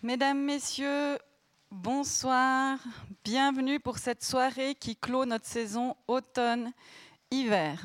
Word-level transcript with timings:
Mesdames, 0.00 0.44
Messieurs, 0.44 1.18
bonsoir. 1.72 2.78
Bienvenue 3.24 3.80
pour 3.80 3.98
cette 3.98 4.22
soirée 4.22 4.76
qui 4.76 4.94
clôt 4.94 5.24
notre 5.24 5.46
saison 5.46 5.96
automne-hiver. 6.06 7.84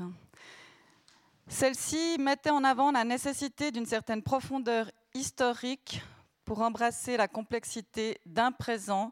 Celle-ci 1.48 2.18
mettait 2.20 2.52
en 2.52 2.64
avant 2.64 2.92
la 2.92 3.04
nécessité 3.04 3.72
d'une 3.72 3.88
certaine 3.88 4.22
profondeur 4.22 4.92
historique 5.16 6.04
pour 6.46 6.62
embrasser 6.62 7.18
la 7.18 7.28
complexité 7.28 8.20
d'un 8.28 8.52
présent. 8.52 9.12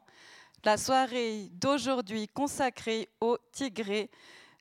La 0.62 0.76
soirée 0.76 1.48
d'aujourd'hui 1.54 2.28
consacrée 2.28 3.08
au 3.20 3.36
Tigré 3.50 4.12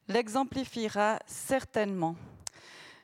l'exemplifiera 0.07 1.19
certainement. 1.27 2.15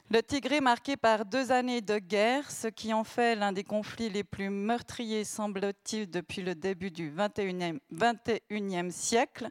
Le 0.10 0.24
Tigré 0.24 0.62
marqué 0.62 0.96
par 0.96 1.26
deux 1.26 1.52
années 1.52 1.82
de 1.82 1.98
guerre, 1.98 2.50
ce 2.50 2.70
qui 2.70 2.94
en 2.94 3.04
fait 3.04 3.36
l'un 3.36 3.52
des 3.52 3.66
conflits 3.66 4.10
les 4.10 4.24
plus 4.24 4.50
meurtriers, 4.50 5.26
semble-t-il, 5.26 6.10
depuis 6.10 6.42
le 6.42 6.56
début 6.56 6.92
du 6.92 7.14
XXIe 7.14 8.92
siècle. 8.92 9.50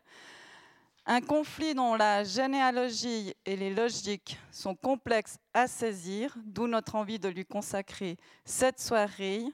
Un 1.05 1.21
conflit 1.21 1.75
dont 1.75 1.95
la 1.95 2.25
généalogie 2.25 3.35
et 3.45 3.55
les 3.55 3.69
logiques 3.69 4.39
sont 4.51 4.75
complexes 4.75 5.37
à 5.53 5.67
saisir, 5.67 6.35
d'où 6.43 6.67
notre 6.67 6.95
envie 6.95 7.19
de 7.19 7.29
lui 7.29 7.45
consacrer 7.45 8.17
cette 8.47 8.81
soirée. 8.81 9.45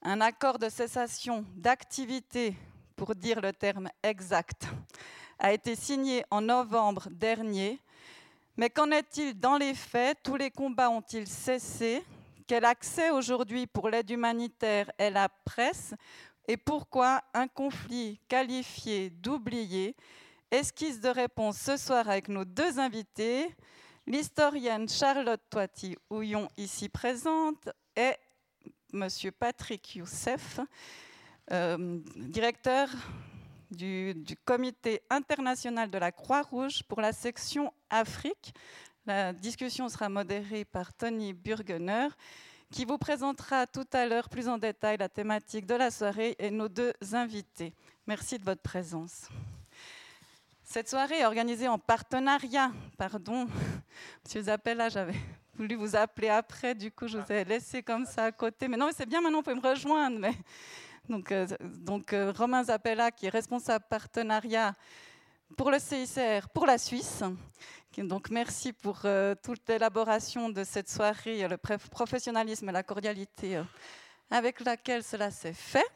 Un 0.00 0.22
accord 0.22 0.58
de 0.58 0.70
cessation 0.70 1.44
d'activité, 1.56 2.56
pour 2.96 3.14
dire 3.14 3.42
le 3.42 3.52
terme 3.52 3.90
exact, 4.02 4.66
a 5.38 5.52
été 5.52 5.76
signé 5.76 6.24
en 6.30 6.40
novembre 6.40 7.08
dernier 7.10 7.78
mais 8.56 8.70
qu'en 8.70 8.90
est-il 8.90 9.38
dans 9.38 9.56
les 9.56 9.74
faits? 9.74 10.18
Tous 10.22 10.36
les 10.36 10.50
combats 10.50 10.90
ont-ils 10.90 11.26
cessé? 11.26 12.04
Quel 12.46 12.64
accès 12.64 13.10
aujourd'hui 13.10 13.66
pour 13.66 13.88
l'aide 13.88 14.10
humanitaire 14.10 14.90
et 14.98 15.10
la 15.10 15.28
presse? 15.28 15.94
Et 16.46 16.56
pourquoi 16.56 17.22
un 17.32 17.48
conflit 17.48 18.20
qualifié 18.28 19.10
d'oublié? 19.10 19.96
Esquisse 20.50 21.00
de 21.00 21.08
réponse 21.08 21.58
ce 21.58 21.76
soir 21.76 22.08
avec 22.08 22.28
nos 22.28 22.44
deux 22.44 22.78
invités, 22.78 23.52
l'historienne 24.06 24.88
Charlotte 24.88 25.40
Toiti-Houillon 25.50 26.48
ici 26.56 26.88
présente 26.88 27.68
et 27.96 28.12
Monsieur 28.92 29.32
Patrick 29.32 29.96
Youssef, 29.96 30.60
euh, 31.50 31.98
directeur 32.14 32.88
du, 33.76 34.14
Comité 34.44 35.02
international 35.10 35.90
de 35.90 35.98
la 35.98 36.12
Croix-Rouge 36.12 36.82
pour 36.84 37.00
la 37.00 37.12
section 37.12 37.72
Afrique. 37.90 38.54
La 39.06 39.32
discussion 39.32 39.88
sera 39.88 40.08
modérée 40.08 40.64
par 40.64 40.92
Tony 40.92 41.32
Burgener, 41.32 42.08
qui 42.70 42.84
vous 42.84 42.98
présentera 42.98 43.66
tout 43.66 43.86
à 43.92 44.06
l'heure 44.06 44.28
plus 44.28 44.48
en 44.48 44.58
détail 44.58 44.96
la 44.98 45.08
thématique 45.08 45.66
de 45.66 45.74
la 45.74 45.90
soirée 45.90 46.36
et 46.38 46.50
nos 46.50 46.68
deux 46.68 46.92
invités. 47.12 47.74
Merci 48.06 48.38
de 48.38 48.44
votre 48.44 48.62
présence. 48.62 49.28
Cette 50.62 50.88
soirée 50.88 51.20
est 51.20 51.26
organisée 51.26 51.68
en 51.68 51.78
partenariat, 51.78 52.72
pardon, 52.96 53.46
Monsieur 54.24 54.42
Zappella, 54.42 54.88
j'avais 54.88 55.14
voulu 55.54 55.74
vous 55.74 55.94
appeler 55.94 56.28
après, 56.28 56.74
du 56.74 56.90
coup 56.90 57.06
je 57.06 57.18
vous 57.18 57.32
ai 57.32 57.44
laissé 57.44 57.82
comme 57.82 58.06
ça 58.06 58.24
à 58.24 58.32
côté, 58.32 58.66
mais 58.66 58.76
non, 58.76 58.90
c'est 58.96 59.06
bien 59.06 59.20
maintenant, 59.20 59.38
vous 59.38 59.44
pouvez 59.44 59.56
me 59.56 59.68
rejoindre, 59.68 60.28
donc, 61.08 61.32
euh, 61.32 61.46
euh, 62.12 62.32
Romain 62.36 62.64
Zappella, 62.64 63.10
qui 63.10 63.26
est 63.26 63.30
responsable 63.30 63.84
partenariat 63.90 64.74
pour 65.56 65.70
le 65.70 65.78
CICR 65.78 66.48
pour 66.52 66.66
la 66.66 66.78
Suisse. 66.78 67.22
Donc 67.98 68.30
merci 68.30 68.72
pour 68.72 69.00
euh, 69.04 69.34
toute 69.40 69.68
l'élaboration 69.68 70.48
de 70.48 70.64
cette 70.64 70.88
soirée, 70.88 71.46
le 71.46 71.56
professionnalisme 71.58 72.68
et 72.68 72.72
la 72.72 72.82
cordialité 72.82 73.60
avec 74.30 74.60
laquelle 74.60 75.04
cela 75.04 75.30
s'est 75.30 75.52
fait. 75.52 75.86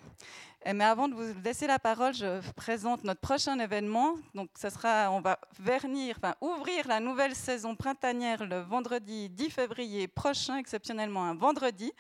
Mais 0.66 0.84
avant 0.84 1.08
de 1.08 1.14
vous 1.14 1.40
laisser 1.42 1.66
la 1.66 1.78
parole, 1.78 2.14
je 2.14 2.40
présente 2.52 3.02
notre 3.02 3.20
prochain 3.20 3.58
événement. 3.58 4.16
Donc, 4.34 4.50
ce 4.60 4.68
sera, 4.68 5.10
on 5.10 5.20
va 5.20 5.38
vernir, 5.58 6.18
ouvrir 6.40 6.86
la 6.88 7.00
nouvelle 7.00 7.34
saison 7.34 7.74
printanière 7.74 8.44
le 8.44 8.60
vendredi 8.60 9.30
10 9.30 9.50
février 9.50 10.08
prochain, 10.08 10.58
exceptionnellement 10.58 11.24
un 11.24 11.34
vendredi, 11.34 11.92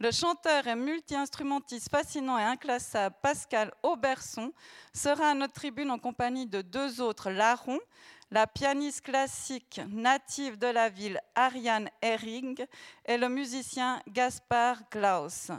le 0.00 0.10
chanteur 0.10 0.66
et 0.66 0.74
multi-instrumentiste 0.74 1.90
fascinant 1.90 2.38
et 2.38 2.42
inclassable 2.42 3.14
Pascal 3.20 3.70
Auberson 3.82 4.50
sera 4.94 5.30
à 5.30 5.34
notre 5.34 5.52
tribune 5.52 5.90
en 5.90 5.98
compagnie 5.98 6.46
de 6.46 6.62
deux 6.62 7.02
autres 7.02 7.30
larrons, 7.30 7.78
la 8.30 8.46
pianiste 8.46 9.02
classique 9.02 9.78
native 9.90 10.56
de 10.56 10.68
la 10.68 10.88
ville 10.88 11.20
Ariane 11.34 11.90
Herring 12.00 12.64
et 13.04 13.18
le 13.18 13.28
musicien 13.28 14.00
Gaspard 14.08 14.88
Klaus. 14.88 15.50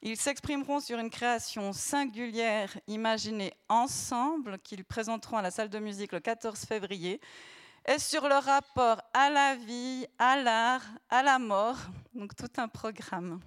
Ils 0.00 0.16
s'exprimeront 0.16 0.80
sur 0.80 0.98
une 0.98 1.10
création 1.10 1.74
singulière 1.74 2.74
imaginée 2.86 3.52
ensemble 3.68 4.58
qu'ils 4.60 4.86
présenteront 4.86 5.36
à 5.36 5.42
la 5.42 5.50
salle 5.50 5.68
de 5.68 5.78
musique 5.78 6.12
le 6.12 6.20
14 6.20 6.60
février 6.64 7.20
et 7.86 7.98
sur 7.98 8.26
le 8.26 8.36
rapport 8.36 9.02
à 9.12 9.28
la 9.28 9.54
vie, 9.54 10.06
à 10.18 10.40
l'art, 10.40 10.86
à 11.10 11.22
la 11.22 11.38
mort, 11.38 11.78
donc 12.14 12.34
tout 12.34 12.50
un 12.56 12.68
programme. 12.68 13.40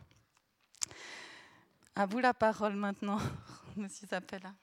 À 1.98 2.06
vous 2.06 2.20
la 2.20 2.34
parole 2.34 2.74
maintenant, 2.74 3.20
Monsieur 3.78 4.06
Zappella. 4.06 4.54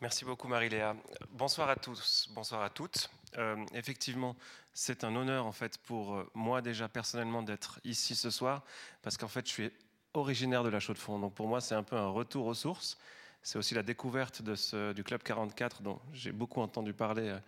Merci 0.00 0.24
beaucoup 0.24 0.48
Marie-Léa. 0.48 0.96
Bonsoir 1.32 1.68
à 1.68 1.76
tous, 1.76 2.26
bonsoir 2.30 2.62
à 2.62 2.70
toutes. 2.70 3.10
Euh, 3.36 3.62
effectivement, 3.74 4.34
c'est 4.72 5.04
un 5.04 5.14
honneur 5.14 5.44
en 5.44 5.52
fait 5.52 5.76
pour 5.76 6.14
euh, 6.14 6.30
moi 6.32 6.62
déjà 6.62 6.88
personnellement 6.88 7.42
d'être 7.42 7.80
ici 7.84 8.14
ce 8.14 8.30
soir 8.30 8.64
parce 9.02 9.18
qu'en 9.18 9.28
fait 9.28 9.46
je 9.46 9.52
suis 9.52 9.70
originaire 10.14 10.64
de 10.64 10.70
la 10.70 10.80
Chaux-de-Fonds. 10.80 11.18
Donc 11.18 11.34
pour 11.34 11.48
moi 11.48 11.60
c'est 11.60 11.74
un 11.74 11.82
peu 11.82 11.96
un 11.96 12.08
retour 12.08 12.46
aux 12.46 12.54
sources. 12.54 12.96
C'est 13.42 13.58
aussi 13.58 13.74
la 13.74 13.82
découverte 13.82 14.40
du 14.40 15.04
Club 15.04 15.22
44 15.22 15.82
dont 15.82 16.00
j'ai 16.14 16.32
beaucoup 16.32 16.62
entendu 16.62 16.94
parler 16.94 17.28
euh, 17.28 17.38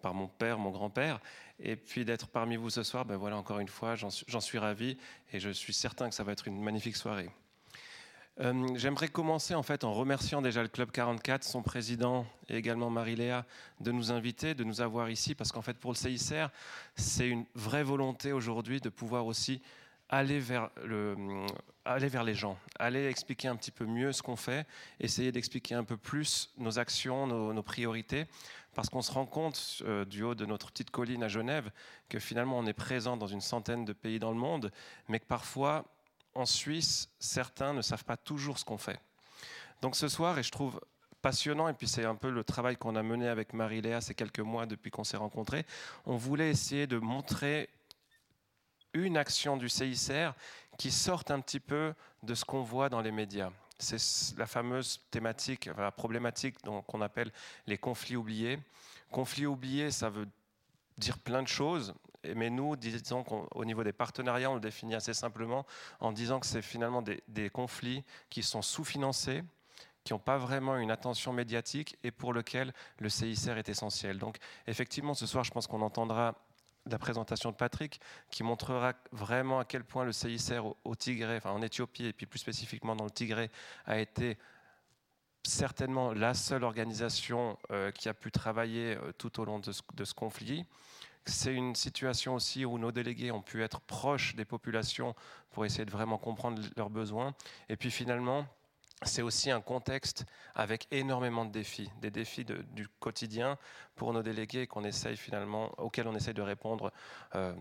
par 0.00 0.14
mon 0.14 0.28
père, 0.28 0.58
mon 0.58 0.70
grand-père. 0.70 1.20
Et 1.58 1.76
puis 1.76 2.06
d'être 2.06 2.28
parmi 2.28 2.56
vous 2.56 2.70
ce 2.70 2.82
soir, 2.82 3.04
ben 3.04 3.16
voilà 3.16 3.36
encore 3.36 3.58
une 3.58 3.68
fois, 3.68 3.96
j'en 3.96 4.40
suis 4.40 4.58
ravi 4.58 4.96
et 5.34 5.40
je 5.40 5.50
suis 5.50 5.74
certain 5.74 6.08
que 6.08 6.14
ça 6.14 6.24
va 6.24 6.32
être 6.32 6.48
une 6.48 6.62
magnifique 6.62 6.96
soirée. 6.96 7.28
Euh, 8.38 8.68
j'aimerais 8.74 9.08
commencer 9.08 9.54
en 9.54 9.62
remerciant 9.62 10.42
déjà 10.42 10.62
le 10.62 10.68
Club 10.68 10.90
44, 10.90 11.42
son 11.42 11.62
président 11.62 12.26
et 12.50 12.56
également 12.56 12.90
Marie-Léa 12.90 13.46
de 13.80 13.92
nous 13.92 14.12
inviter, 14.12 14.54
de 14.54 14.62
nous 14.62 14.82
avoir 14.82 15.08
ici, 15.08 15.34
parce 15.34 15.52
qu'en 15.52 15.62
fait 15.62 15.78
pour 15.78 15.92
le 15.92 15.96
CICR, 15.96 16.48
c'est 16.96 17.28
une 17.28 17.46
vraie 17.54 17.82
volonté 17.82 18.32
aujourd'hui 18.32 18.80
de 18.80 18.90
pouvoir 18.90 19.24
aussi 19.24 19.62
aller 20.10 20.38
vers, 20.38 20.68
le, 20.84 21.16
aller 21.86 22.08
vers 22.08 22.24
les 22.24 22.34
gens, 22.34 22.58
aller 22.78 23.06
expliquer 23.06 23.48
un 23.48 23.56
petit 23.56 23.70
peu 23.70 23.86
mieux 23.86 24.12
ce 24.12 24.22
qu'on 24.22 24.36
fait, 24.36 24.66
essayer 25.00 25.32
d'expliquer 25.32 25.74
un 25.74 25.84
peu 25.84 25.96
plus 25.96 26.52
nos 26.58 26.78
actions, 26.78 27.26
nos, 27.26 27.62
priorités, 27.62 28.26
parce 28.74 28.90
qu'on 28.90 29.02
se 29.02 29.12
rend 29.12 29.24
compte 29.24 29.82
euh, 29.86 30.04
du 30.04 30.22
haut 30.22 30.34
de 30.34 30.44
notre 30.44 30.70
petite 30.70 30.90
colline 30.90 31.22
à 31.22 31.28
Genève 31.28 31.70
que 32.10 32.18
finalement 32.18 32.58
on 32.58 32.66
est 32.66 32.74
présent 32.74 33.16
dans 33.16 33.26
une 33.26 33.40
centaine 33.40 33.86
de 33.86 33.94
pays 33.94 34.18
dans 34.18 34.30
le 34.30 34.36
monde, 34.36 34.70
mais 35.08 35.20
que 35.20 35.26
parfois 35.26 35.86
en 36.36 36.46
Suisse, 36.46 37.08
certains 37.18 37.72
ne 37.72 37.82
savent 37.82 38.04
pas 38.04 38.16
toujours 38.16 38.58
ce 38.58 38.64
qu'on 38.64 38.78
fait. 38.78 39.00
Donc 39.82 39.96
ce 39.96 40.08
soir, 40.08 40.38
et 40.38 40.42
je 40.42 40.50
trouve 40.50 40.80
passionnant, 41.22 41.68
et 41.68 41.72
puis 41.74 41.88
c'est 41.88 42.04
un 42.04 42.14
peu 42.14 42.30
le 42.30 42.44
travail 42.44 42.76
qu'on 42.76 42.94
a 42.94 43.02
mené 43.02 43.28
avec 43.28 43.52
Marie-Léa 43.52 44.00
ces 44.00 44.14
quelques 44.14 44.40
mois 44.40 44.66
depuis 44.66 44.90
qu'on 44.90 45.04
s'est 45.04 45.16
rencontrés, 45.16 45.66
on 46.04 46.16
voulait 46.16 46.50
essayer 46.50 46.86
de 46.86 46.98
montrer 46.98 47.68
une 48.92 49.16
action 49.16 49.56
du 49.56 49.68
CICR 49.68 50.32
qui 50.78 50.90
sorte 50.90 51.30
un 51.30 51.40
petit 51.40 51.60
peu 51.60 51.94
de 52.22 52.34
ce 52.34 52.44
qu'on 52.44 52.62
voit 52.62 52.88
dans 52.88 53.00
les 53.00 53.12
médias. 53.12 53.50
C'est 53.78 54.36
la 54.38 54.46
fameuse 54.46 55.02
thématique, 55.10 55.68
la 55.76 55.90
problématique 55.90 56.56
qu'on 56.62 57.00
appelle 57.02 57.30
les 57.66 57.76
conflits 57.76 58.16
oubliés. 58.16 58.58
Conflits 59.10 59.46
oubliés, 59.46 59.90
ça 59.90 60.08
veut 60.08 60.26
dire 60.96 61.18
plein 61.18 61.42
de 61.42 61.48
choses, 61.48 61.94
mais 62.34 62.50
nous, 62.50 62.76
disons 62.76 63.22
qu'au 63.24 63.64
niveau 63.64 63.84
des 63.84 63.92
partenariats, 63.92 64.50
on 64.50 64.54
le 64.54 64.60
définit 64.60 64.94
assez 64.94 65.14
simplement 65.14 65.66
en 66.00 66.12
disant 66.12 66.40
que 66.40 66.46
c'est 66.46 66.62
finalement 66.62 67.02
des, 67.02 67.50
conflits 67.50 68.04
qui 68.30 68.42
sont 68.42 68.62
sous-financés, 68.62 69.42
qui 70.04 70.12
n'ont 70.12 70.18
pas 70.18 70.38
vraiment 70.38 70.76
une 70.76 70.90
attention 70.90 71.32
médiatique 71.32 71.98
et 72.02 72.10
pour 72.10 72.32
lesquels 72.32 72.72
le 72.98 73.08
CICR 73.08 73.58
est 73.58 73.68
essentiel. 73.68 74.18
Donc 74.18 74.38
effectivement, 74.66 75.14
ce 75.14 75.26
soir, 75.26 75.44
je 75.44 75.50
pense 75.50 75.66
qu'on 75.66 75.82
entendra 75.82 76.34
la 76.86 76.98
présentation 76.98 77.50
de 77.50 77.56
Patrick 77.56 78.00
qui 78.30 78.44
montrera 78.44 78.94
vraiment 79.10 79.58
à 79.58 79.64
quel 79.64 79.84
point 79.84 80.04
le 80.04 80.12
CICR 80.12 80.62
au, 80.84 80.94
Tigré, 80.94 81.36
enfin 81.36 81.50
en 81.50 81.62
Éthiopie 81.62 82.06
et 82.06 82.12
puis 82.12 82.26
plus 82.26 82.38
spécifiquement 82.38 82.94
dans 82.94 83.04
le 83.04 83.10
Tigré, 83.10 83.50
a 83.86 83.98
été 83.98 84.38
certainement 85.42 86.12
la 86.12 86.34
seule 86.34 86.64
organisation 86.64 87.58
euh, 87.70 87.90
qui 87.90 88.08
a 88.08 88.14
pu 88.14 88.30
travailler 88.30 88.96
euh, 88.96 89.12
tout 89.12 89.40
au 89.40 89.44
long 89.44 89.58
de 89.60 89.72
ce 89.72 90.14
conflit. 90.14 90.64
C'est 91.26 91.52
une 91.52 91.74
situation 91.74 92.34
aussi 92.34 92.64
où 92.64 92.78
nos 92.78 92.92
délégués 92.92 93.32
ont 93.32 93.42
pu 93.42 93.62
être 93.62 93.80
proches 93.80 94.36
des 94.36 94.44
populations 94.44 95.14
pour 95.50 95.64
essayer 95.64 95.84
de 95.84 95.90
vraiment 95.90 96.18
comprendre 96.18 96.62
leurs 96.76 96.90
besoins. 96.90 97.34
Et 97.68 97.76
puis 97.76 97.90
finalement, 97.90 98.46
c'est 99.02 99.22
aussi 99.22 99.50
un 99.50 99.60
contexte 99.60 100.24
avec 100.54 100.86
énormément 100.90 101.44
de 101.44 101.50
défis, 101.50 101.90
des 102.00 102.10
défis 102.10 102.44
du 102.44 102.88
quotidien 103.00 103.58
pour 103.94 104.12
nos 104.12 104.22
délégués 104.22 104.66
qu'on 104.66 104.84
essaye 104.84 105.16
finalement, 105.16 105.72
auxquels 105.78 106.08
on 106.08 106.14
essaye 106.14 106.34
de 106.34 106.42
répondre 106.42 106.92
euh, 107.34 107.52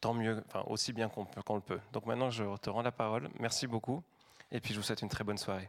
tant 0.00 0.14
mieux, 0.14 0.42
enfin, 0.46 0.64
aussi 0.68 0.92
bien 0.92 1.08
qu'on 1.08 1.54
le 1.54 1.60
peut. 1.60 1.80
Donc 1.92 2.06
maintenant, 2.06 2.30
je 2.30 2.44
te 2.58 2.70
rends 2.70 2.82
la 2.82 2.92
parole. 2.92 3.28
Merci 3.40 3.66
beaucoup. 3.66 4.02
Et 4.50 4.60
puis 4.60 4.72
je 4.72 4.78
vous 4.78 4.84
souhaite 4.84 5.02
une 5.02 5.08
très 5.08 5.24
bonne 5.24 5.38
soirée. 5.38 5.68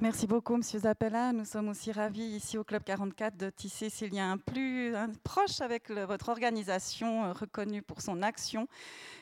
Merci 0.00 0.26
beaucoup, 0.26 0.56
Monsieur 0.56 0.80
Zappella. 0.80 1.32
Nous 1.32 1.44
sommes 1.44 1.68
aussi 1.68 1.92
ravis 1.92 2.24
ici 2.24 2.58
au 2.58 2.64
Club 2.64 2.82
44 2.82 3.36
de 3.36 3.48
tisser 3.48 3.88
a 4.18 4.24
un 4.24 4.38
plus 4.38 4.92
proche 5.22 5.60
avec 5.60 5.88
votre 5.88 6.30
organisation 6.30 7.24
euh, 7.24 7.32
reconnue 7.32 7.80
pour 7.80 8.02
son 8.02 8.20
action 8.20 8.66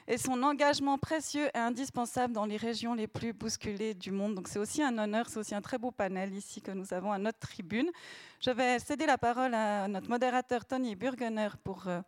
et 0.09 0.17
son 0.17 0.43
engagement 0.43 0.97
précieux 0.97 1.49
et 1.55 1.59
indispensable 1.59 2.33
dans 2.33 2.47
les 2.47 2.57
régions 2.57 2.95
les 2.95 3.07
plus 3.07 3.35
bousculées 3.35 3.93
du 3.93 4.13
monde. 4.13 4.35
Donc 4.35 4.49
c'est 4.49 4.59
aussi 4.59 4.83
un 4.83 4.97
honneur, 4.97 5.29
c'est 5.29 5.39
aussi 5.39 5.55
un 5.55 5.61
très 5.61 5.77
beau 5.77 5.91
panel 5.91 6.35
ici 6.35 6.63
que 6.63 6.71
nous 6.73 6.95
avons 6.95 7.13
à 7.13 7.19
notre 7.19 7.39
tribune. 7.39 7.91
Je 8.41 8.51
vais 8.51 8.79
céder 8.79 9.05
la 9.05 9.19
parole 9.19 9.53
à 9.55 9.89
notre 9.89 10.09
modérateur 10.09 10.65
Tony 10.65 10.97
Burgener 10.97 11.51
pour 11.63 11.87
euh, 11.87 12.01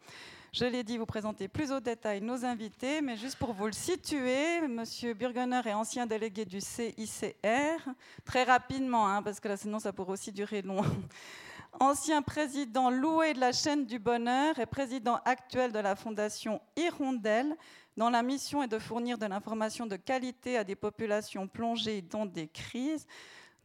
je 0.54 0.64
l'ai 0.64 0.84
dit, 0.84 0.98
vous 0.98 1.04
présentez 1.04 1.48
plus 1.48 1.72
au 1.72 1.80
détail 1.80 2.20
nos 2.20 2.44
invités, 2.44 3.00
mais 3.00 3.16
juste 3.16 3.36
pour 3.38 3.52
vous 3.52 3.66
le 3.66 3.72
situer, 3.72 4.60
Monsieur 4.68 5.12
Burgener 5.12 5.60
est 5.66 5.72
ancien 5.72 6.06
délégué 6.06 6.44
du 6.44 6.60
CICR, 6.60 7.90
très 8.24 8.44
rapidement, 8.44 9.08
hein, 9.08 9.20
parce 9.20 9.40
que 9.40 9.56
sinon 9.56 9.80
ça 9.80 9.92
pourrait 9.92 10.12
aussi 10.12 10.30
durer 10.30 10.62
long. 10.62 10.82
Ancien 11.80 12.22
président 12.22 12.88
loué 12.88 13.34
de 13.34 13.40
la 13.40 13.50
chaîne 13.50 13.84
du 13.84 13.98
bonheur 13.98 14.56
et 14.60 14.66
président 14.66 15.18
actuel 15.24 15.72
de 15.72 15.80
la 15.80 15.96
fondation 15.96 16.60
Hirondelle, 16.76 17.56
dont 17.96 18.10
la 18.10 18.22
mission 18.22 18.62
est 18.62 18.68
de 18.68 18.78
fournir 18.78 19.18
de 19.18 19.26
l'information 19.26 19.86
de 19.86 19.96
qualité 19.96 20.56
à 20.56 20.62
des 20.62 20.76
populations 20.76 21.48
plongées 21.48 22.00
dans 22.00 22.26
des 22.26 22.46
crises. 22.46 23.08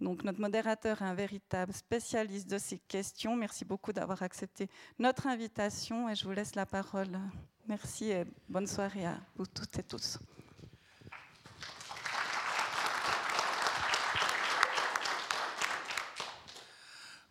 Donc 0.01 0.23
notre 0.23 0.39
modérateur 0.39 1.01
est 1.01 1.05
un 1.05 1.13
véritable 1.13 1.73
spécialiste 1.73 2.49
de 2.49 2.57
ces 2.57 2.77
questions. 2.77 3.35
Merci 3.35 3.65
beaucoup 3.65 3.91
d'avoir 3.91 4.21
accepté 4.23 4.69
notre 4.97 5.27
invitation 5.27 6.09
et 6.09 6.15
je 6.15 6.23
vous 6.23 6.31
laisse 6.31 6.55
la 6.55 6.65
parole. 6.65 7.19
Merci 7.67 8.11
et 8.11 8.25
bonne 8.47 8.67
soirée 8.67 9.05
à 9.05 9.17
vous 9.35 9.45
toutes 9.45 9.77
et 9.77 9.83
tous. 9.83 10.19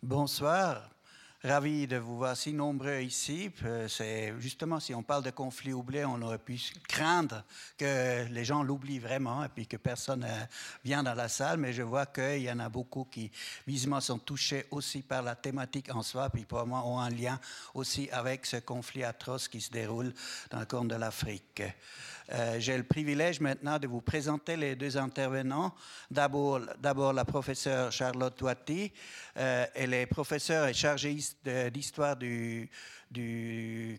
Bonsoir. 0.01 0.89
Ravi 1.41 1.87
de 1.87 1.95
vous 1.95 2.17
voir 2.17 2.35
si 2.35 2.51
nombreux 2.51 2.99
ici. 2.99 3.49
Euh, 3.63 3.87
c'est 3.87 4.33
justement 4.39 4.81
si 4.81 4.93
on 4.93 5.03
parle 5.03 5.23
de 5.23 5.29
conflit 5.29 5.71
oublié, 5.71 6.03
on 6.03 6.21
aurait 6.21 6.37
pu 6.37 6.59
craindre 6.85 7.45
que 7.77 8.27
les 8.27 8.43
gens 8.43 8.61
l'oublient 8.61 8.99
vraiment 8.99 9.45
et 9.45 9.47
puis 9.47 9.65
que 9.65 9.77
personne 9.77 10.19
ne 10.19 10.25
euh, 10.25 10.45
vient 10.83 11.01
dans 11.01 11.13
la 11.13 11.29
salle. 11.29 11.57
Mais 11.57 11.71
je 11.71 11.81
vois 11.81 12.07
qu'il 12.07 12.41
y 12.41 12.51
en 12.51 12.59
a 12.59 12.67
beaucoup 12.67 13.05
qui 13.05 13.31
visiblement 13.65 14.01
sont 14.01 14.19
touchés 14.19 14.65
aussi 14.71 15.01
par 15.01 15.21
la 15.21 15.35
thématique 15.35 15.95
en 15.95 16.03
soi, 16.03 16.29
puis 16.29 16.43
probablement 16.43 16.93
ont 16.93 16.99
un 16.99 17.09
lien 17.09 17.39
aussi 17.73 18.09
avec 18.11 18.45
ce 18.45 18.57
conflit 18.57 19.05
atroce 19.05 19.47
qui 19.47 19.61
se 19.61 19.71
déroule 19.71 20.13
dans 20.49 20.59
le 20.59 20.65
corne 20.65 20.89
de 20.89 20.95
l'Afrique. 20.95 21.63
Euh, 22.31 22.59
j'ai 22.59 22.77
le 22.77 22.83
privilège 22.83 23.39
maintenant 23.39 23.79
de 23.79 23.87
vous 23.87 24.01
présenter 24.01 24.55
les 24.55 24.75
deux 24.75 24.97
intervenants. 24.97 25.73
D'abord, 26.11 26.59
la 27.13 27.25
professeure 27.25 27.91
Charlotte 27.91 28.35
Toiti. 28.35 28.91
Euh, 29.37 29.65
elle 29.73 29.95
est 29.95 30.05
professeure 30.05 30.67
et 30.67 30.73
chargée 30.73 31.17
d'histoire 31.73 32.15
du, 32.15 32.69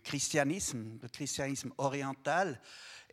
christianisme, 0.03 0.97
du 1.01 1.09
christianisme 1.09 1.71
oriental 1.77 2.61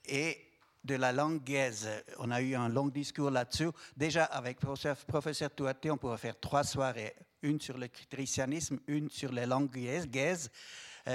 et 0.07 0.39
de 0.85 0.95
la 0.95 1.11
langue 1.11 1.43
gaise. 1.43 1.89
On 2.19 2.31
a 2.31 2.41
eu 2.41 2.55
un 2.55 2.69
long 2.69 2.87
discours 2.87 3.33
là-dessus. 3.33 3.71
Déjà, 3.97 4.25
avec 4.25 4.61
professeur, 4.61 4.97
professeur 4.99 5.51
Touati, 5.51 5.91
on 5.91 5.97
pourrait 5.97 6.19
faire 6.19 6.39
trois 6.39 6.63
soirées. 6.63 7.15
Une 7.43 7.61
sur 7.61 7.77
le 7.77 7.89
christianisme, 7.89 8.79
une 8.87 9.11
sur 9.11 9.33
les 9.33 9.47
langues 9.47 9.71
gaises 9.71 10.51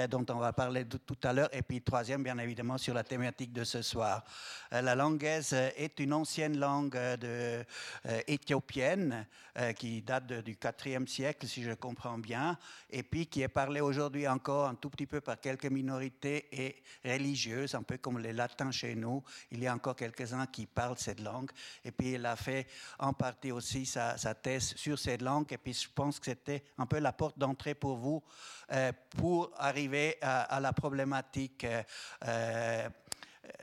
dont 0.08 0.24
on 0.30 0.38
va 0.38 0.52
parler 0.52 0.84
tout 0.86 1.18
à 1.22 1.32
l'heure, 1.32 1.48
et 1.52 1.62
puis 1.62 1.82
troisième, 1.82 2.22
bien 2.22 2.38
évidemment, 2.38 2.78
sur 2.78 2.94
la 2.94 3.04
thématique 3.04 3.52
de 3.52 3.64
ce 3.64 3.82
soir. 3.82 4.24
Euh, 4.72 4.82
la 4.82 4.94
langue 4.94 5.18
gaise 5.18 5.52
est 5.52 5.98
une 6.00 6.12
ancienne 6.12 6.58
langue 6.58 6.94
de, 6.94 7.64
euh, 8.06 8.20
éthiopienne 8.26 9.26
qui 9.78 10.02
date 10.02 10.26
du 10.32 10.58
IVe 10.84 11.06
siècle, 11.06 11.46
si 11.46 11.62
je 11.62 11.70
comprends 11.74 12.18
bien, 12.18 12.58
et 12.90 13.04
puis 13.04 13.28
qui 13.28 13.42
est 13.42 13.48
parlée 13.48 13.80
aujourd'hui 13.80 14.26
encore 14.26 14.66
un 14.66 14.74
tout 14.74 14.90
petit 14.90 15.06
peu 15.06 15.20
par 15.20 15.40
quelques 15.40 15.66
minorités 15.66 16.48
et 16.50 16.82
religieuses, 17.04 17.76
un 17.76 17.84
peu 17.84 17.98
comme 17.98 18.18
les 18.18 18.32
latins 18.32 18.72
chez 18.72 18.96
nous. 18.96 19.22
Il 19.52 19.62
y 19.62 19.68
a 19.68 19.72
encore 19.72 19.94
quelques-uns 19.94 20.46
qui 20.46 20.66
parlent 20.66 20.98
cette 20.98 21.20
langue, 21.20 21.52
et 21.84 21.92
puis 21.92 22.14
il 22.14 22.26
a 22.26 22.34
fait 22.34 22.66
en 22.98 23.12
partie 23.12 23.52
aussi 23.52 23.86
sa, 23.86 24.16
sa 24.16 24.34
thèse 24.34 24.74
sur 24.74 24.98
cette 24.98 25.22
langue, 25.22 25.52
et 25.52 25.58
puis 25.58 25.72
je 25.72 25.88
pense 25.94 26.18
que 26.18 26.24
c'était 26.26 26.64
un 26.76 26.86
peu 26.86 26.98
la 26.98 27.12
porte 27.12 27.38
d'entrée 27.38 27.76
pour 27.76 27.96
vous 27.96 28.24
pour 29.10 29.52
arriver 29.56 29.83
à, 30.20 30.60
la 30.60 30.72
problématique 30.72 31.66
euh, 32.26 32.88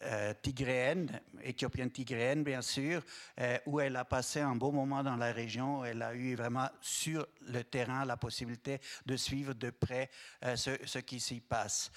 euh, 0.03 0.33
tigréenne, 0.41 1.21
éthiopienne 1.43 1.91
tigréenne 1.91 2.43
bien 2.43 2.61
sûr, 2.61 3.01
euh, 3.39 3.57
où 3.65 3.79
elle 3.79 3.95
a 3.95 4.05
passé 4.05 4.39
un 4.39 4.55
beau 4.55 4.71
moment 4.71 5.03
dans 5.03 5.15
la 5.15 5.31
région. 5.31 5.83
Elle 5.85 6.01
a 6.01 6.13
eu 6.13 6.35
vraiment 6.35 6.69
sur 6.81 7.27
le 7.47 7.63
terrain 7.63 8.05
la 8.05 8.17
possibilité 8.17 8.79
de 9.05 9.15
suivre 9.15 9.53
de 9.53 9.69
près 9.69 10.09
ce, 10.55 10.99
qui 10.99 11.19
s'y 11.19 11.39
passe. 11.39 11.91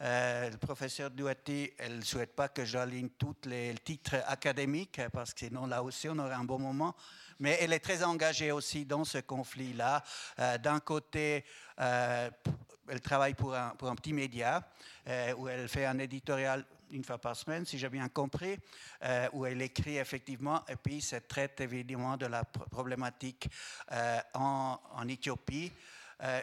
le 0.00 0.56
professeur 0.56 1.10
Douati, 1.10 1.72
elle 1.78 1.98
ne 1.98 2.04
souhaite 2.04 2.34
pas 2.34 2.48
que 2.48 2.64
j'aligne 2.64 3.10
tous 3.10 3.36
les 3.44 3.74
titres 3.84 4.16
académiques, 4.26 5.00
parce 5.12 5.32
que 5.32 5.40
sinon 5.46 5.66
là 5.66 5.82
aussi 5.82 6.08
on 6.08 6.18
aurait 6.18 6.34
un 6.34 6.44
bon 6.44 6.58
moment. 6.58 6.94
Mais 7.40 7.56
elle 7.60 7.72
est 7.72 7.80
très 7.80 8.02
engagée 8.02 8.50
aussi 8.50 8.84
dans 8.84 9.04
ce 9.04 9.18
conflit-là. 9.18 10.02
D'un 10.58 10.80
côté, 10.80 11.44
elle 12.90 13.00
travaille 13.00 13.34
pour 13.34 13.54
un, 13.54 13.74
petit 13.96 14.12
média 14.12 14.66
euh, 15.06 15.34
où 15.34 15.48
elle 15.48 15.68
fait 15.68 15.84
un 15.84 15.98
éditorial 15.98 16.64
une 16.90 17.04
fois 17.04 17.18
par 17.18 17.36
semaine, 17.36 17.66
si 17.66 17.78
j'ai 17.78 17.88
bien 17.88 18.08
compris, 18.08 18.58
euh, 19.04 19.28
où 19.32 19.44
elle 19.44 19.60
écrit 19.62 19.98
effectivement, 19.98 20.64
et 20.68 20.76
puis 20.76 21.00
ça 21.00 21.20
traite 21.20 21.60
évidemment 21.60 22.16
de 22.16 22.26
la 22.26 22.44
problématique 22.44 23.48
euh, 23.92 24.18
en, 24.34 25.06
Éthiopie. 25.08 25.72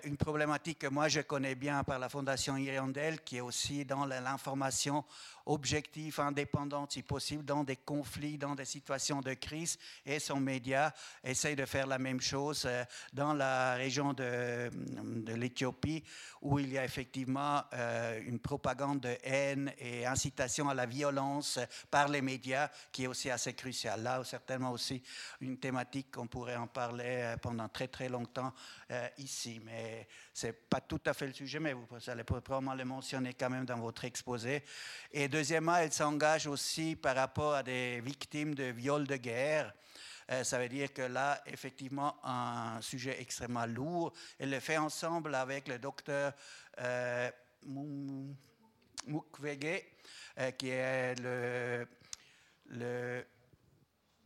Une 0.03 0.15
problématique 0.17 0.79
que 0.79 0.87
moi 0.87 1.09
je 1.09 1.19
connais 1.19 1.55
bien 1.55 1.83
par 1.83 1.99
la 1.99 2.07
Fondation 2.07 2.55
Hirondelle, 2.55 3.21
qui 3.21 3.37
est 3.37 3.41
aussi 3.41 3.83
dans 3.83 4.05
l'information 4.05 5.03
objectif, 5.45 6.19
indépendant 6.19 6.87
si 6.89 7.03
possible, 7.03 7.45
dans 7.45 7.63
des 7.63 7.75
conflits, 7.75 8.37
dans 8.37 8.55
des 8.55 8.65
situations 8.65 9.21
de 9.21 9.33
crise. 9.33 9.77
Et 10.05 10.19
son 10.19 10.39
média 10.39 10.93
essaye 11.23 11.55
de 11.55 11.65
faire 11.65 11.87
la 11.87 11.99
même 11.99 12.21
chose 12.21 12.63
euh, 12.65 12.83
dans 13.13 13.33
la 13.33 13.75
région 13.75 14.13
de, 14.13 14.69
l'Éthiopie, 15.27 16.03
où 16.41 16.59
il 16.59 16.71
y 16.71 16.77
a 16.77 16.85
effectivement 16.85 17.63
euh, 17.73 18.21
une 18.25 18.39
propagande 18.39 19.01
de 19.01 19.15
haine 19.23 19.71
et 19.77 20.05
incitation 20.05 20.69
à 20.69 20.73
la 20.73 20.85
violence 20.85 21.59
par 21.91 22.07
les 22.07 22.21
médias, 22.21 22.69
qui 22.91 23.03
est 23.03 23.07
aussi 23.07 23.29
assez 23.29 23.53
cruciale. 23.53 24.03
Là, 24.03 24.23
certainement 24.23 24.71
aussi 24.71 25.01
une 25.41 25.57
thématique 25.57 26.11
qu'on 26.11 26.27
pourrait 26.27 26.55
en 26.55 26.67
parler 26.67 27.03
euh, 27.05 27.37
pendant 27.37 27.69
très 27.69 27.87
très 27.87 28.09
longtemps 28.09 28.53
ici, 29.17 29.59
mais 29.65 30.07
c'est 30.33 30.69
pas 30.69 30.79
tout 30.79 31.01
à 31.05 31.13
fait 31.13 31.27
le 31.27 31.33
sujet, 31.33 31.59
mais 31.59 31.73
vous 31.73 31.85
allez 32.07 32.23
probablement 32.23 32.75
le 32.75 32.85
mentionner 32.85 33.33
quand 33.33 33.49
même 33.49 33.65
dans 33.65 33.79
votre 33.79 34.05
exposé. 34.05 34.63
Et 35.11 35.27
deuxièmement, 35.27 35.75
elle 35.77 35.91
s'engage 35.91 36.47
aussi 36.47 36.95
par 36.95 37.15
rapport 37.15 37.55
à 37.55 37.63
des 37.63 37.99
victimes 38.01 38.53
de 38.53 38.65
viols 38.65 39.07
de 39.07 39.15
guerre. 39.15 39.73
Euh, 40.31 40.43
ça 40.43 40.57
veut 40.57 40.69
dire 40.69 40.91
que 40.93 41.03
là, 41.03 41.41
effectivement, 41.45 42.15
un 42.23 42.79
sujet 42.81 43.19
extrêmement 43.19 43.65
lourd. 43.65 44.13
Elle 44.39 44.51
le 44.51 44.59
fait 44.59 44.77
ensemble 44.77 45.35
avec 45.35 45.67
le 45.67 45.77
docteur 45.77 46.33
euh, 46.79 47.29
Mukwege, 49.07 49.83
euh, 50.39 50.51
qui 50.51 50.69
est 50.69 51.15
le 51.19 51.87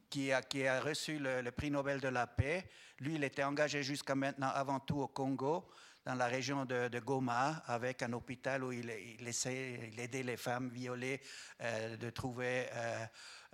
qui 0.10 0.31
a, 0.31 0.41
qui 0.41 0.65
a, 0.65 0.79
reçu 0.79 1.19
le, 1.19 1.51
prix 1.51 1.69
Nobel 1.69 2.00
de 2.00 2.08
la 2.08 2.25
paix. 2.27 2.67
Lui, 3.00 3.15
il 3.15 3.24
était 3.24 3.44
engagé 3.44 3.84
jusqu'à 3.84 4.15
maintenant 4.15 4.50
avant 4.50 4.79
tout 4.79 5.00
au 5.00 5.08
Congo 5.08 5.70
dans 6.06 6.15
la 6.15 6.27
région 6.27 6.65
de, 6.65 7.00
Goma 7.00 7.63
avec 7.68 8.01
un 8.03 8.13
hôpital 8.13 8.63
où 8.63 8.72
il, 8.72 8.89
il, 9.20 9.27
essaie, 9.27 9.91
il 9.94 10.00
aidait 10.00 10.24
les 10.24 10.38
femmes 10.38 10.70
violées 10.70 11.22
euh, 11.62 11.98
de 11.98 12.10
trouver, 12.10 12.68
euh, 12.74 13.06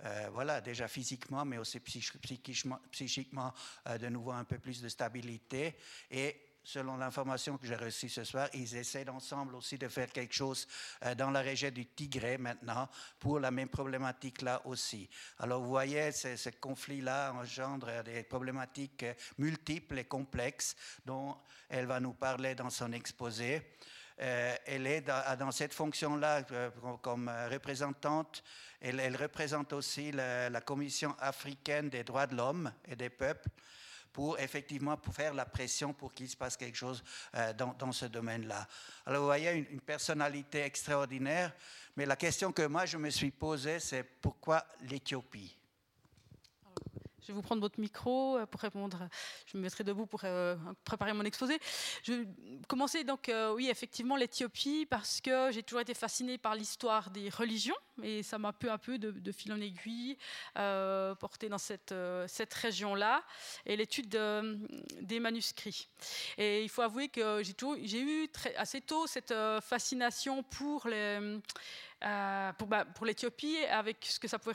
euh, 0.04 0.28
voilà, 0.32 0.60
déjà 0.60 0.88
physiquement, 0.88 1.44
mais 1.44 1.58
aussi 1.58 1.80
psychiquement, 1.80 2.78
psychiquement 2.90 3.52
de 4.00 4.08
nouveau 4.08 4.32
un 4.32 4.44
peu 4.44 4.58
plus 4.58 4.80
de 4.80 4.88
stabilité. 4.88 5.76
Et 6.10 6.45
selon 6.66 6.96
l'information 6.96 7.56
que 7.56 7.64
j'ai 7.64 7.76
reçue 7.76 8.08
ce 8.08 8.24
soir, 8.24 8.48
ils 8.52 8.74
essaient 8.74 9.08
ensemble 9.08 9.54
aussi 9.54 9.78
de 9.78 9.86
faire 9.86 10.10
quelque 10.10 10.34
chose 10.34 10.66
euh, 11.04 11.14
dans 11.14 11.30
la 11.30 11.40
région 11.40 11.70
du 11.70 11.86
Tigré 11.86 12.38
maintenant 12.38 12.88
pour 13.20 13.38
la 13.38 13.52
même 13.52 13.68
problématique 13.68 14.42
là 14.42 14.60
aussi. 14.64 15.08
Alors 15.38 15.62
vous 15.62 15.68
voyez, 15.68 16.10
ce 16.10 16.50
conflit-là 16.60 17.32
engendre 17.34 18.02
des 18.02 18.24
problématiques 18.24 19.04
euh, 19.04 19.14
multiples 19.38 20.00
et 20.00 20.04
complexes 20.04 20.74
dont 21.04 21.36
elle 21.68 21.86
va 21.86 22.00
nous 22.00 22.14
parler 22.14 22.56
dans 22.56 22.70
son 22.70 22.92
exposé. 22.92 23.62
Euh, 24.18 24.56
elle 24.66 24.88
est 24.88 25.02
dans, 25.02 25.52
cette 25.52 25.74
fonction-là 25.74 26.42
comme 27.00 27.30
représentante. 27.50 28.42
Elle, 28.80 29.14
représente 29.14 29.72
aussi 29.72 30.10
la, 30.10 30.50
la, 30.50 30.60
Commission 30.62 31.14
africaine 31.20 31.90
des 31.90 32.02
droits 32.02 32.26
de 32.26 32.34
l'homme 32.34 32.72
et 32.88 32.96
des 32.96 33.10
peuples 33.10 33.50
pour 34.16 34.40
effectivement 34.40 34.96
pour 34.96 35.12
faire 35.12 35.34
la 35.34 35.44
pression 35.44 35.92
pour 35.92 36.14
qu'il 36.14 36.26
se 36.26 36.38
passe 36.38 36.56
quelque 36.56 36.78
chose 36.78 37.04
dans, 37.58 37.74
dans, 37.74 37.92
ce 37.92 38.06
domaine-là. 38.06 38.66
Alors 39.04 39.20
vous 39.20 39.26
voyez 39.26 39.50
une, 39.50 39.66
une 39.72 39.80
personnalité 39.82 40.62
extraordinaire, 40.62 41.52
mais 41.96 42.06
la 42.06 42.16
question 42.16 42.50
que 42.50 42.66
moi 42.66 42.86
je 42.86 42.96
me 42.96 43.10
suis 43.10 43.30
posée, 43.30 43.78
c'est 43.78 44.04
pourquoi 44.22 44.64
l'Éthiopie? 44.80 45.54
Je 47.26 47.32
vais 47.32 47.36
vous 47.36 47.42
prendre 47.42 47.60
votre 47.60 47.80
micro 47.80 48.38
euh, 48.38 48.46
pour 48.46 48.60
répondre. 48.60 49.08
Je 49.46 49.56
me 49.56 49.62
mettrai 49.62 49.82
debout 49.82 50.06
pour 50.06 50.20
euh, 50.22 50.54
préparer 50.84 51.12
mon 51.12 51.24
exposé. 51.24 51.58
Je 52.04 52.12
vais 52.12 52.28
commencer 52.68 53.02
donc, 53.02 53.28
euh, 53.28 53.52
oui, 53.52 53.68
effectivement, 53.68 54.14
l'Éthiopie, 54.14 54.86
parce 54.88 55.20
que 55.20 55.50
j'ai 55.50 55.64
toujours 55.64 55.80
été 55.80 55.92
fascinée 55.94 56.38
par 56.38 56.54
l'histoire 56.54 57.10
des 57.10 57.28
religions, 57.28 57.74
et 58.00 58.22
ça 58.22 58.38
m'a 58.38 58.52
peu 58.52 58.70
à 58.70 58.78
peu, 58.78 58.98
de, 58.98 59.32
fil 59.32 59.52
en 59.52 59.60
aiguille, 59.60 60.16
porté 60.54 61.48
dans 61.48 61.58
cette, 61.58 61.94
cette 62.28 62.54
région-là, 62.54 63.24
et 63.64 63.76
l'étude 63.76 64.16
des 65.00 65.20
manuscrits. 65.20 65.88
Et 66.38 66.62
il 66.62 66.68
faut 66.68 66.82
avouer 66.82 67.08
que 67.08 67.42
j'ai 67.42 68.00
eu 68.00 68.28
assez 68.56 68.80
tôt 68.80 69.06
cette 69.06 69.34
fascination 69.62 70.42
pour 70.42 70.86
bah, 72.00 72.84
pour 72.94 73.06
l'Éthiopie, 73.06 73.58
avec 73.70 74.04
ce 74.04 74.20
que 74.20 74.28
ça 74.28 74.38
pouvait 74.38 74.54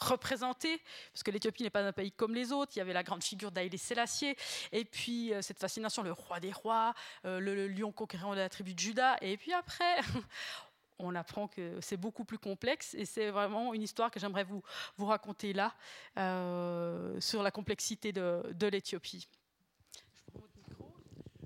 représenté, 0.00 0.80
parce 1.12 1.22
que 1.22 1.30
l'Éthiopie 1.30 1.62
n'est 1.62 1.70
pas 1.70 1.82
un 1.82 1.92
pays 1.92 2.12
comme 2.12 2.34
les 2.34 2.52
autres. 2.52 2.72
Il 2.76 2.78
y 2.78 2.82
avait 2.82 2.92
la 2.92 3.02
grande 3.02 3.22
figure 3.22 3.50
d'Haïlé 3.50 3.76
Sélassié, 3.76 4.36
et 4.72 4.84
puis 4.84 5.32
euh, 5.32 5.42
cette 5.42 5.58
fascination, 5.58 6.02
le 6.02 6.12
roi 6.12 6.40
des 6.40 6.52
rois, 6.52 6.94
euh, 7.24 7.40
le, 7.40 7.68
lion 7.68 7.92
conquérant 7.92 8.32
de 8.32 8.38
la 8.38 8.48
tribu 8.48 8.74
de 8.74 8.78
Juda. 8.78 9.16
Et 9.20 9.36
puis 9.36 9.52
après, 9.52 9.96
on 10.98 11.14
apprend 11.14 11.48
que 11.48 11.78
c'est 11.80 11.96
beaucoup 11.96 12.24
plus 12.24 12.38
complexe, 12.38 12.94
et 12.94 13.04
c'est 13.04 13.30
vraiment 13.30 13.74
une 13.74 13.82
histoire 13.82 14.10
que 14.10 14.20
j'aimerais 14.20 14.44
vous, 14.44 14.62
vous 14.96 15.06
raconter 15.06 15.52
là, 15.52 15.74
euh, 16.18 17.20
sur 17.20 17.42
la 17.42 17.50
complexité 17.50 18.12
de, 18.12 18.42
de 18.52 18.66
l'Éthiopie. 18.66 19.28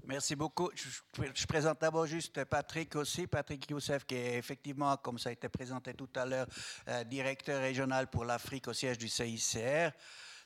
Merci 0.07 0.37
beaucoup. 0.37 0.71
Je, 0.75 1.47
présente 1.47 1.81
d'abord 1.81 2.05
juste 2.07 2.45
Patrick 2.45 2.95
aussi, 2.97 3.27
Patrick 3.27 3.71
Youssef, 3.71 4.05
qui 4.05 4.15
est 4.17 4.37
effectivement, 4.37 4.95
comme 4.99 5.19
ça 5.19 5.31
a 5.31 5.33
été 5.33 5.49
présenté 5.49 5.95
tout 5.95 6.11
à 6.15 6.27
l'heure, 6.27 6.47
euh, 6.89 7.05
directeur 7.05 7.63
régional 7.63 8.09
pour 8.09 8.27
l'Afrique 8.27 8.69
au 8.69 8.75
siège 8.75 8.99
du 8.99 9.09
CICR. 9.09 9.93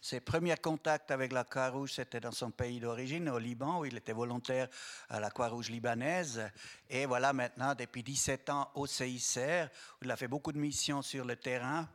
Ses 0.01 0.21
premiers 0.21 0.57
contacts 0.59 1.11
avec 1.11 1.33
la 1.33 1.43
Croix-Rouge, 1.43 1.95
c'était 1.95 2.21
dans 2.21 2.31
son 2.31 2.53
pays 2.53 2.79
d'origine, 2.79 3.29
au 3.31 3.39
Liban, 3.39 3.81
où 3.81 3.85
il 3.85 3.97
était 3.97 4.13
volontaire 4.13 4.69
à 5.09 5.19
la 5.19 5.29
Croix-Rouge 5.29 5.71
libanaise. 5.71 6.41
Et 6.89 7.07
voilà 7.07 7.33
maintenant, 7.33 7.75
depuis 7.75 8.05
17 8.05 8.51
ans, 8.51 8.71
au 8.77 8.87
CICR, 8.87 9.67
où 10.01 10.05
il 10.05 10.11
a 10.13 10.17
fait 10.17 10.29
beaucoup 10.29 10.53
de 10.53 10.59
missions 10.59 11.03
sur 11.03 11.25
le 11.25 11.35
terrain, 11.35 11.89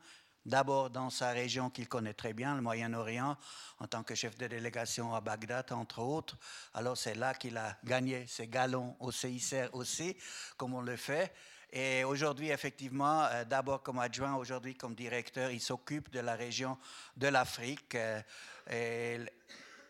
d'abord 0.45 0.89
dans 0.89 1.09
sa 1.09 1.31
région 1.31 1.69
qu'il 1.69 1.87
connaît 1.87 2.13
très 2.13 2.33
bien, 2.33 2.55
le 2.55 2.61
Moyen-Orient, 2.61 3.37
en 3.79 3.87
tant 3.87 4.03
que 4.03 4.15
chef 4.15 4.37
de 4.37 4.47
délégation 4.47 5.13
à 5.13 5.21
Bagdad, 5.21 5.71
entre 5.71 5.99
autres. 5.99 6.37
Alors 6.73 6.97
c'est 6.97 7.15
là 7.15 7.33
qu'il 7.33 7.57
a 7.57 7.77
gagné 7.83 8.25
ses 8.27 8.47
galons 8.47 8.95
au 8.99 9.11
CICR 9.11 9.69
aussi, 9.73 10.17
comme 10.57 10.73
on 10.73 10.81
le 10.81 10.95
fait. 10.95 11.33
Et 11.75 12.03
aujourd'hui, 12.03 12.51
effectivement, 12.51 13.23
euh, 13.23 13.45
d'abord 13.45 13.81
comme 13.81 13.97
adjoint, 13.97 14.35
aujourd'hui 14.35 14.75
comme 14.75 14.93
directeur, 14.93 15.49
il 15.49 15.59
s'occupe 15.59 16.11
de 16.11 16.19
la 16.19 16.35
région 16.35 16.77
de 17.17 17.27
l'Afrique. 17.27 17.95
Euh, 17.95 18.21
et 18.69 19.17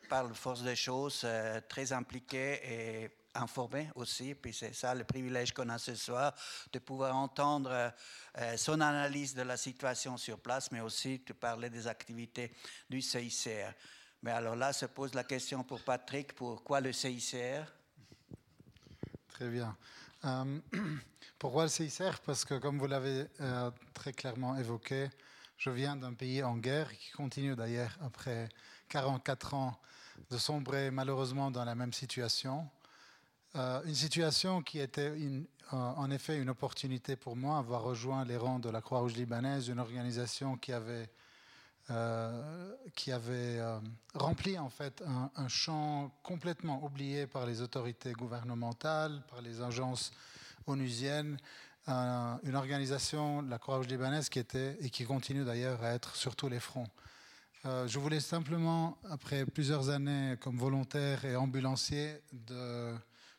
par 0.10 0.30
force 0.36 0.64
des 0.64 0.76
choses, 0.76 1.24
euh, 1.26 1.60
très 1.68 1.92
impliqué 1.92 2.62
et 2.64 3.10
informé 3.36 3.90
aussi, 3.96 4.36
puis 4.36 4.54
c'est 4.54 4.74
ça 4.74 4.94
le 4.94 5.04
privilège 5.04 5.54
qu'on 5.54 5.70
a 5.70 5.78
ce 5.78 5.96
soir, 5.96 6.34
de 6.72 6.80
pouvoir 6.80 7.16
entendre 7.16 7.92
euh, 8.38 8.58
son 8.58 8.82
analyse 8.82 9.34
de 9.34 9.42
la 9.42 9.58
situation 9.58 10.18
sur 10.18 10.40
place, 10.40 10.72
mais 10.72 10.82
aussi 10.82 11.20
de 11.26 11.34
parler 11.34 11.70
des 11.70 11.88
activités 11.88 12.54
du 12.90 13.02
CICR. 13.02 13.74
Mais 14.22 14.32
alors 14.32 14.56
là 14.56 14.72
se 14.72 14.86
pose 14.86 15.14
la 15.14 15.24
question 15.24 15.64
pour 15.64 15.82
Patrick, 15.82 16.34
pourquoi 16.34 16.80
le 16.80 16.94
CICR 16.94 17.66
Très 19.28 19.50
bien. 19.50 19.76
Euh, 20.26 20.60
pourquoi 21.40 21.64
le 21.64 21.70
CICR 21.70 22.20
Parce 22.26 22.46
que 22.46 22.56
comme 22.56 22.80
vous 22.80 22.88
l'avez 22.88 23.26
euh, 23.42 23.72
très 23.94 24.14
clairement 24.14 24.56
évoqué, 24.58 25.10
je 25.58 25.70
viens 25.70 25.96
d'un 25.96 26.14
pays 26.14 26.44
en 26.44 26.58
guerre 26.58 26.92
qui 26.92 27.12
continue 27.12 27.56
d'ailleurs 27.56 27.98
après 28.02 28.50
44 28.90 29.54
ans 29.54 29.80
de 30.30 30.38
sombrer 30.38 30.92
malheureusement 30.92 31.52
dans 31.52 31.66
la 31.66 31.76
même 31.76 31.94
situation. 31.94 32.70
Euh, 33.56 33.82
une 33.86 33.94
situation 33.94 34.64
qui 34.64 34.80
était 34.80 35.12
euh, 35.12 35.44
en 35.72 36.10
effet 36.10 36.40
une 36.40 36.50
opportunité 36.50 37.16
pour 37.16 37.36
moi, 37.36 37.60
avoir 37.60 37.84
rejoint 37.84 38.26
les 38.26 38.36
rangs 38.36 38.58
de 38.58 38.70
la 38.70 38.82
Croix-Rouge 38.82 39.14
libanaise, 39.14 39.68
une 39.68 39.80
organisation 39.80 40.58
qui 40.58 40.74
avait, 40.74 41.08
euh, 41.92 42.74
qui 42.96 43.12
avait 43.12 43.60
rempli 44.16 44.58
en 44.58 44.70
fait 44.70 45.04
un, 45.36 45.48
champ 45.48 46.12
complètement 46.24 46.84
oublié 46.84 47.28
par 47.28 47.46
les 47.46 47.62
autorités 47.62 48.14
gouvernementales, 48.14 49.22
par 49.30 49.42
les 49.42 49.62
agences 49.62 50.12
onusiennes, 50.66 51.38
une 51.88 52.56
organisation, 52.56 53.44
la 53.44 53.60
Croix-Rouge 53.60 53.88
libanaise, 53.88 54.30
qui 54.30 54.40
était 54.40 54.78
et 54.82 54.90
qui 54.90 55.06
continue 55.06 55.46
d'ailleurs 55.46 55.84
à 55.84 55.94
être 55.94 56.16
sur 56.16 56.36
tous 56.36 56.50
les 56.50 56.60
fronts. 56.60 56.88
je 57.66 58.00
voulais 58.00 58.22
simplement, 58.22 58.98
après 59.10 59.46
plusieurs 59.46 59.90
années 59.90 60.38
comme 60.40 60.58
volontaire 60.58 61.26
et 61.26 61.36
ambulancier, 61.36 62.22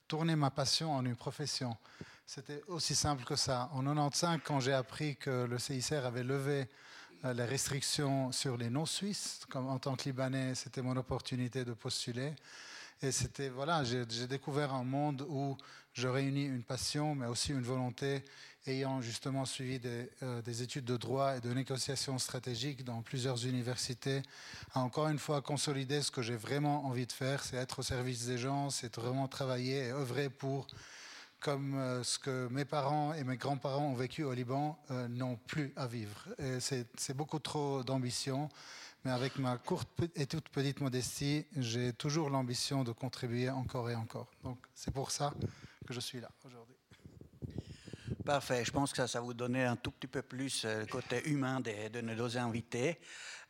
tourner 0.08 0.36
ma 0.36 0.50
passion 0.50 0.92
en 0.92 1.04
une 1.04 1.16
profession. 1.16 1.76
C'était 2.26 2.62
aussi 2.68 2.94
simple 2.94 3.24
que 3.24 3.36
ça. 3.36 3.68
En 3.72 3.82
95, 3.82 4.40
quand 4.44 4.60
j'ai 4.60 4.72
appris 4.72 5.16
que 5.16 5.44
le 5.44 5.58
CICR 5.58 6.06
avait 6.06 6.22
levé 6.22 6.68
euh, 7.24 7.32
les 7.34 7.44
restrictions 7.44 8.32
sur 8.32 8.56
les 8.56 8.70
non-suisses, 8.70 9.40
comme 9.50 9.68
en 9.68 9.78
tant 9.78 9.94
que 9.94 10.04
Libanais, 10.04 10.54
c'était 10.54 10.82
mon 10.82 10.96
opportunité 10.96 11.64
de 11.64 11.72
postuler. 11.72 12.34
Et 13.02 13.12
c'était, 13.12 13.50
voilà, 13.50 13.84
j'ai 13.84 14.26
découvert 14.26 14.72
un 14.72 14.84
monde 14.84 15.26
où 15.28 15.56
je 15.94 16.08
réunis 16.08 16.44
une 16.44 16.62
passion, 16.62 17.14
mais 17.14 17.26
aussi 17.26 17.52
une 17.52 17.62
volonté, 17.62 18.22
ayant 18.66 19.00
justement 19.00 19.44
suivi 19.44 19.78
des, 19.78 20.10
euh, 20.22 20.42
des 20.42 20.62
études 20.62 20.84
de 20.84 20.96
droit 20.96 21.36
et 21.36 21.40
de 21.40 21.52
négociation 21.52 22.18
stratégique 22.18 22.84
dans 22.84 23.02
plusieurs 23.02 23.46
universités, 23.46 24.22
à 24.74 24.80
encore 24.80 25.08
une 25.08 25.18
fois 25.18 25.40
consolider 25.40 26.02
ce 26.02 26.10
que 26.10 26.22
j'ai 26.22 26.36
vraiment 26.36 26.84
envie 26.86 27.06
de 27.06 27.12
faire, 27.12 27.44
c'est 27.44 27.56
être 27.56 27.78
au 27.78 27.82
service 27.82 28.26
des 28.26 28.38
gens, 28.38 28.70
c'est 28.70 28.94
vraiment 28.96 29.28
travailler 29.28 29.86
et 29.86 29.92
œuvrer 29.92 30.30
pour 30.30 30.66
comme 31.40 31.74
euh, 31.74 32.02
ce 32.02 32.18
que 32.18 32.48
mes 32.50 32.64
parents 32.64 33.12
et 33.12 33.22
mes 33.22 33.36
grands-parents 33.36 33.86
ont 33.86 33.94
vécu 33.94 34.24
au 34.24 34.32
Liban, 34.32 34.78
euh, 34.90 35.08
n'ont 35.08 35.36
plus 35.46 35.72
à 35.76 35.86
vivre. 35.86 36.28
C'est 36.58 37.16
beaucoup 37.16 37.38
trop 37.38 37.82
d'ambition 37.84 38.48
mais 39.04 39.10
avec 39.10 39.38
ma 39.38 39.58
courte 39.58 39.88
et 40.16 40.26
toute 40.26 40.48
petite 40.48 40.80
modestie, 40.80 41.44
j'ai 41.58 41.92
toujours 41.92 42.30
l'ambition 42.30 42.84
de 42.84 42.92
contribuer 42.92 43.50
encore 43.50 43.90
et 43.90 43.94
encore. 43.94 44.28
Donc 44.42 44.58
c'est 44.74 44.92
pour 44.92 45.10
ça 45.10 45.34
que 45.86 45.94
je 45.94 46.00
suis 46.00 46.20
là 46.20 46.30
aujourd'hui. 46.44 46.76
Parfait. 48.24 48.64
Je 48.64 48.70
pense 48.70 48.90
que 48.90 48.96
ça, 48.96 49.06
ça 49.06 49.20
vous 49.20 49.34
donnait 49.34 49.64
un 49.64 49.76
tout 49.76 49.90
petit 49.90 50.06
peu 50.06 50.22
plus 50.22 50.64
euh, 50.64 50.80
le 50.80 50.86
côté 50.86 51.28
humain 51.28 51.60
de, 51.60 51.88
de 51.88 52.00
nos 52.00 52.38
invités. 52.38 52.98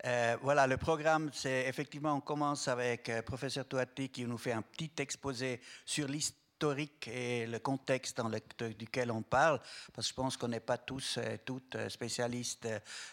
Euh, 0.05 0.37
voilà, 0.43 0.67
le 0.67 0.76
programme, 0.76 1.31
c'est 1.33 1.67
effectivement, 1.67 2.14
on 2.14 2.21
commence 2.21 2.69
avec 2.69 3.09
le 3.09 3.14
euh, 3.14 3.23
professeur 3.23 3.67
Touati 3.67 4.09
qui 4.09 4.25
nous 4.25 4.37
fait 4.37 4.53
un 4.53 4.62
petit 4.62 4.91
exposé 4.99 5.61
sur 5.87 6.09
l'histoire 6.09 6.45
historique 6.55 7.09
et 7.09 7.47
le 7.47 7.59
contexte 7.59 8.17
dans 8.17 8.29
lequel 8.29 9.11
on 9.11 9.23
parle, 9.23 9.61
parce 9.93 10.07
que 10.07 10.11
je 10.11 10.14
pense 10.14 10.37
qu'on 10.37 10.49
n'est 10.49 10.61
pas 10.61 10.79
tous 10.79 11.19
et 11.19 11.38
toutes 11.45 11.76
spécialistes 11.88 12.69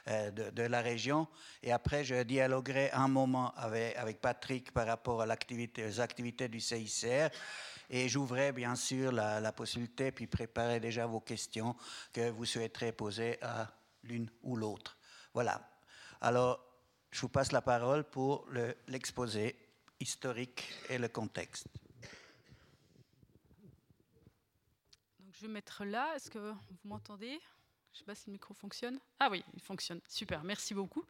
euh, 0.08 0.32
de, 0.32 0.63
la 0.63 0.82
région. 0.82 1.28
Et 1.63 1.72
après, 1.72 2.04
je 2.04 2.22
dialoguerai 2.24 2.92
un 2.92 3.08
moment 3.08 3.51
avec, 3.58 4.22
Patrick 4.22 4.72
par 4.72 4.88
rapport 4.88 5.18
aux 5.18 5.30
activités 5.30 6.48
du 6.48 6.60
CICR. 6.60 7.30
Et 7.94 8.08
j'ouvrais 8.08 8.54
bien 8.54 8.76
sûr 8.76 9.12
la, 9.12 9.52
possibilité, 9.52 10.12
puis 10.12 10.26
préparer 10.26 10.80
déjà 10.80 11.06
vos 11.06 11.20
questions 11.20 11.76
que 12.14 12.30
vous 12.30 12.46
souhaiterez 12.46 12.94
poser 12.94 13.38
à 13.44 13.68
l'une 14.04 14.30
ou 14.44 14.56
l'autre. 14.56 14.98
Voilà. 15.34 15.70
Alors, 16.22 16.66
je 17.12 17.20
vous 17.20 17.30
passe 17.30 17.52
la 17.52 17.62
parole 17.62 18.06
pour 18.06 18.48
l'exposé 18.88 19.58
historique 20.00 20.64
et 20.90 20.98
le 20.98 21.10
contexte. 21.10 21.68
je 25.42 25.48
vais 25.48 25.54
mettre 25.54 25.84
là. 25.84 26.16
Est-ce 26.16 26.30
que 26.30 26.38
vous 26.38 26.56
m'entendez? 26.86 27.40
Je 27.92 27.98
ne 27.98 28.00
sais 28.00 28.06
pas 28.06 28.16
si 28.16 28.28
le 28.28 28.34
micro 28.34 28.54
fonctionne. 28.54 29.00
Ah 29.20 29.28
oui, 29.30 29.44
il 29.56 29.62
fonctionne. 29.62 30.00
Super, 30.08 30.44
merci 30.44 30.74
beaucoup. 30.74 31.04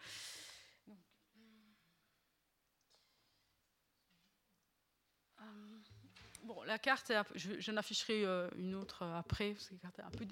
La 6.65 6.77
carte, 6.77 7.11
je, 7.35 7.59
je 7.59 7.71
afficherai 7.71 8.25
euh, 8.25 8.49
une 8.57 8.75
autre 8.75 9.03
après, 9.03 9.51
parce 9.51 9.67
que 9.67 9.73
la 9.73 9.79
carte 9.79 9.99
est 9.99 10.03
un 10.03 10.09
peu 10.09 10.25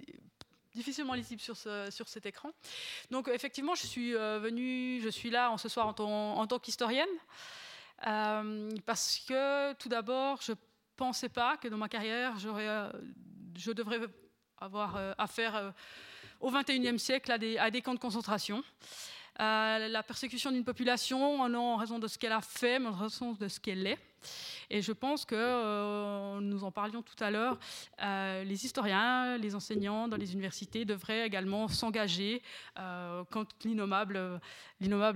difficilement 0.74 1.14
lisible 1.14 1.42
sur, 1.42 1.58
ce, 1.58 1.90
sur 1.92 2.08
cet 2.08 2.26
écran. 2.26 2.52
Donc 3.12 3.28
effectivement, 3.28 3.76
je 3.76 3.86
suis 3.86 4.16
euh, 4.16 4.40
venue, 4.40 5.02
je 5.02 5.10
suis 5.10 5.30
là 5.30 5.52
en 5.52 5.58
ce 5.58 5.70
soir 5.70 5.88
en, 5.88 6.48
tant 6.48 6.60
qu'historienne, 6.60 7.10
parce 8.86 9.20
que 9.28 9.74
tout 9.74 9.90
d'abord, 9.90 10.42
je 10.42 10.54
ne 10.54 10.58
pensais 10.96 11.30
pas 11.30 11.58
que 11.58 11.68
dans 11.68 11.78
ma 11.78 11.90
carrière, 11.90 12.38
je 12.40 13.72
devrais 13.72 14.00
avoir 14.62 14.96
euh, 14.96 15.14
affaire 15.18 15.56
euh, 15.56 15.72
au 16.40 16.52
XXIe 16.52 17.00
siècle 17.00 17.32
à 17.32 17.38
des, 17.38 17.82
camps 17.82 17.94
de 17.94 18.00
concentration. 18.00 18.64
la 19.38 20.04
persécution 20.04 20.52
d'une 20.52 20.66
population 20.66 21.48
non 21.50 21.74
en 21.74 21.78
raison 21.78 22.00
de 22.00 22.08
ce 22.08 22.18
qu'elle 22.18 22.32
a 22.32 22.42
fait, 22.42 22.80
mais 22.80 22.88
en 22.88 22.94
raison 22.94 23.34
de 23.34 23.48
ce 23.48 23.60
qu'elle 23.60 23.86
est. 23.88 23.98
Et 24.72 24.82
je 24.82 24.92
pense 24.92 25.26
que, 25.26 25.36
euh, 25.36 26.40
nous 26.42 26.64
en 26.64 26.72
parlions 26.72 27.02
tout 27.02 27.22
à 27.24 27.32
l'heure, 27.32 27.58
euh, 28.04 28.44
les 28.44 28.66
historiens, 28.66 29.38
les 29.38 29.56
enseignants 29.56 30.08
dans 30.08 30.18
les 30.18 30.34
universités 30.34 30.86
devraient 30.86 31.26
également 31.26 31.68
s'engager 31.68 32.44
euh, 32.78 33.24
quand 33.32 33.48
l'innommable, 33.66 34.40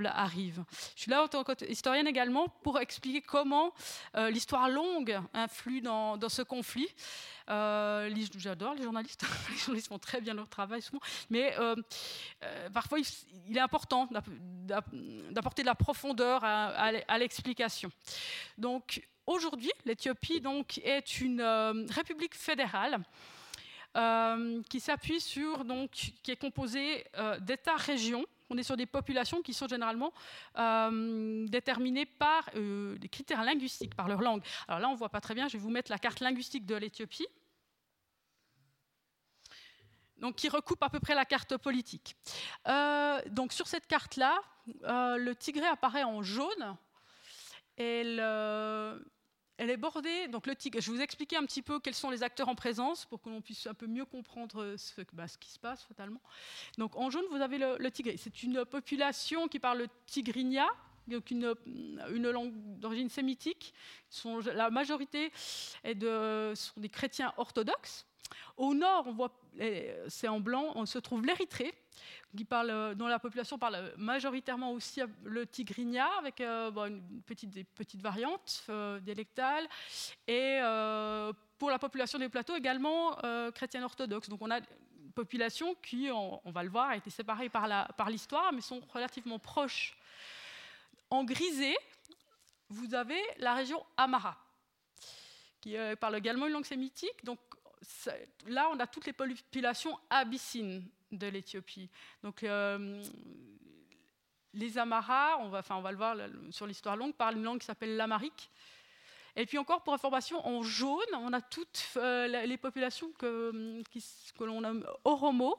arrive. 0.06 0.64
Je 0.96 1.02
suis 1.02 1.12
là 1.12 1.24
en 1.24 1.28
tant 1.28 1.44
qu'historienne 1.44 2.08
également 2.08 2.48
pour 2.64 2.80
expliquer 2.80 3.22
comment 3.22 3.74
l'histoire 4.30 4.70
longue 4.70 5.20
influe 5.34 5.82
dans, 5.82 6.18
dans 6.18 6.30
ce 6.30 6.42
conflit. 6.42 6.88
J'adore 7.48 8.74
les 8.74 8.84
journalistes, 8.84 9.24
les 9.52 9.58
journalistes 9.58 9.88
font 9.88 10.00
très 10.00 10.20
bien 10.20 10.34
leur 10.34 10.50
travail 10.50 10.82
souvent, 10.82 11.02
mais 11.30 11.56
parfois 12.74 13.00
il, 13.48 13.58
est 13.58 13.62
important 13.62 14.10
d'apporter 15.32 15.62
de 15.62 15.68
la 15.68 15.76
profondeur 15.76 16.44
à, 16.44 16.92
à 17.08 17.18
l'explication. 17.18 17.90
Donc 18.58 19.02
Aujourd'hui, 19.26 19.72
l'Éthiopie 19.86 20.42
donc 20.42 20.80
est 20.80 21.22
une 21.22 21.40
euh, 21.40 21.86
république 21.90 22.36
fédérale 22.36 23.00
euh, 23.96 24.62
qui 24.70 24.82
s'appuie 24.82 25.22
sur 25.22 25.64
donc 25.64 25.92
qui 25.92 26.32
est 26.32 26.36
composée 26.36 27.06
euh, 27.18 27.40
d'États-régions. 27.40 28.26
On 28.50 28.58
est 28.58 28.64
sur 28.64 28.76
des 28.76 28.86
populations 28.86 29.42
qui 29.42 29.54
sont 29.54 29.68
généralement 29.68 30.12
déterminées 31.48 32.06
par 32.06 32.52
des 32.54 33.10
critères 33.10 33.44
linguistiques, 33.44 33.96
par 33.96 34.08
leur 34.08 34.22
langue. 34.22 34.44
Alors 34.68 34.80
là, 34.80 34.90
on 34.90 34.96
voit 34.96 35.10
pas 35.10 35.22
très 35.22 35.34
bien. 35.34 35.48
Je 35.48 35.54
vais 35.54 35.64
vous 35.64 35.72
mettre 35.72 35.90
la 35.90 35.98
carte 35.98 36.20
linguistique 36.20 36.66
de 36.68 36.76
l'Éthiopie. 36.76 37.26
Donc, 40.18 40.36
qui 40.36 40.50
recoupe 40.50 40.84
à 40.84 40.90
peu 40.90 41.00
près 41.00 41.16
la 41.16 41.26
carte 41.26 41.58
politique. 41.58 42.16
donc, 43.32 43.54
sur 43.54 43.66
cette 43.66 43.88
carte-là, 43.88 44.40
le 44.84 45.34
Tigré 45.34 45.66
apparaît 45.66 46.04
en 46.04 46.22
jaune. 46.22 46.78
Et 47.78 48.04
le, 48.04 49.04
elle 49.58 49.70
est 49.70 49.78
bordée, 49.78 50.28
donc 50.28 50.48
le 50.48 50.56
tigre, 50.56 50.80
je 50.82 50.92
vais 50.92 50.98
vous 50.98 51.04
expliquer 51.04 51.38
un 51.38 51.46
petit 51.46 51.62
peu 51.62 51.80
quels 51.80 51.94
sont 51.94 52.10
les 52.10 52.24
acteurs 52.24 52.50
en 52.50 52.56
présence 52.56 53.06
pour 53.06 53.22
que 53.22 53.30
l'on 53.30 53.42
puisse 53.42 53.68
un 53.68 53.74
peu 53.74 53.88
mieux 53.88 54.06
comprendre 54.06 54.76
ce, 54.78 55.02
bah, 55.14 55.28
ce, 55.28 55.38
qui 55.38 55.50
se 55.50 55.60
passe 55.60 55.84
fatalement. 55.84 56.22
Donc 56.78 56.96
en 56.96 57.10
jaune, 57.10 57.26
vous 57.30 57.42
avez 57.42 57.58
le, 57.58 57.78
le 57.78 57.92
tigré. 57.92 58.18
C'est 58.18 58.44
une 58.44 58.66
population 58.66 59.48
qui 59.48 59.60
parle 59.60 59.80
le 59.80 59.88
tigrinya, 60.08 60.68
donc 61.08 61.32
une, 61.32 61.54
une 61.66 62.30
langue 62.30 62.54
d'origine 62.80 63.10
sémitique. 63.10 63.74
La 64.54 64.70
majorité 64.70 65.32
est 65.84 65.96
de, 65.96 66.54
sont 66.56 66.80
des 66.80 66.90
chrétiens 66.90 67.34
orthodoxes. 67.38 68.06
Au 68.58 68.74
nord, 68.74 69.06
on 69.08 69.14
voit, 69.14 69.32
c'est 70.08 70.28
en 70.28 70.40
blanc, 70.40 70.72
on 70.76 70.86
se 70.86 71.00
trouve 71.00 71.26
l'Érythrée, 71.26 71.74
parle, 72.44 72.96
dont 72.96 73.08
la 73.08 73.20
population 73.20 73.60
parle 73.60 73.94
majoritairement 73.98 74.72
aussi 74.72 75.02
le 75.24 75.46
tigrinya, 75.46 76.08
avec 76.18 76.42
euh, 76.42 76.72
une 76.88 77.22
petite, 77.22 77.52
des 77.52 77.64
petites 77.64 78.02
variantes 78.02 78.64
euh, 78.70 79.00
dialectales, 79.00 79.68
et 80.28 80.60
euh, 80.62 81.32
pour 81.60 81.70
la 81.70 81.78
population 81.78 82.18
des 82.18 82.30
plateaux 82.30 82.56
également 82.56 83.16
chrétienne 83.54 83.84
orthodoxe. 83.84 84.28
Donc 84.28 84.42
on 84.42 84.50
a 84.50 84.58
une 84.58 85.12
population 85.14 85.76
qui, 85.76 86.10
on, 86.12 86.52
va 86.52 86.64
le 86.64 86.70
voir, 86.70 86.90
a 86.90 86.98
été 86.98 87.10
séparée 87.10 87.48
par 87.48 88.10
l'histoire, 88.10 88.52
mais 88.52 88.62
sont 88.62 88.82
relativement 88.94 89.40
proches. 89.40 89.96
En 91.10 91.24
grisé, 91.24 91.78
vous 92.70 92.96
avez 92.96 93.22
la 93.38 93.54
région 93.54 93.86
Amara, 93.96 94.36
qui 95.62 95.76
parle 96.02 96.18
également 96.18 96.48
une 96.48 96.54
langue 96.54 96.66
sémitique. 96.66 97.24
Donc 97.24 97.40
là, 98.48 98.70
on 98.72 98.80
a 98.80 98.88
toutes 98.88 99.06
les 99.06 99.14
populations 99.14 99.98
abyssines 100.10 100.84
de 101.12 101.28
l'Éthiopie. 101.28 101.90
Donc, 102.24 102.44
euh, 102.44 103.04
les 104.54 104.78
Amaras, 104.78 105.38
on 105.40 105.50
va, 105.50 105.60
enfin, 105.60 105.76
on 105.76 105.82
va 105.82 105.92
le 105.92 105.98
voir 105.98 106.18
sur 106.52 106.68
l'histoire 106.68 106.96
longue, 106.96 107.14
parlent 107.14 107.38
une 107.38 107.44
langue 107.44 107.60
qui 107.60 107.66
s'appelle 107.66 107.96
l'amarique. 107.96 108.50
Et 109.36 109.46
puis 109.46 109.58
encore, 109.58 109.82
pour 109.82 109.94
information, 109.94 110.46
en 110.46 110.62
jaune, 110.62 111.02
on 111.14 111.34
a 111.34 111.42
toutes 111.42 111.90
euh, 111.98 112.28
les 112.46 112.58
populations 112.58 113.12
que, 113.18 113.82
que 114.38 114.44
l'on 114.44 114.62
nomme 114.62 114.86
Oromo, 115.06 115.58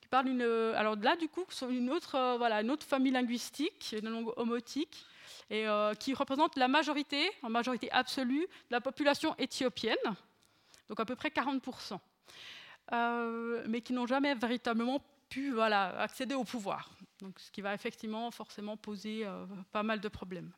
qui 0.00 0.08
parlent 0.08 0.28
une... 0.28 0.42
Alors 0.74 0.96
là, 0.96 1.16
du 1.16 1.28
coup, 1.28 1.44
sont 1.50 1.68
une 1.68 1.90
autre, 1.90 2.14
euh, 2.14 2.36
voilà, 2.38 2.62
une 2.62 2.70
autre 2.70 2.86
famille 2.86 3.12
linguistique, 3.12 3.94
une 4.00 4.08
langue 4.08 4.32
homotique, 4.36 5.04
et 5.50 5.66
qui 6.00 6.14
représente 6.14 6.56
la 6.56 6.68
majorité, 6.68 7.30
en 7.42 7.50
majorité 7.50 7.92
absolue, 7.92 8.46
de 8.46 8.70
la 8.70 8.80
population 8.80 9.34
éthiopienne 9.36 9.98
donc 10.88 11.00
à 11.00 11.04
peu 11.04 11.16
près 11.16 11.28
40%, 11.28 11.98
euh, 12.92 13.64
mais 13.68 13.80
qui 13.80 13.92
n'ont 13.92 14.06
jamais 14.06 14.34
véritablement 14.34 15.00
pu 15.28 15.52
voilà, 15.52 15.98
accéder 16.00 16.34
au 16.34 16.44
pouvoir. 16.44 16.90
Donc, 17.20 17.38
ce 17.38 17.50
qui 17.50 17.60
va 17.60 17.74
effectivement 17.74 18.30
forcément 18.30 18.76
poser 18.76 19.24
euh, 19.24 19.46
pas 19.72 19.82
mal 19.82 20.00
de 20.00 20.08
problèmes. 20.08 20.52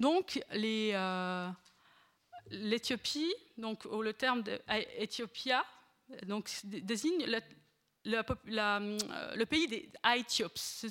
Donc 0.00 0.42
euh, 0.52 1.50
l'Éthiopie, 2.50 3.32
donc 3.56 3.84
le 3.84 4.12
terme 4.12 4.42
d'Éthiopia, 4.42 5.64
donc 6.26 6.50
désigne 6.64 7.24
le, 8.06 9.44
pays 9.44 9.66
des 9.66 9.88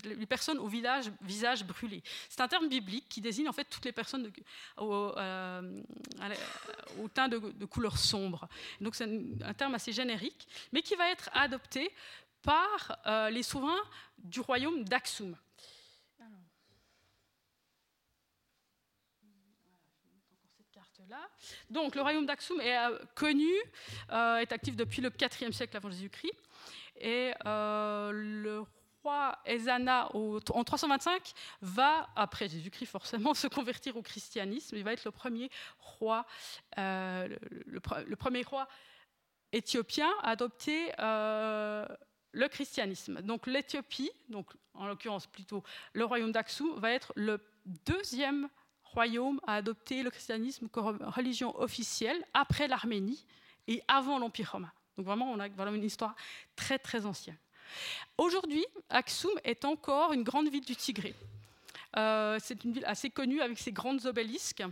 les 0.04 0.25
personnes 0.25 0.60
au 0.60 0.67
visage 0.67 1.63
brûlé. 1.65 2.04
C'est 2.30 2.41
un 2.41 2.47
terme 2.47 2.67
biblique 2.67 3.08
qui 3.10 3.21
désigne 3.21 3.47
en 3.47 3.54
fait 3.54 3.65
toutes 3.65 3.86
les 3.86 3.91
personnes 3.91 4.32
au, 4.78 5.13
euh, 5.17 5.82
teint 7.13 7.30
de, 7.30 7.65
couleur 7.65 7.97
sombre. 7.97 8.47
Donc 8.82 8.95
c'est 8.95 9.10
un, 9.43 9.54
terme 9.54 9.75
assez 9.75 9.93
générique, 9.93 10.47
mais 10.73 10.82
qui 10.82 10.95
va 10.95 11.10
être 11.10 11.30
adopté 11.34 11.91
par 12.41 12.99
euh, 13.08 13.30
les 13.30 13.43
souverains 13.43 13.84
du 14.17 14.41
royaume 14.41 14.84
d'Aksum. 14.84 15.36
Donc, 21.69 21.95
le 21.95 22.01
royaume 22.01 22.25
d'Aksum 22.25 22.60
est 22.60 22.75
euh, 22.75 22.97
connu, 23.13 23.54
est 24.10 24.51
actif 24.51 24.75
depuis 24.75 25.01
le 25.01 25.10
4e 25.10 25.51
siècle 25.51 25.78
avant 25.78 25.89
Jésus-Christ. 25.89 26.44
Et 27.05 27.33
euh, 27.45 28.11
le 28.11 28.65
roi 29.03 29.37
Ezana, 29.45 30.09
en 30.15 30.63
325, 30.63 31.33
va, 31.61 32.09
après 32.15 32.49
Jésus-Christ 32.49 32.87
forcément, 32.87 33.33
se 33.35 33.45
convertir 33.47 33.95
au 33.95 34.01
christianisme. 34.01 34.75
Il 34.75 34.83
va 34.83 34.91
être 34.91 35.05
le 35.05 35.11
premier 35.11 35.51
roi, 35.77 36.25
euh, 36.79 37.27
le, 37.67 37.79
éthiopien 39.53 40.09
à 40.23 40.31
adopter 40.31 40.91
euh, 40.99 41.85
le 42.31 42.47
christianisme. 42.47 43.21
Donc 43.21 43.45
l'Éthiopie, 43.45 44.11
en 44.73 44.87
l'occurrence 44.87 45.27
plutôt 45.27 45.63
le 45.93 46.05
royaume 46.05 46.31
d'Aksum, 46.31 46.79
va 46.79 46.89
être 46.89 47.13
le 47.15 47.39
deuxième 47.85 48.49
royaume 48.83 49.39
à 49.45 49.55
adopter 49.55 50.01
le 50.01 50.09
christianisme 50.09 50.69
comme 50.69 50.97
religion 51.03 51.55
officielle 51.59 52.25
après 52.33 52.67
l'Arménie 52.67 53.27
et 53.67 53.83
avant 53.87 54.17
l'Empire 54.17 54.53
romain. 54.53 54.71
Donc 54.97 55.05
vraiment, 55.05 55.31
on 55.31 55.39
a 55.39 55.47
une 55.47 55.84
histoire 55.84 56.15
très 56.55 56.79
très 56.79 57.05
ancienne. 57.05 57.38
Aujourd'hui, 58.17 58.65
Aksum 58.89 59.31
est 59.43 59.65
encore 59.65 60.13
une 60.13 60.23
grande 60.23 60.49
ville 60.49 60.63
du 60.63 60.75
Tigré. 60.75 61.13
Euh, 61.97 62.38
c'est 62.41 62.63
une 62.63 62.73
ville 62.73 62.86
assez 62.86 63.10
connue 63.10 63.41
avec 63.41 63.58
ses 63.58 63.71
grandes 63.71 64.05
obélisques. 64.05 64.63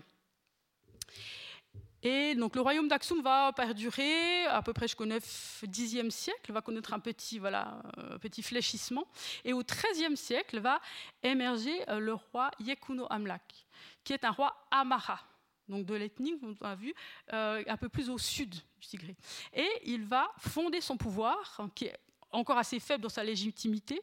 Et 2.05 2.35
donc 2.35 2.55
le 2.55 2.61
royaume 2.61 2.89
d'Aksum 2.89 3.21
va 3.21 3.53
perdurer 3.53 4.45
à 4.47 4.61
peu 4.61 4.73
près 4.73 4.87
jusqu'au 4.87 5.05
9 5.05 5.63
10e 5.65 6.09
siècle, 6.09 6.51
va 6.51 6.61
connaître 6.61 6.93
un 6.93 6.99
petit, 6.99 7.39
voilà, 7.39 7.81
un 7.95 8.17
petit 8.17 8.43
fléchissement. 8.43 9.07
Et 9.45 9.53
au 9.53 9.63
13e 9.63 10.17
siècle 10.17 10.59
va 10.59 10.81
émerger 11.23 11.89
euh, 11.89 11.99
le 11.99 12.13
roi 12.13 12.51
Yekuno 12.59 13.07
Amlak, 13.09 13.65
qui 14.03 14.11
est 14.11 14.25
un 14.25 14.31
roi 14.31 14.53
Amara 14.69 15.21
donc 15.69 15.85
de 15.85 15.95
l'ethnie, 15.95 16.35
on 16.41 16.65
a 16.65 16.75
vu, 16.75 16.93
euh, 17.31 17.63
un 17.67 17.77
peu 17.77 17.89
plus 17.89 18.09
au 18.09 18.17
sud 18.17 18.49
du 18.51 18.87
Tigré. 18.87 19.15
Et 19.53 19.69
il 19.85 20.05
va 20.05 20.31
fonder 20.37 20.81
son 20.81 20.97
pouvoir, 20.97 21.55
hein, 21.59 21.69
qui 21.73 21.85
est 21.85 21.97
encore 22.31 22.57
assez 22.57 22.79
faible 22.79 23.03
dans 23.03 23.09
sa 23.09 23.23
légitimité, 23.23 24.01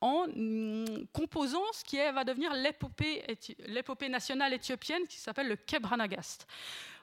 en 0.00 0.26
mm, 0.26 1.06
composant 1.12 1.64
ce 1.72 1.84
qui 1.84 1.96
va 1.96 2.24
devenir 2.24 2.52
l'épopée 2.54 4.08
nationale 4.08 4.52
éthiopienne 4.52 5.06
qui 5.06 5.18
s'appelle 5.18 5.48
le 5.48 5.56
Kebranagast 5.56 6.46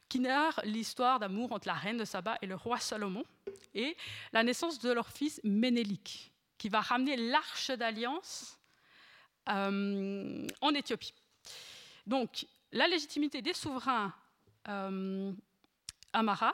qui 0.10 0.19
narre 0.19 0.60
l'histoire 0.63 1.19
d'amour 1.19 1.52
entre 1.52 1.67
la 1.67 1.75
reine 1.75 1.97
de 1.97 2.04
Saba 2.04 2.38
et 2.41 2.47
le 2.47 2.56
roi 2.56 2.80
Salomon, 2.80 3.23
et 3.75 3.95
la 4.34 4.43
naissance 4.43 4.80
de 4.80 4.91
leur 4.91 5.08
fils 5.08 5.39
Ménélique, 5.43 6.34
qui 6.58 6.67
va 6.67 6.82
ramener 6.82 7.15
l'arche 7.15 7.69
d'alliance 7.69 8.60
euh, 9.47 10.47
en 10.62 10.73
Éthiopie. 10.73 11.13
Donc, 12.08 12.47
la 12.72 12.88
légitimité 12.88 13.42
des 13.42 13.54
souverains 13.54 14.14
euh, 14.68 15.32
Amara 16.14 16.54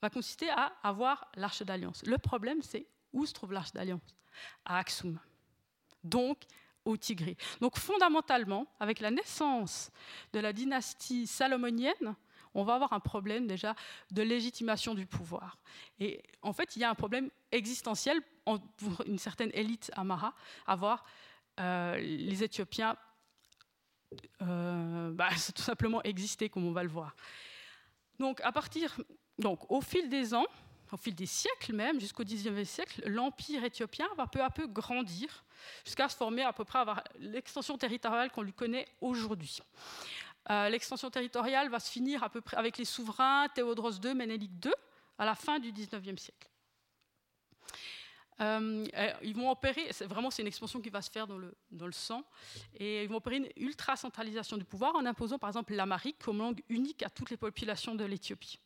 va 0.00 0.10
consister 0.10 0.50
à 0.50 0.72
avoir 0.82 1.30
l'arche 1.36 1.62
d'alliance. 1.62 2.02
Le 2.04 2.18
problème, 2.18 2.62
c'est 2.62 2.86
où 3.12 3.24
se 3.26 3.32
trouve 3.32 3.52
l'arche 3.52 3.72
d'alliance? 3.72 4.16
À 4.64 4.78
Aksum, 4.78 5.18
donc 6.02 6.42
au 6.84 6.96
Tigré. 6.96 7.36
Donc 7.60 7.78
fondamentalement, 7.78 8.66
avec 8.80 9.00
la 9.00 9.10
naissance 9.10 9.90
de 10.32 10.40
la 10.40 10.52
dynastie 10.52 11.26
salomonienne, 11.26 12.16
on 12.54 12.64
va 12.64 12.74
avoir 12.74 12.92
un 12.92 13.00
problème 13.00 13.46
déjà 13.46 13.74
de 14.10 14.22
légitimation 14.22 14.94
du 14.94 15.06
pouvoir. 15.06 15.58
Et 16.00 16.22
en 16.42 16.52
fait, 16.52 16.76
il 16.76 16.80
y 16.80 16.84
a 16.84 16.90
un 16.90 16.94
problème 16.94 17.30
existentiel 17.50 18.20
pour 18.44 19.02
une 19.06 19.18
certaine 19.18 19.50
élite 19.54 19.90
amara, 19.94 20.34
à 20.66 20.76
voir 20.76 21.04
euh, 21.60 21.96
les 21.98 22.42
Éthiopiens 22.42 22.96
euh, 24.42 25.10
bah, 25.12 25.30
tout 25.54 25.62
simplement 25.62 26.02
exister, 26.02 26.48
comme 26.48 26.66
on 26.66 26.72
va 26.72 26.82
le 26.82 26.88
voir. 26.88 27.14
Donc, 28.18 28.40
à 28.42 28.52
partir, 28.52 29.00
donc, 29.38 29.70
au 29.70 29.80
fil 29.80 30.08
des 30.08 30.34
ans, 30.34 30.46
au 30.92 30.96
fil 30.96 31.14
des 31.14 31.26
siècles 31.26 31.72
même, 31.72 32.00
jusqu'au 32.00 32.22
XIXe 32.22 32.68
siècle, 32.68 33.02
l'empire 33.06 33.64
éthiopien 33.64 34.06
va 34.16 34.26
peu 34.26 34.42
à 34.42 34.50
peu 34.50 34.66
grandir 34.66 35.44
jusqu'à 35.84 36.08
se 36.08 36.16
former 36.16 36.42
à 36.42 36.52
peu 36.52 36.64
près 36.64 36.80
avoir 36.80 37.02
l'extension 37.18 37.78
territoriale 37.78 38.30
qu'on 38.30 38.42
lui 38.42 38.52
connaît 38.52 38.86
aujourd'hui. 39.00 39.58
Euh, 40.50 40.68
l'extension 40.68 41.08
territoriale 41.08 41.68
va 41.70 41.80
se 41.80 41.90
finir 41.90 42.22
à 42.22 42.28
peu 42.28 42.40
près 42.40 42.56
avec 42.56 42.76
les 42.76 42.84
souverains 42.84 43.48
Théodros 43.54 43.92
II, 43.92 44.14
Ménélique 44.14 44.64
II, 44.64 44.72
à 45.18 45.24
la 45.24 45.34
fin 45.34 45.58
du 45.58 45.72
XIXe 45.72 46.20
siècle. 46.20 46.48
Euh, 48.42 48.84
ils 49.22 49.34
vont 49.34 49.50
opérer, 49.50 49.90
vraiment 50.00 50.30
c'est 50.30 50.42
une 50.42 50.48
expansion 50.48 50.80
qui 50.80 50.90
va 50.90 51.00
se 51.00 51.10
faire 51.10 51.26
dans 51.26 51.38
le, 51.38 51.54
dans 51.70 51.86
le 51.86 51.92
sang, 51.92 52.24
et 52.74 53.04
ils 53.04 53.08
vont 53.08 53.16
opérer 53.16 53.36
une 53.36 53.48
ultra-centralisation 53.56 54.56
du 54.56 54.64
pouvoir 54.64 54.96
en 54.96 55.06
imposant 55.06 55.38
par 55.38 55.50
exemple 55.50 55.74
l'amharique 55.74 56.18
comme 56.18 56.38
langue 56.38 56.62
unique 56.68 57.02
à 57.02 57.10
toutes 57.10 57.30
les 57.30 57.36
populations 57.36 57.94
de 57.94 58.04
l'Éthiopie. 58.04 58.58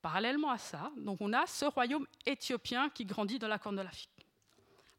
Parallèlement 0.00 0.50
à 0.50 0.58
ça, 0.58 0.90
donc 0.96 1.20
on 1.20 1.32
a 1.32 1.46
ce 1.46 1.66
royaume 1.66 2.06
éthiopien 2.24 2.88
qui 2.88 3.04
grandit 3.04 3.38
dans 3.38 3.48
la 3.48 3.58
Corne 3.58 3.76
de 3.76 3.82
l'Afrique. 3.82 4.26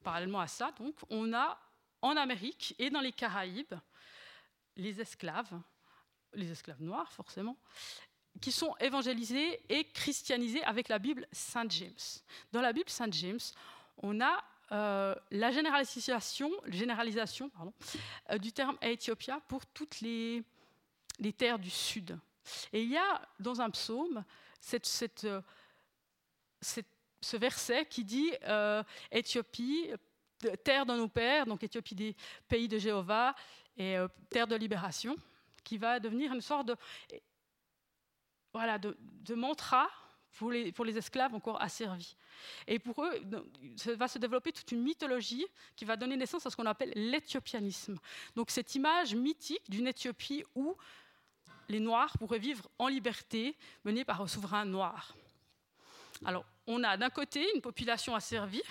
Parallèlement 0.03 0.39
à 0.39 0.47
ça, 0.47 0.71
donc, 0.77 0.95
on 1.09 1.33
a 1.33 1.59
en 2.01 2.15
Amérique 2.15 2.75
et 2.79 2.89
dans 2.89 3.01
les 3.01 3.11
Caraïbes 3.11 3.75
les 4.75 5.01
esclaves, 5.01 5.59
les 6.33 6.51
esclaves 6.51 6.81
noirs 6.81 7.11
forcément, 7.11 7.57
qui 8.41 8.51
sont 8.51 8.75
évangélisés 8.79 9.59
et 9.69 9.83
christianisés 9.85 10.63
avec 10.63 10.87
la 10.87 10.99
Bible 10.99 11.27
Saint 11.31 11.67
James. 11.69 11.91
Dans 12.51 12.61
la 12.61 12.73
Bible 12.73 12.89
Saint 12.89 13.11
James, 13.11 13.39
on 13.97 14.21
a 14.21 14.43
euh, 14.71 15.15
la 15.31 15.51
généralisation, 15.51 16.51
euh, 18.29 18.37
du 18.37 18.51
terme 18.51 18.77
Éthiopia 18.81 19.41
pour 19.47 19.65
toutes 19.65 20.01
les, 20.01 20.43
terres 21.37 21.57
du 21.57 21.71
sud. 21.71 22.19
Et 22.71 22.83
il 22.83 22.89
y 22.89 22.97
a 22.97 23.27
dans 23.39 23.61
un 23.61 23.69
psaume 23.71 24.23
euh, 24.73 25.41
ce 27.21 27.37
verset 27.37 27.85
qui 27.85 28.03
dit 28.03 28.31
Éthiopie, 29.11 29.89
terre 30.63 30.85
de 30.85 30.93
nos 30.93 31.07
pères, 31.07 31.45
donc 31.47 31.63
Éthiopie 31.63 31.95
des 31.95 32.15
pays 32.47 32.67
de 32.67 32.77
Jéhovah 32.77 33.35
et 33.75 33.97
terre 34.29 34.47
de 34.47 34.55
libération, 34.55 35.15
qui 35.63 35.77
va 35.77 35.99
devenir 35.99 36.31
une 36.33 36.41
sorte 36.41 36.67
de, 36.67 36.75
voilà, 38.53 38.79
de, 38.79 38.95
mantra 39.35 39.87
pour 40.37 40.51
les, 40.51 40.97
esclaves 40.97 41.33
encore 41.33 41.61
asservis. 41.61 42.15
Et 42.67 42.79
pour 42.79 43.03
eux, 43.03 43.11
va 43.97 44.07
se 44.07 44.17
développer 44.17 44.51
toute 44.51 44.71
une 44.71 44.81
mythologie 44.81 45.45
qui 45.75 45.85
va 45.85 45.95
donner 45.95 46.15
naissance 46.15 46.45
à 46.45 46.49
ce 46.49 46.55
qu'on 46.55 46.65
appelle 46.65 46.91
l'éthiopianisme. 46.95 47.97
Donc 48.35 48.49
cette 48.49 48.73
image 48.75 49.15
mythique 49.15 49.69
d'une 49.69 49.87
Éthiopie 49.87 50.43
où 50.55 50.75
les 51.67 51.79
Noirs 51.79 52.17
pourraient 52.17 52.39
vivre 52.39 52.69
en 52.79 52.87
liberté, 52.87 53.55
menés 53.83 54.05
par 54.05 54.21
un 54.21 54.27
souverain 54.27 54.65
noir. 54.65 55.15
Alors, 56.25 56.45
on 56.67 56.83
a 56.83 56.97
d'un 56.97 57.09
côté 57.09 57.45
une 57.53 57.61
population 57.61 58.15
asservie 58.15 58.63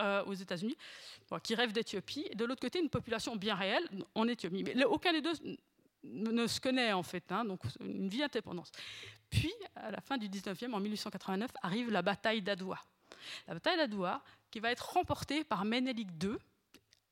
euh, 0.00 0.24
aux 0.24 0.34
États-Unis 0.34 0.76
qui 1.42 1.54
rêve 1.54 1.72
d'Éthiopie, 1.72 2.26
et 2.30 2.34
de 2.34 2.44
l'autre 2.44 2.60
côté 2.60 2.78
une 2.78 2.90
population 2.90 3.36
bien 3.36 3.54
réelle 3.54 3.88
en 4.14 4.28
Éthiopie. 4.28 4.64
Mais 4.64 4.84
aucun 4.84 5.12
des 5.12 5.22
deux 5.22 5.32
ne 6.04 6.46
se 6.46 6.60
connaît 6.60 6.92
en 6.92 7.02
fait, 7.02 7.30
hein, 7.30 7.44
donc 7.44 7.60
une 7.80 8.08
vie 8.08 8.22
indépendance. 8.22 8.70
Puis, 9.30 9.52
à 9.76 9.90
la 9.90 10.00
fin 10.00 10.18
du 10.18 10.28
19e, 10.28 10.72
en 10.72 10.80
1889, 10.80 11.50
arrive 11.62 11.90
la 11.90 12.02
bataille 12.02 12.42
d'Adoua. 12.42 12.78
La 13.46 13.54
bataille 13.54 13.76
d'Adoua, 13.76 14.22
qui 14.50 14.60
va 14.60 14.70
être 14.70 14.92
remportée 14.92 15.44
par 15.44 15.64
Ménélique 15.64 16.10
II, 16.22 16.36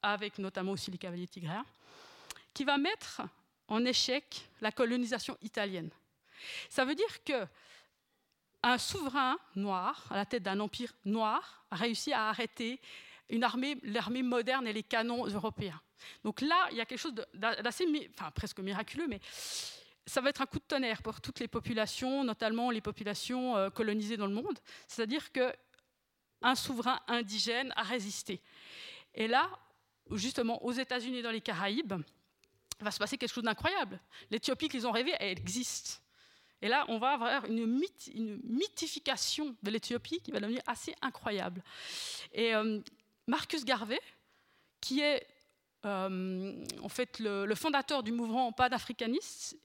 avec 0.03 0.39
notamment 0.39 0.73
aussi 0.73 0.91
les 0.91 0.99
cavaliers 0.99 1.29
tigréens, 1.29 1.65
qui 2.53 2.65
va 2.65 2.79
mettre 2.79 3.23
en 3.69 3.85
échec 3.85 4.49
la 4.61 4.73
colonisation 4.73 5.37
italienne. 5.43 5.91
Ça 6.69 6.85
veut 6.85 6.95
dire 6.95 7.25
que 7.25 7.47
un 8.63 8.77
souverain 8.77 9.39
noir, 9.57 10.07
à 10.11 10.17
la 10.17 10.27
tête 10.27 10.43
d'un 10.43 10.61
empire 10.61 10.93
noir, 11.05 11.65
a 11.71 11.77
réussi 11.77 12.13
à 12.13 12.29
arrêter 12.29 12.81
une 13.31 13.45
armée, 13.45 13.79
l'armée 13.83 14.23
moderne 14.23 14.67
et 14.67 14.73
les 14.73 14.83
canons 14.83 15.27
européens. 15.27 15.81
Donc 16.25 16.41
là, 16.41 16.69
il 16.71 16.77
y 16.77 16.81
a 16.81 16.87
quelque 16.87 16.99
chose 16.99 17.15
d'assez, 17.35 18.11
enfin 18.15 18.31
presque 18.31 18.61
miraculeux, 18.61 19.07
mais 19.09 19.21
ça 20.07 20.21
va 20.21 20.31
être 20.31 20.41
un 20.41 20.47
coup 20.47 20.59
de 20.59 20.65
tonnerre 20.65 21.03
pour 21.03 21.21
toutes 21.21 21.41
les 21.41 21.49
populations, 21.49 22.25
notamment 22.25 22.71
les 22.71 22.81
populations 22.81 23.57
euh, 23.57 23.71
colonisées 23.71 24.17
dans 24.17 24.27
le 24.27 24.35
monde. 24.35 24.59
C'est-à-dire 24.89 25.31
que 25.33 25.53
un 26.43 26.55
souverain 26.55 27.01
indigène 27.07 27.73
a 27.77 27.83
résisté. 27.83 28.41
Et 29.15 29.29
là, 29.29 29.51
justement, 30.13 30.65
aux 30.65 30.73
États-Unis 30.73 31.19
et 31.19 31.23
dans 31.23 31.31
les 31.31 31.43
Caraïbes, 31.43 31.95
va 32.81 32.91
se 32.91 32.99
passer 32.99 33.19
quelque 33.19 33.33
chose 33.33 33.45
d'incroyable. 33.45 34.01
L'Éthiopie 34.31 34.69
qu'ils 34.69 34.87
ont 34.87 34.91
rêvée, 34.91 35.15
elle 35.21 35.39
existe. 35.39 36.03
Et 36.63 36.69
là, 36.69 36.85
on 36.89 36.99
va 36.99 37.11
avoir 37.11 37.45
une, 37.47 37.67
mythification 38.45 39.57
de 39.63 39.71
l'Éthiopie 39.71 40.21
qui 40.21 40.31
va 40.31 40.41
devenir 40.41 40.63
assez 40.67 40.95
incroyable. 41.01 41.63
Et 42.33 42.55
euh, 42.55 42.81
Marcus 43.31 43.65
Garvey, 43.65 44.01
qui 44.81 45.01
est 45.01 45.25
euh, 45.87 46.65
en 46.83 46.89
fait 46.89 47.21
le, 47.21 47.55
fondateur 47.55 48.03
du 48.03 48.11
mouvement 48.11 48.51
panafricaniste 48.53 49.57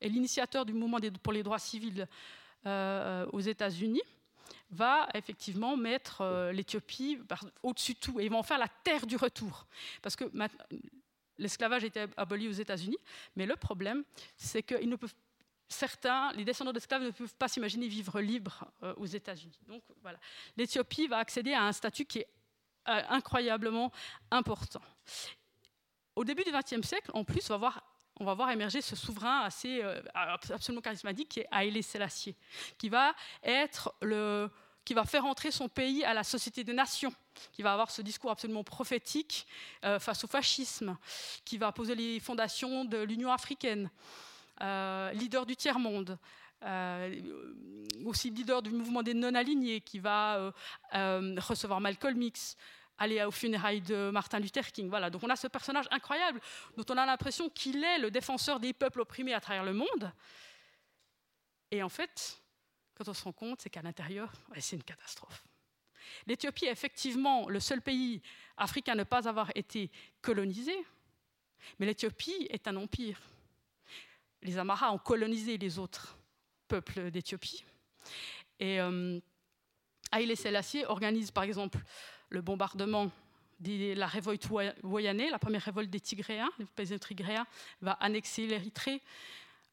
et 0.00 0.08
l'initiateur 0.08 0.66
du 0.66 0.72
mouvement 0.72 0.98
pour 1.22 1.32
les 1.32 1.44
droits 1.44 1.60
civils 1.60 2.08
euh, 2.66 3.24
aux 3.32 3.40
États-Unis, 3.40 4.02
va 4.70 5.08
effectivement 5.14 5.76
mettre 5.76 6.50
l'Éthiopie 6.52 7.18
au-dessus 7.62 7.94
de 7.94 7.98
tout. 7.98 8.18
Et 8.18 8.24
ils 8.24 8.30
vont 8.30 8.40
en 8.40 8.42
faire 8.42 8.58
la 8.58 8.68
terre 8.82 9.06
du 9.06 9.16
retour. 9.16 9.66
Parce 10.00 10.16
que 10.16 10.24
l'esclavage 11.38 11.84
était 11.84 12.06
aboli 12.16 12.48
aux 12.48 12.58
États-Unis, 12.64 12.98
mais 13.36 13.46
le 13.46 13.54
problème, 13.54 14.02
c'est 14.36 14.62
qu'ils 14.64 14.88
ne 14.88 14.96
peuvent 14.96 15.14
certains, 15.68 16.32
les 16.32 16.44
descendants 16.44 16.72
d'esclaves 16.72 17.02
ne 17.02 17.10
peuvent 17.10 17.34
pas 17.34 17.48
s'imaginer 17.48 17.88
vivre 17.88 18.20
libres 18.20 18.64
euh, 18.82 18.94
aux 18.96 19.06
États-Unis. 19.06 19.58
Donc 19.66 19.82
voilà, 20.02 20.18
l'Éthiopie 20.56 21.06
va 21.06 21.18
accéder 21.18 21.52
à 21.52 21.62
un 21.62 21.72
statut 21.72 22.04
qui 22.04 22.18
est 22.18 22.26
euh, 22.26 22.41
incroyablement 22.86 23.92
important. 24.30 24.82
Au 26.16 26.24
début 26.24 26.44
du 26.44 26.52
XXe 26.52 26.86
siècle, 26.86 27.10
en 27.14 27.24
plus, 27.24 27.50
on 27.50 28.24
va 28.24 28.34
voir 28.34 28.50
émerger 28.50 28.82
ce 28.82 28.96
souverain 28.96 29.40
assez 29.40 29.82
euh, 29.82 30.02
absolument 30.14 30.82
charismatique 30.82 31.28
qui 31.28 31.40
est 31.40 31.48
Haïlé 31.50 31.82
Sélassié, 31.82 32.36
qui 32.78 32.88
va 32.88 33.14
faire 35.06 35.24
entrer 35.24 35.50
son 35.50 35.68
pays 35.68 36.04
à 36.04 36.12
la 36.12 36.24
Société 36.24 36.64
des 36.64 36.74
Nations, 36.74 37.14
qui 37.52 37.62
va 37.62 37.72
avoir 37.72 37.90
ce 37.90 38.02
discours 38.02 38.30
absolument 38.30 38.64
prophétique 38.64 39.46
face 40.00 40.24
au 40.24 40.26
fascisme, 40.26 40.98
qui 41.44 41.56
va 41.56 41.72
poser 41.72 41.94
les 41.94 42.20
fondations 42.20 42.84
de 42.84 42.98
l'Union 42.98 43.32
africaine. 43.32 43.90
Euh, 44.62 45.10
leader 45.12 45.44
du 45.44 45.56
tiers-monde, 45.56 46.10
euh, 46.10 46.16
aussi 48.04 48.30
leader 48.30 48.62
du 48.62 48.70
mouvement 48.70 49.02
des 49.02 49.14
non-alignés, 49.14 49.80
qui 49.80 49.98
va 49.98 50.52
euh, 50.94 51.36
recevoir 51.40 51.80
Malcolm 51.80 52.20
X, 52.20 52.56
aller 52.98 53.22
aux 53.24 53.30
funérailles 53.30 53.80
de 53.80 54.10
Martin 54.10 54.38
Luther 54.38 54.70
King. 54.72 54.88
Voilà, 54.88 55.10
donc 55.10 55.22
on 55.24 55.30
a 55.30 55.36
ce 55.36 55.48
personnage 55.48 55.86
incroyable 55.90 56.40
dont 56.76 56.84
on 56.94 56.96
a 56.96 57.06
l'impression 57.06 57.48
qu'il 57.48 57.82
est 57.82 57.98
le 57.98 58.10
défenseur 58.10 58.60
des 58.60 58.72
peuples 58.72 59.00
opprimés 59.00 59.34
à 59.34 59.40
travers 59.40 59.64
le 59.64 59.72
monde. 59.72 60.12
Et 61.70 61.82
en 61.82 61.88
fait, 61.88 62.40
quand 62.94 63.08
on 63.08 63.14
se 63.14 63.24
rend 63.24 63.32
compte, 63.32 63.62
c'est 63.62 63.70
qu'à 63.70 63.82
l'intérieur, 63.82 64.30
c'est 64.58 64.76
une 64.76 64.84
catastrophe. 64.84 65.42
L'Éthiopie 66.26 66.66
est 66.66 66.72
effectivement 66.72 67.48
le 67.48 67.60
seul 67.60 67.80
pays 67.80 68.20
africain 68.56 68.92
à 68.92 68.96
ne 68.96 69.04
pas 69.04 69.28
avoir 69.28 69.50
été 69.54 69.90
colonisé, 70.20 70.74
mais 71.78 71.86
l'Éthiopie 71.86 72.46
est 72.50 72.68
un 72.68 72.76
empire 72.76 73.18
les 74.42 74.58
Amaras 74.58 74.90
ont 74.92 74.98
colonisé 74.98 75.56
les 75.56 75.78
autres 75.78 76.18
peuples 76.72 77.10
d'Éthiopie. 77.10 77.64
Et 78.58 78.80
euh, 78.80 79.20
Selassie 80.34 80.84
organise 80.86 81.30
par 81.30 81.44
exemple 81.44 81.78
le 82.30 82.40
bombardement 82.40 83.10
de 83.60 83.92
la 83.92 84.06
révolte 84.06 84.48
Woyané, 84.82 85.28
la 85.28 85.38
première 85.38 85.62
révolte 85.62 85.90
des 85.90 86.00
Tigréens, 86.00 86.50
les 86.58 86.64
paysans 86.64 86.98
tigréens, 86.98 87.46
va 87.82 87.92
annexer 87.92 88.46
l'Érythrée, 88.46 89.02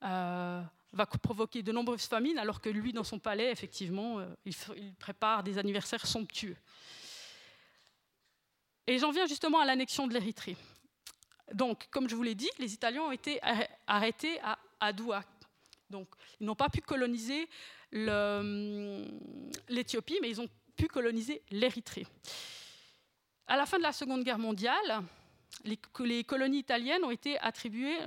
euh, 0.03 0.61
va 0.91 1.05
provoquer 1.05 1.63
de 1.63 1.71
nombreuses 1.71 2.05
famines, 2.05 2.37
alors 2.37 2.59
que 2.59 2.69
lui, 2.69 2.91
dans 2.91 3.05
son 3.05 3.17
palais, 3.17 3.49
effectivement, 3.49 4.19
euh, 4.19 4.27
il, 4.45 4.53
il, 4.75 4.93
prépare 4.95 5.41
des 5.41 5.57
anniversaires 5.57 6.05
somptueux. 6.05 6.57
Et 8.87 8.99
j'en 8.99 9.11
viens 9.11 9.25
justement 9.25 9.61
à 9.61 9.65
l'annexion 9.65 10.05
de 10.05 10.13
l'Érythrée. 10.13 10.57
Donc, 11.53 11.87
comme 11.91 12.09
je 12.09 12.15
vous 12.15 12.23
l'ai 12.23 12.35
dit, 12.35 12.49
les 12.59 12.73
Italiens 12.73 13.03
ont 13.03 13.11
été 13.11 13.39
arrêtés 13.87 14.37
à 14.41 14.59
Adoua. 14.81 15.23
Donc, 15.89 16.07
ils 16.39 16.45
n'ont 16.45 16.55
pas 16.55 16.69
pu 16.69 16.81
coloniser 16.81 17.49
l'Éthiopie, 19.67 20.19
mais 20.21 20.29
ils 20.29 20.41
ont 20.41 20.49
pu 20.75 20.87
coloniser 20.87 21.41
l'Érythrée. 21.51 22.05
À 23.47 23.57
la 23.57 23.65
fin 23.65 23.77
de 23.77 23.83
la 23.83 23.91
Seconde 23.91 24.23
Guerre 24.23 24.37
mondiale, 24.37 25.03
les, 25.63 26.23
colonies 26.23 26.59
italiennes 26.59 27.03
ont 27.03 27.11
été 27.11 27.39
attribuées 27.39 27.97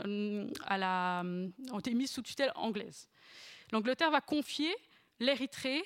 à 0.65 0.79
la, 0.79 1.23
ont 1.73 1.79
été 1.79 1.93
mises 1.95 2.13
sous 2.13 2.23
tutelle 2.23 2.53
anglaise. 2.55 3.09
L'Angleterre 3.73 4.11
va 4.11 4.21
confier 4.21 4.75
l'Érythrée 5.19 5.83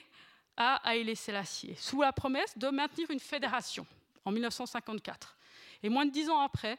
à 0.56 0.76
Haïlé 0.88 1.14
Sélassié, 1.14 1.74
sous 1.76 2.02
la 2.02 2.12
promesse 2.12 2.56
de 2.56 2.68
maintenir 2.68 3.10
une 3.10 3.20
fédération 3.20 3.86
en 4.24 4.32
1954. 4.32 5.36
Et 5.82 5.88
moins 5.88 6.06
de 6.06 6.10
dix 6.10 6.28
ans 6.28 6.40
après, 6.40 6.78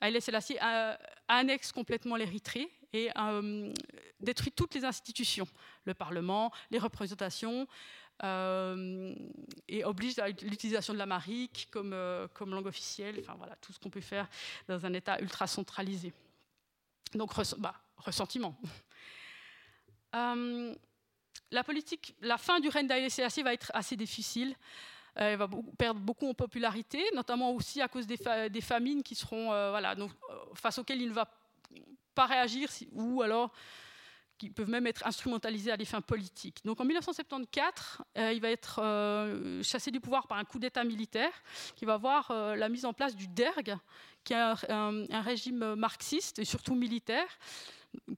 Haïlé 0.00 0.20
Sélassié 0.20 0.58
annexe 1.26 1.72
complètement 1.72 2.16
l'Érythrée 2.16 2.70
et 2.92 3.10
euh, 3.16 3.72
détruit 4.20 4.52
toutes 4.52 4.74
les 4.74 4.84
institutions, 4.84 5.48
le 5.84 5.94
Parlement, 5.94 6.52
les 6.70 6.78
représentations, 6.78 7.66
euh, 8.24 9.14
et 9.68 9.84
oblige 9.84 10.18
à 10.18 10.28
l'utilisation 10.28 10.92
de 10.92 10.98
l'amérique 10.98 11.68
comme, 11.70 11.92
euh, 11.92 12.26
comme 12.34 12.50
langue 12.50 12.66
officielle, 12.66 13.16
enfin 13.20 13.34
voilà, 13.36 13.54
tout 13.56 13.72
ce 13.72 13.78
qu'on 13.78 13.90
peut 13.90 14.00
faire 14.00 14.28
dans 14.66 14.84
un 14.84 14.92
État 14.92 15.20
ultra 15.20 15.46
centralisé. 15.46 16.12
Donc, 17.14 17.32
bah, 17.58 17.74
ressentiment. 17.96 18.58
la 21.50 21.64
politique, 21.64 22.16
la 22.20 22.38
fin 22.38 22.60
du 22.60 22.68
règne 22.68 22.86
d'Haïlé 22.86 23.08
Sélassié 23.08 23.42
va 23.42 23.54
être 23.54 23.70
assez 23.74 23.96
difficile. 23.96 24.54
Elle 25.14 25.38
va 25.38 25.48
perdre 25.76 26.00
beaucoup 26.00 26.28
en 26.28 26.34
popularité, 26.34 27.02
notamment 27.14 27.52
aussi 27.52 27.80
à 27.80 27.88
cause 27.88 28.06
des, 28.06 28.60
famines 28.60 29.02
qui 29.02 29.14
seront, 29.16 29.46
voilà, 29.46 29.96
face 30.54 30.78
auxquelles 30.78 31.02
il 31.02 31.08
ne 31.08 31.14
va 31.14 31.28
pas 32.18 32.26
réagir, 32.26 32.68
ou 32.90 33.22
alors 33.22 33.52
qui 34.38 34.50
peuvent 34.50 34.70
même 34.70 34.88
être 34.88 35.06
instrumentalisés 35.06 35.70
à 35.70 35.76
des 35.76 35.84
fins 35.84 36.00
politiques. 36.00 36.64
Donc 36.64 36.80
en 36.80 36.84
1974, 36.84 37.98
euh, 38.16 38.32
il 38.32 38.40
va 38.40 38.50
être 38.50 38.80
euh, 38.82 39.62
chassé 39.62 39.92
du 39.92 40.00
pouvoir 40.00 40.26
par 40.26 40.38
un 40.38 40.44
coup 40.44 40.58
d'État 40.58 40.82
militaire 40.82 41.32
qui 41.76 41.84
va 41.84 41.96
voir 41.96 42.30
euh, 42.30 42.56
la 42.56 42.68
mise 42.68 42.84
en 42.84 42.92
place 42.92 43.14
du 43.14 43.28
DERG, 43.28 43.76
qui 44.24 44.32
est 44.32 44.36
un, 44.36 45.22
régime 45.22 45.76
marxiste 45.76 46.40
et 46.40 46.44
surtout 46.44 46.74
militaire, 46.74 47.28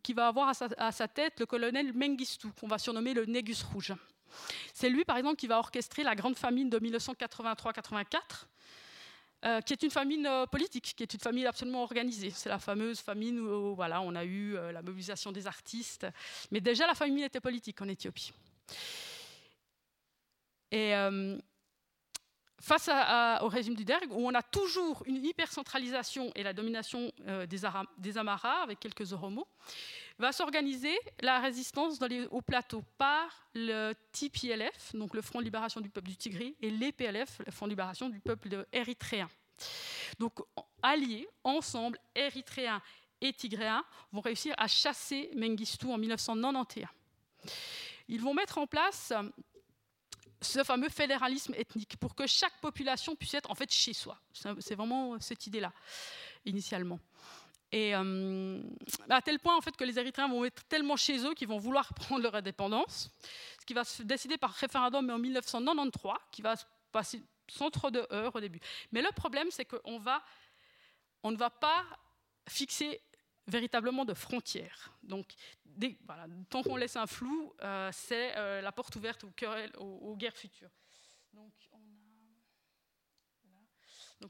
qui 0.02 0.14
va 0.14 0.28
avoir 0.28 0.48
à 0.48 0.54
sa, 0.54 0.68
à 0.78 0.92
sa 0.92 1.06
tête 1.06 1.38
le 1.38 1.44
colonel 1.44 1.92
Mengistu, 1.92 2.48
qu'on 2.58 2.68
va 2.68 2.78
surnommer 2.78 3.12
le 3.12 3.26
Négus 3.26 3.62
Rouge. 3.62 3.94
C'est 4.72 4.88
lui, 4.88 5.04
par 5.04 5.18
exemple, 5.18 5.36
qui 5.36 5.46
va 5.46 5.58
orchestrer 5.58 6.04
la 6.04 6.14
grande 6.14 6.36
famine 6.36 6.70
de 6.70 6.78
1983-84 6.78 8.46
euh, 9.46 9.62
qui 9.62 9.72
est 9.72 9.83
une 9.83 9.90
famine 9.90 10.26
euh, 10.26 10.44
politique, 10.44 10.92
qui 10.94 11.03
est 11.03 11.14
une 11.14 11.20
famine 11.20 11.46
absolument 11.46 11.83
organisée. 11.83 12.29
C'est 12.29 12.50
la 12.50 12.59
fameuse 12.59 13.00
famine 13.00 13.40
où, 13.40 13.74
voilà, 13.74 14.03
on 14.03 14.14
a 14.14 14.22
eu 14.22 14.55
euh, 14.55 14.70
la 14.70 14.83
mobilisation 14.83 15.33
des 15.33 15.46
artistes. 15.46 16.07
Mais 16.50 16.61
déjà, 16.61 16.87
la 16.87 16.94
famine 16.94 17.24
était 17.24 17.40
politique 17.40 17.81
en 17.81 17.88
Éthiopie. 17.88 18.35
Et 20.70 20.92
face 22.61 22.88
au 23.40 23.48
régime 23.48 23.74
du 23.74 23.85
Derg, 23.85 24.12
où 24.12 24.29
on 24.29 24.35
a 24.35 24.42
toujours 24.42 25.03
une 25.07 25.24
hypercentralisation 25.24 26.31
et 26.37 26.44
la 26.44 26.53
domination 26.53 27.11
des, 27.26 27.61
des, 27.98 28.18
Amaras, 28.18 28.62
avec 28.62 28.79
quelques 28.79 29.12
Oromos, 29.12 29.48
va 30.20 30.33
s'organiser 30.33 30.96
la 31.20 31.40
résistance 31.40 31.98
hauts 32.30 32.42
plateaux 32.42 32.85
par 32.98 33.48
le 33.54 33.94
TPLF, 34.12 34.94
donc 34.94 35.14
le 35.14 35.22
Front 35.22 35.40
de 35.40 35.44
libération 35.44 35.80
du 35.80 35.88
peuple 35.88 36.09
du 36.09 36.16
Tigré, 36.16 36.54
et 36.61 36.70
l'EPLF, 36.70 37.40
le 37.44 37.50
Front 37.50 37.66
de 37.66 37.70
libération 37.70 38.09
du 38.09 38.20
peuple 38.20 38.66
érythréen. 38.72 39.28
Donc, 40.18 40.40
alliés, 40.83 41.28
ensemble, 41.42 41.98
érythréens 42.14 42.83
et 43.20 43.33
tigréens, 43.33 43.85
vont 44.12 44.20
réussir 44.20 44.54
à 44.59 44.68
chasser 44.68 45.30
Mengistu 45.35 45.87
en 45.87 45.98
1991. 45.98 46.87
Ils 48.09 48.20
vont 48.20 48.35
mettre 48.35 48.59
en 48.59 48.66
place 48.66 49.12
ce 50.42 50.64
fameux 50.64 50.88
fédéralisme 50.88 51.54
ethnique 51.54 51.96
pour 51.98 52.14
que 52.14 52.26
chaque 52.26 52.59
population 52.61 53.14
puisse 53.16 53.35
être 53.35 53.50
en 53.50 53.54
fait 53.54 53.72
chez 53.72 53.92
soi. 53.92 54.18
C'est 54.33 54.74
vraiment 54.74 55.18
cette 55.20 55.46
idée-là, 55.46 55.72
initialement. 56.44 56.98
Et 57.72 57.94
euh, 57.94 58.61
à 59.09 59.22
tel 59.22 59.38
point 59.38 59.56
en 59.56 59.61
fait 59.61 59.76
que 59.76 59.85
les 59.85 59.98
Érythréens 59.98 60.28
vont 60.28 60.44
être 60.44 60.64
tellement 60.64 60.96
chez 60.96 61.24
eux 61.24 61.35
qu'ils 61.35 61.48
vont 61.48 61.59
vouloir 61.59 61.94
prendre 61.94 62.22
leur 62.22 62.35
indépendance, 62.35 63.11
ce 63.61 63.66
qui 63.66 63.74
va 63.74 63.85
se 63.85 64.02
décider 64.02 64.38
par 64.38 64.52
référendum 64.52 65.09
en 65.11 65.18
1993, 65.18 66.14
qui 66.33 66.42
va 66.42 66.56
se 66.56 66.64
passer 66.90 67.22
sans 67.48 67.70
trop 67.70 67.90
de 67.90 68.06
heures 68.12 68.35
au 68.35 68.40
début. 68.40 68.61
Mais 68.92 69.02
le 69.02 69.11
problème, 69.12 69.48
c'est 69.50 69.64
qu'on 69.64 69.98
ne 69.98 71.37
va 71.37 71.50
pas 71.50 71.85
fixer 72.48 73.00
véritablement 73.46 74.04
de 74.04 74.14
frontières. 74.14 74.92
Donc, 75.02 75.35
tant 76.48 76.62
qu'on 76.62 76.76
laisse 76.76 76.96
un 76.96 77.06
flou, 77.06 77.52
euh, 77.62 77.90
c'est 77.92 78.37
euh, 78.37 78.61
la 78.61 78.72
porte 78.72 78.94
ouverte 78.96 79.24
aux, 79.24 79.85
aux, 79.85 80.16
guerres 80.16 80.37
futures. 80.37 80.70
Donc, 81.33 81.52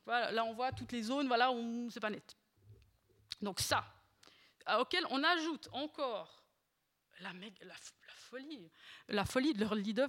là, 0.07 0.45
on 0.45 0.53
voit 0.53 0.73
toutes 0.73 0.93
les 0.93 1.03
zones 1.03 1.27
voilà, 1.27 1.51
où 1.53 1.91
c'est 1.91 2.01
pas 2.01 2.11
net. 2.11 2.37
Donc 3.41 3.61
ça, 3.61 3.85
auquel 4.79 5.05
on 5.11 5.23
ajoute 5.23 5.69
encore 5.73 6.41
la, 7.21 7.33
folie, 8.17 8.71
la 9.09 9.25
folie 9.25 9.55
de 9.55 9.61
leur 9.61 9.75
leader, 9.75 10.09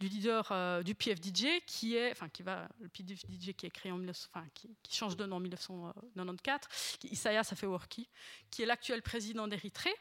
du 0.00 0.08
leader 0.08 0.48
euh, 0.50 0.82
du 0.82 0.94
PFDJ 0.94 1.64
qui 1.66 1.96
est, 1.96 2.12
enfin 2.12 2.28
qui 2.28 2.42
va, 2.42 2.68
le 2.80 2.88
PFDJ 2.88 3.54
qui 3.54 3.66
est 3.66 3.70
créé 3.70 3.92
en 3.92 3.98
19, 3.98 4.28
enfin, 4.32 4.46
qui, 4.54 4.76
change 4.90 5.16
de 5.16 5.26
nom 5.26 5.36
en 5.36 5.40
1994, 5.40 6.98
qui, 6.98 7.08
Isaias 7.08 7.48
Afewerki, 7.52 8.08
qui 8.50 8.62
est 8.62 8.66
l'actuel 8.66 9.02
président 9.02 9.46
d'Érythrée, 9.46 9.94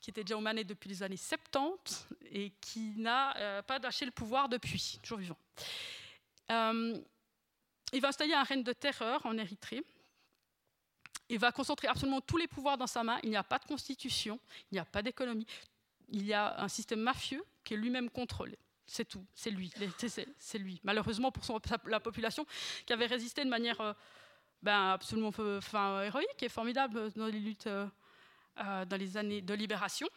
qui 0.00 0.10
était 0.10 0.24
déjà 0.24 0.40
manettes 0.40 0.66
depuis 0.66 0.88
les 0.88 1.02
années 1.02 1.16
70 1.16 2.08
et 2.30 2.50
qui 2.60 2.94
n'a 2.96 3.36
euh, 3.36 3.62
pas 3.62 3.78
lâché 3.78 4.04
le 4.04 4.10
pouvoir 4.10 4.48
depuis, 4.48 4.98
toujours 5.02 5.18
vivant. 5.18 5.38
Euh, 6.50 6.98
il 7.92 8.00
va 8.00 8.08
installer 8.08 8.32
un 8.32 8.42
règne 8.42 8.64
de 8.64 8.72
terreur 8.72 9.24
en 9.26 9.36
Érythrée 9.36 9.84
il 11.32 11.38
va 11.38 11.50
concentrer 11.50 11.88
absolument 11.88 12.20
tous 12.20 12.36
les 12.36 12.46
pouvoirs 12.46 12.76
dans 12.76 12.86
sa 12.86 13.02
main. 13.02 13.18
Il 13.22 13.30
n'y 13.30 13.36
a 13.36 13.42
pas 13.42 13.58
de 13.58 13.64
constitution, 13.64 14.38
il 14.70 14.74
n'y 14.74 14.78
a 14.78 14.84
pas 14.84 15.00
d'économie. 15.00 15.46
Il 16.10 16.26
y 16.26 16.34
a 16.34 16.60
un 16.60 16.68
système 16.68 17.00
mafieux 17.00 17.42
qui 17.64 17.72
est 17.72 17.78
lui-même 17.78 18.10
contrôlé. 18.10 18.58
C'est 18.84 19.06
tout, 19.06 19.24
c'est 19.34 19.50
lui, 19.50 19.72
c'est 20.38 20.58
lui. 20.58 20.78
Malheureusement 20.84 21.32
pour 21.32 21.42
la 21.86 22.00
population 22.00 22.44
qui 22.84 22.92
avait 22.92 23.06
résisté 23.06 23.44
de 23.44 23.48
manière 23.48 23.80
euh, 23.80 23.94
ben, 24.60 24.90
absolument 24.90 25.32
enfin, 25.38 26.02
héroïque 26.02 26.42
et 26.42 26.50
formidable 26.50 27.10
dans 27.12 27.28
les 27.28 27.40
luttes, 27.40 27.66
euh, 27.66 27.86
euh, 28.58 28.84
dans 28.84 28.98
les 28.98 29.16
années 29.16 29.40
de 29.40 29.54
libération. 29.54 30.08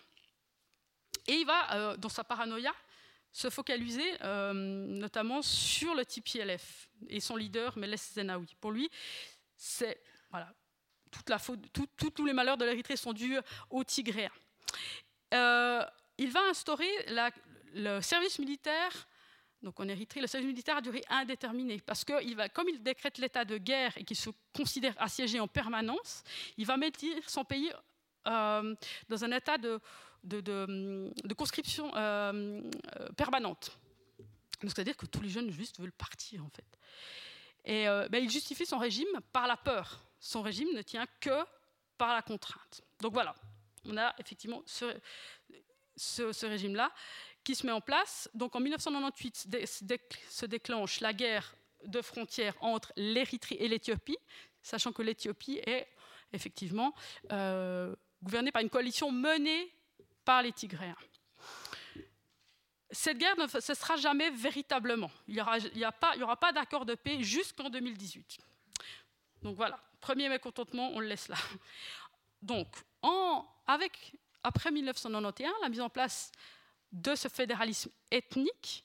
Et 1.27 1.35
il 1.35 1.45
va, 1.45 1.95
dans 1.95 2.09
sa 2.09 2.25
paranoïa, 2.25 2.73
se 3.31 3.49
focaliser 3.49 4.05
notamment 4.53 5.41
sur 5.41 5.95
le 5.95 6.05
TPLF 6.05 6.89
et 7.07 7.19
son 7.19 7.35
leader, 7.35 7.77
Meles 7.77 7.97
Zenawi. 7.97 8.53
Pour 8.59 8.71
lui, 8.71 8.89
c'est 9.55 9.99
voilà, 10.29 10.53
tous 11.23 12.25
les 12.25 12.33
malheurs 12.33 12.57
de 12.57 12.65
l'Érythrée 12.65 12.97
sont 12.97 13.13
dus 13.13 13.37
aux 13.69 13.83
Tigréens. 13.83 14.31
Euh, 15.33 15.83
il 16.17 16.31
va 16.31 16.41
instaurer 16.49 16.89
le 17.73 18.01
service 18.01 18.39
militaire. 18.39 19.07
Donc 19.61 19.79
en 19.79 19.87
Érythrée, 19.87 20.21
le 20.21 20.27
service 20.27 20.47
militaire 20.47 20.77
a 20.77 20.81
duré 20.81 21.03
indéterminé 21.09 21.81
parce 21.85 22.03
que 22.03 22.47
comme 22.49 22.69
il 22.69 22.81
décrète 22.83 23.17
l'état 23.17 23.45
de 23.45 23.57
guerre 23.57 23.93
et 23.97 24.03
qu'il 24.03 24.17
se 24.17 24.29
considère 24.53 24.93
assiégé 24.97 25.39
en 25.39 25.47
permanence, 25.47 26.23
il 26.57 26.65
va 26.65 26.77
mettre 26.77 26.99
son 27.27 27.43
pays 27.43 27.71
euh, 28.27 28.75
dans 29.09 29.23
un 29.23 29.31
état 29.31 29.57
de, 29.57 29.79
de, 30.23 31.33
conscription 31.33 31.91
euh, 31.95 32.61
permanente. 33.17 33.77
C'est-à-dire 34.61 34.95
que 34.95 35.05
tous 35.05 35.21
les 35.21 35.29
jeunes 35.29 35.51
juste 35.51 35.79
veulent 35.79 35.91
partir 35.91 36.43
en 36.45 36.49
fait. 36.49 36.65
Et 37.65 37.85
ben, 37.85 38.23
il 38.23 38.29
justifie 38.29 38.65
son 38.65 38.77
régime 38.77 39.07
par 39.33 39.47
la 39.47 39.57
peur 39.57 40.05
son 40.25 40.41
régime 40.41 40.73
ne 40.73 40.81
tient 40.81 41.05
que 41.19 41.45
par 41.99 42.15
la 42.15 42.23
contrainte. 42.23 42.81
Donc 42.99 43.13
voilà, 43.13 43.35
on 43.85 43.95
a 43.95 44.15
effectivement 44.17 44.63
ce, 44.65 46.45
régime-là 46.45 46.91
qui 47.43 47.53
se 47.53 47.65
met 47.65 47.71
en 47.71 47.79
place. 47.79 48.27
Donc 48.33 48.55
en 48.55 48.59
1998 48.59 49.47
se 49.67 50.45
déclenche 50.47 50.99
la 50.99 51.13
guerre 51.13 51.55
de 51.85 52.01
frontières 52.01 52.55
entre 52.61 52.91
l'Érythrée 52.95 53.57
et 53.59 53.67
l'Éthiopie, 53.67 54.17
sachant 54.63 54.91
que 54.91 55.03
l'Éthiopie 55.03 55.61
est 55.63 55.87
effectivement 56.33 56.95
euh, 57.31 57.95
gouvernée 58.23 58.51
par 58.51 58.63
une 58.63 58.71
coalition 58.71 59.11
menée 59.11 59.71
par 60.25 60.41
les 60.41 60.51
Tigréens. 60.51 60.97
Cette 62.89 63.19
guerre 63.19 63.37
ne 63.37 63.47
cessera 63.47 63.95
jamais 63.97 64.31
véritablement. 64.31 65.11
Il 65.27 65.35
n'y 65.35 65.41
aura, 65.41 65.57
aura 66.19 66.37
pas 66.37 66.51
d'accord 66.51 66.85
de 66.85 66.95
paix 66.95 67.21
jusqu'en 67.21 67.69
2018. 67.69 68.39
Donc 69.45 69.57
voilà, 69.57 69.79
premier 70.01 70.27
mécontentement, 70.27 70.89
on 70.95 70.99
le 70.99 71.05
laisse 71.05 71.27
là. 71.27 71.37
Donc, 72.41 72.67
après 74.41 74.71
1991, 74.71 75.53
la 75.61 75.69
mise 75.69 75.81
en 75.81 75.89
place 75.89 76.31
de 76.91 77.13
ce 77.13 77.27
fédéralisme 77.27 77.91
ethnique, 78.09 78.83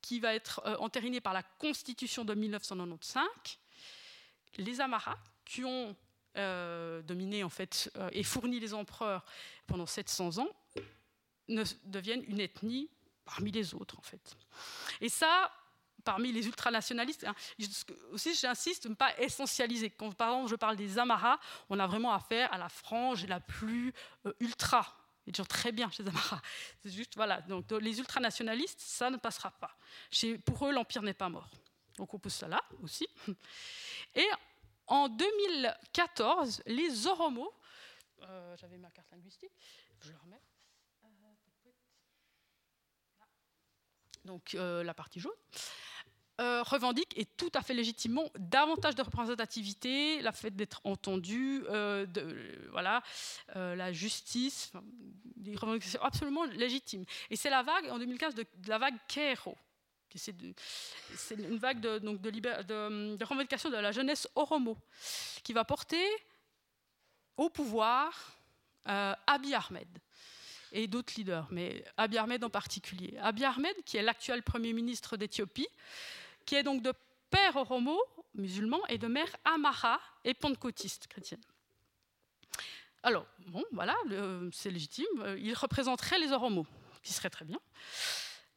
qui 0.00 0.20
va 0.20 0.34
être 0.34 0.62
euh, 0.64 0.76
entériné 0.76 1.20
par 1.20 1.34
la 1.34 1.42
Constitution 1.42 2.24
de 2.24 2.32
1995, 2.32 3.26
les 4.56 4.80
Amaras, 4.80 5.18
qui 5.44 5.64
ont 5.64 5.94
euh, 6.38 7.02
dominé 7.02 7.44
en 7.44 7.50
fait 7.50 7.90
euh, 7.96 8.08
et 8.12 8.22
fourni 8.22 8.60
les 8.60 8.72
empereurs 8.72 9.22
pendant 9.66 9.86
700 9.86 10.38
ans, 10.38 10.48
ne, 11.48 11.62
deviennent 11.84 12.24
une 12.26 12.40
ethnie 12.40 12.88
parmi 13.26 13.50
les 13.50 13.74
autres 13.74 13.98
en 13.98 14.02
fait. 14.02 14.34
Et 15.02 15.10
ça, 15.10 15.50
parmi 16.04 16.32
les 16.32 16.46
ultranationalistes. 16.46 17.24
Hein. 17.24 17.34
Aussi, 18.12 18.34
j'insiste, 18.34 18.86
ne 18.86 18.94
pas 18.94 19.18
essentialiser. 19.18 19.90
Quand 19.90 20.12
par 20.14 20.30
exemple 20.30 20.50
je 20.50 20.56
parle 20.56 20.76
des 20.76 20.98
Amaras, 20.98 21.38
on 21.70 21.78
a 21.78 21.86
vraiment 21.86 22.12
affaire 22.12 22.52
à 22.52 22.58
la 22.58 22.68
frange 22.68 23.26
la 23.26 23.40
plus 23.40 23.92
euh, 24.26 24.32
ultra. 24.40 24.96
Est 25.26 25.32
toujours 25.32 25.48
très 25.48 25.72
bien 25.72 25.90
chez 25.90 26.06
Amara. 26.06 26.40
C'est 26.82 26.90
juste, 26.90 27.14
voilà. 27.16 27.40
Donc, 27.42 27.70
les 27.72 27.98
ultranationalistes, 27.98 28.80
ça 28.80 29.08
ne 29.08 29.16
passera 29.16 29.50
pas. 29.50 29.74
Chez, 30.10 30.36
pour 30.36 30.66
eux, 30.66 30.72
l'Empire 30.72 31.02
n'est 31.02 31.14
pas 31.14 31.30
mort. 31.30 31.48
Donc, 31.96 32.12
on 32.12 32.18
pousse 32.18 32.34
ça 32.34 32.48
là 32.48 32.60
aussi. 32.82 33.08
Et 34.14 34.28
en 34.86 35.08
2014, 35.08 36.62
les 36.66 37.06
Oromos, 37.06 37.54
euh, 38.22 38.56
j'avais 38.58 38.76
ma 38.76 38.90
carte 38.90 39.10
linguistique, 39.12 39.52
je 40.00 40.10
le 40.10 40.18
remets. 40.18 40.42
Donc, 44.24 44.54
euh, 44.54 44.82
la 44.82 44.94
partie 44.94 45.20
jaune. 45.20 45.32
Euh, 46.40 46.64
revendique 46.64 47.16
et 47.16 47.26
tout 47.26 47.52
à 47.54 47.62
fait 47.62 47.74
légitimement 47.74 48.28
davantage 48.36 48.96
de 48.96 49.02
représentativité, 49.02 50.20
la 50.20 50.32
fait 50.32 50.50
d'être 50.50 50.80
entendu, 50.82 51.62
euh, 51.68 52.06
voilà, 52.72 53.04
euh, 53.54 53.76
la 53.76 53.92
justice, 53.92 54.72
des 55.36 55.54
revendications 55.54 56.02
absolument 56.02 56.42
légitimes. 56.46 57.04
Et 57.30 57.36
c'est 57.36 57.50
la 57.50 57.62
vague 57.62 57.88
en 57.88 58.00
2015 58.00 58.34
de, 58.34 58.44
la 58.66 58.78
vague 58.78 58.96
Kero. 59.06 59.56
C'est 60.12 60.34
une 61.30 61.58
vague 61.58 61.78
de, 61.78 61.98
donc 61.98 62.20
de, 62.20 62.30
de, 62.30 63.16
de, 63.16 63.24
revendication 63.24 63.70
de 63.70 63.76
la 63.76 63.92
jeunesse 63.92 64.26
Oromo 64.34 64.76
qui 65.44 65.52
va 65.52 65.64
porter 65.64 66.04
au 67.36 67.48
pouvoir 67.48 68.40
Abiy 68.84 69.54
Ahmed 69.54 69.88
et 70.72 70.88
d'autres 70.88 71.14
leaders, 71.16 71.46
mais 71.52 71.84
Abiy 71.96 72.18
Ahmed 72.18 72.42
en 72.42 72.50
particulier. 72.50 73.16
Abiy 73.20 73.44
Ahmed, 73.44 73.74
qui 73.84 73.96
est 73.96 74.02
l'actuel 74.02 74.42
Premier 74.42 74.72
ministre 74.72 75.16
d'Éthiopie, 75.16 75.68
qui 76.46 76.54
est 76.56 76.62
donc 76.62 76.82
de 76.82 76.92
père 77.30 77.56
oromo, 77.56 78.00
musulman, 78.34 78.80
et 78.88 78.98
de 78.98 79.06
mère 79.06 79.34
amara 79.44 80.00
et 80.24 80.34
pentecôtiste, 80.34 81.06
chrétienne. 81.08 81.42
Alors, 83.02 83.26
bon, 83.46 83.64
voilà, 83.72 83.94
c'est 84.52 84.70
légitime. 84.70 85.06
Euh, 85.18 85.38
il 85.38 85.54
représenterait 85.54 86.18
les 86.18 86.32
oromos, 86.32 86.66
qui 87.02 87.12
serait 87.12 87.30
très 87.30 87.44
bien. 87.44 87.58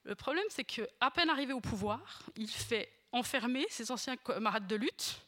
Le 0.04 0.16
problème, 0.16 0.46
c'est 0.50 0.64
qu'à 0.64 1.12
peine 1.14 1.30
arrivé 1.30 1.52
au 1.52 1.60
pouvoir, 1.60 2.24
il 2.38 2.50
fait 2.50 2.90
enfermer 3.12 3.66
ses 3.70 3.92
anciens 3.92 4.16
camarades 4.16 4.68
de 4.68 4.76
lutte, 4.76 5.22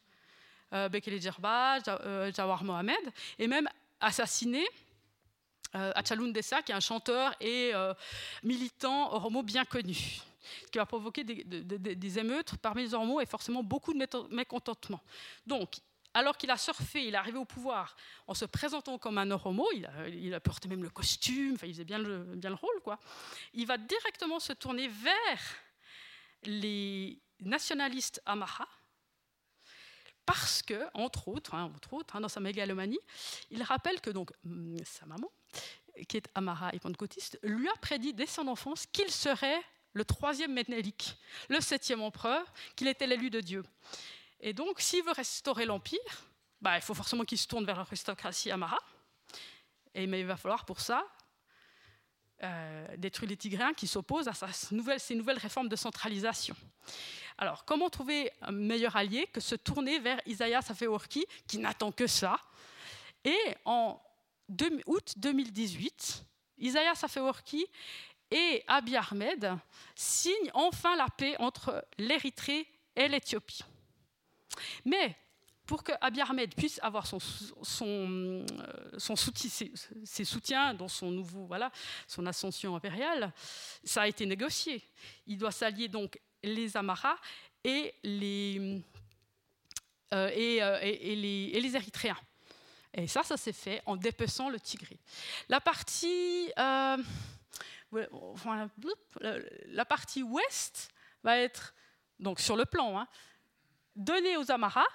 euh, 0.71 0.87
Bekele 0.87 1.19
Djerba, 1.19 1.79
euh, 1.87 2.31
Jawar 2.31 2.63
Mohamed, 2.63 2.95
et 3.37 3.47
même 3.47 3.67
assassiner 3.99 4.65
euh, 5.75 5.91
qui 6.01 6.71
est 6.71 6.71
un 6.71 6.79
chanteur 6.79 7.35
et 7.41 7.73
militant 8.43 9.13
oromo 9.13 9.43
bien 9.43 9.65
connu 9.65 10.21
ce 10.65 10.71
qui 10.71 10.77
va 10.77 10.85
provoquer 10.85 11.23
des, 11.23 12.19
émeutes 12.19 12.57
parmi 12.57 12.83
les 12.83 12.93
Ormeaux 12.93 13.21
et 13.21 13.25
forcément 13.25 13.63
beaucoup 13.63 13.93
de 13.93 14.33
mécontentement. 14.33 15.01
Donc, 15.45 15.75
alors 16.13 16.37
qu'il 16.37 16.49
a 16.49 16.57
surfé, 16.57 17.05
il 17.05 17.13
est 17.13 17.17
arrivé 17.17 17.37
au 17.37 17.45
pouvoir 17.45 17.95
en 18.27 18.33
se 18.33 18.45
présentant 18.45 18.97
comme 18.97 19.17
un 19.17 19.29
Oromo, 19.31 19.67
il 19.73 20.33
a, 20.33 20.39
porté 20.39 20.67
même 20.67 20.83
le 20.83 20.89
costume, 20.89 21.53
enfin, 21.55 21.67
il 21.67 21.73
faisait 21.73 21.85
bien 21.85 21.99
le, 21.99 22.53
rôle, 22.53 22.81
quoi. 22.83 22.99
il 23.53 23.67
va 23.67 23.77
directement 23.77 24.39
se 24.39 24.53
tourner 24.53 24.87
vers 24.87 25.55
les 26.43 27.19
nationalistes 27.39 28.21
Amaha, 28.25 28.67
parce 30.25 30.61
que, 30.61 30.85
entre 30.93 31.27
autres, 31.27 31.55
hein, 31.55 31.71
entre 31.75 31.93
autres 31.93 32.15
hein, 32.15 32.21
dans 32.21 32.29
sa 32.29 32.39
mégalomanie, 32.39 32.99
il 33.49 33.63
rappelle 33.63 33.99
que 34.01 34.09
donc, 34.09 34.31
hum, 34.45 34.77
sa 34.85 35.05
maman, 35.05 35.31
qui 36.07 36.17
est 36.17 36.29
Amara 36.35 36.73
et 36.73 36.79
pentecôtiste, 36.79 37.39
lui 37.43 37.67
a 37.67 37.73
prédit 37.81 38.13
dès 38.13 38.25
son 38.25 38.47
enfance 38.47 38.85
qu'il 38.85 39.09
serait 39.11 39.61
le 39.93 40.05
troisième 40.05 40.53
Ménélique, 40.53 41.17
le 41.49 41.61
septième 41.61 42.01
empereur, 42.01 42.45
qu'il 42.75 42.87
était 42.87 43.07
l'élu 43.07 43.29
de 43.29 43.41
Dieu. 43.41 43.63
Et 44.39 44.53
donc, 44.53 44.79
s'il 44.79 45.03
veut 45.03 45.11
restaurer 45.11 45.65
l'Empire, 45.65 45.99
bah, 46.61 46.77
il 46.77 46.81
faut 46.81 46.93
forcément 46.93 47.23
qu'il 47.23 47.37
se 47.37 47.47
tourne 47.47 47.65
vers 47.65 47.77
l'aristocratie 47.77 48.51
Amara. 48.51 48.79
Et, 49.93 50.07
mais 50.07 50.21
il 50.21 50.25
va 50.25 50.37
falloir 50.37 50.65
pour 50.65 50.81
ça 50.81 51.05
euh, 52.41 52.87
détruire 52.97 53.29
les 53.29 53.37
Tigréens 53.37 53.73
qui 53.73 53.85
s'opposent 53.85 54.29
à 54.29 54.33
ces 54.33 55.15
nouvelles 55.15 55.37
réformes 55.37 55.67
de 55.67 55.75
centralisation. 55.75 56.55
Alors, 57.37 57.65
comment 57.65 57.89
trouver 57.89 58.31
un 58.41 58.51
meilleur 58.51 58.95
allié 58.95 59.27
que 59.27 59.41
se 59.41 59.55
tourner 59.55 59.99
vers 59.99 60.21
Isaiah 60.25 60.59
Afewerki, 60.59 61.25
qui 61.47 61.57
n'attend 61.57 61.91
que 61.91 62.07
ça? 62.07 62.39
Et 63.25 63.37
en 63.65 64.01
août 64.85 65.13
2018, 65.17 66.23
Isaiah 66.59 66.91
Afewerki 66.91 67.65
et 68.31 68.63
Abiy 68.67 68.97
Ahmed 68.97 69.57
signe 69.95 70.51
enfin 70.53 70.95
la 70.95 71.07
paix 71.07 71.35
entre 71.39 71.85
l'Érythrée 71.97 72.67
et 72.95 73.07
l'Éthiopie. 73.07 73.63
Mais 74.85 75.15
pour 75.69 75.83
que 75.83 75.91
Abiy 76.01 76.21
Ahmed 76.21 76.55
puisse 76.55 76.79
avoir 76.81 77.05
euh, 77.13 78.45
ses, 80.03 80.25
soutiens 80.25 80.73
dans 80.73 80.87
son 80.87 81.11
nouveau, 81.11 81.45
voilà, 81.45 81.71
son 82.07 82.25
ascension 82.25 82.75
impériale, 82.75 83.31
ça 83.83 84.01
a 84.01 84.07
été 84.07 84.25
négocié. 84.25 84.81
Il 85.27 85.37
doit 85.37 85.51
s'allier 85.51 85.87
donc 85.87 86.19
les 86.41 86.75
Amaras 86.75 87.17
et 87.63 87.93
les, 88.03 88.81
euh, 90.11 90.31
euh, 90.35 90.79
et, 90.81 91.15
les, 91.15 91.75
Érythréens. 91.75 92.17
Et 92.95 93.05
ça, 93.05 93.21
ça 93.21 93.37
s'est 93.37 93.53
fait 93.53 93.83
en 93.85 93.95
dépeçant 93.95 94.49
le 94.49 94.59
Tigré. 94.59 94.97
La 95.49 95.61
partie 95.61 96.51
la 97.91 99.85
partie 99.85 100.23
ouest 100.23 100.89
va 101.23 101.37
être, 101.37 101.73
donc 102.19 102.39
sur 102.39 102.55
le 102.55 102.65
plan, 102.65 102.99
hein, 102.99 103.07
donnée 103.95 104.37
aux 104.37 104.51
Amaras, 104.51 104.87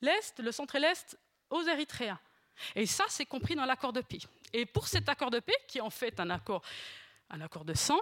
l'est, 0.00 0.38
le 0.38 0.52
centre 0.52 0.76
et 0.76 0.80
l'est 0.80 1.18
aux 1.50 1.62
Érythréens. 1.62 2.20
Et 2.74 2.86
ça, 2.86 3.04
c'est 3.08 3.26
compris 3.26 3.54
dans 3.54 3.66
l'accord 3.66 3.92
de 3.92 4.00
paix. 4.00 4.18
Et 4.52 4.66
pour 4.66 4.88
cet 4.88 5.08
accord 5.08 5.30
de 5.30 5.40
paix, 5.40 5.56
qui 5.68 5.78
est 5.78 5.82
en 5.82 5.90
fait 5.90 6.18
un 6.20 6.30
accord, 6.30 6.62
un 7.30 7.40
accord 7.40 7.64
de 7.64 7.74
sang, 7.74 8.00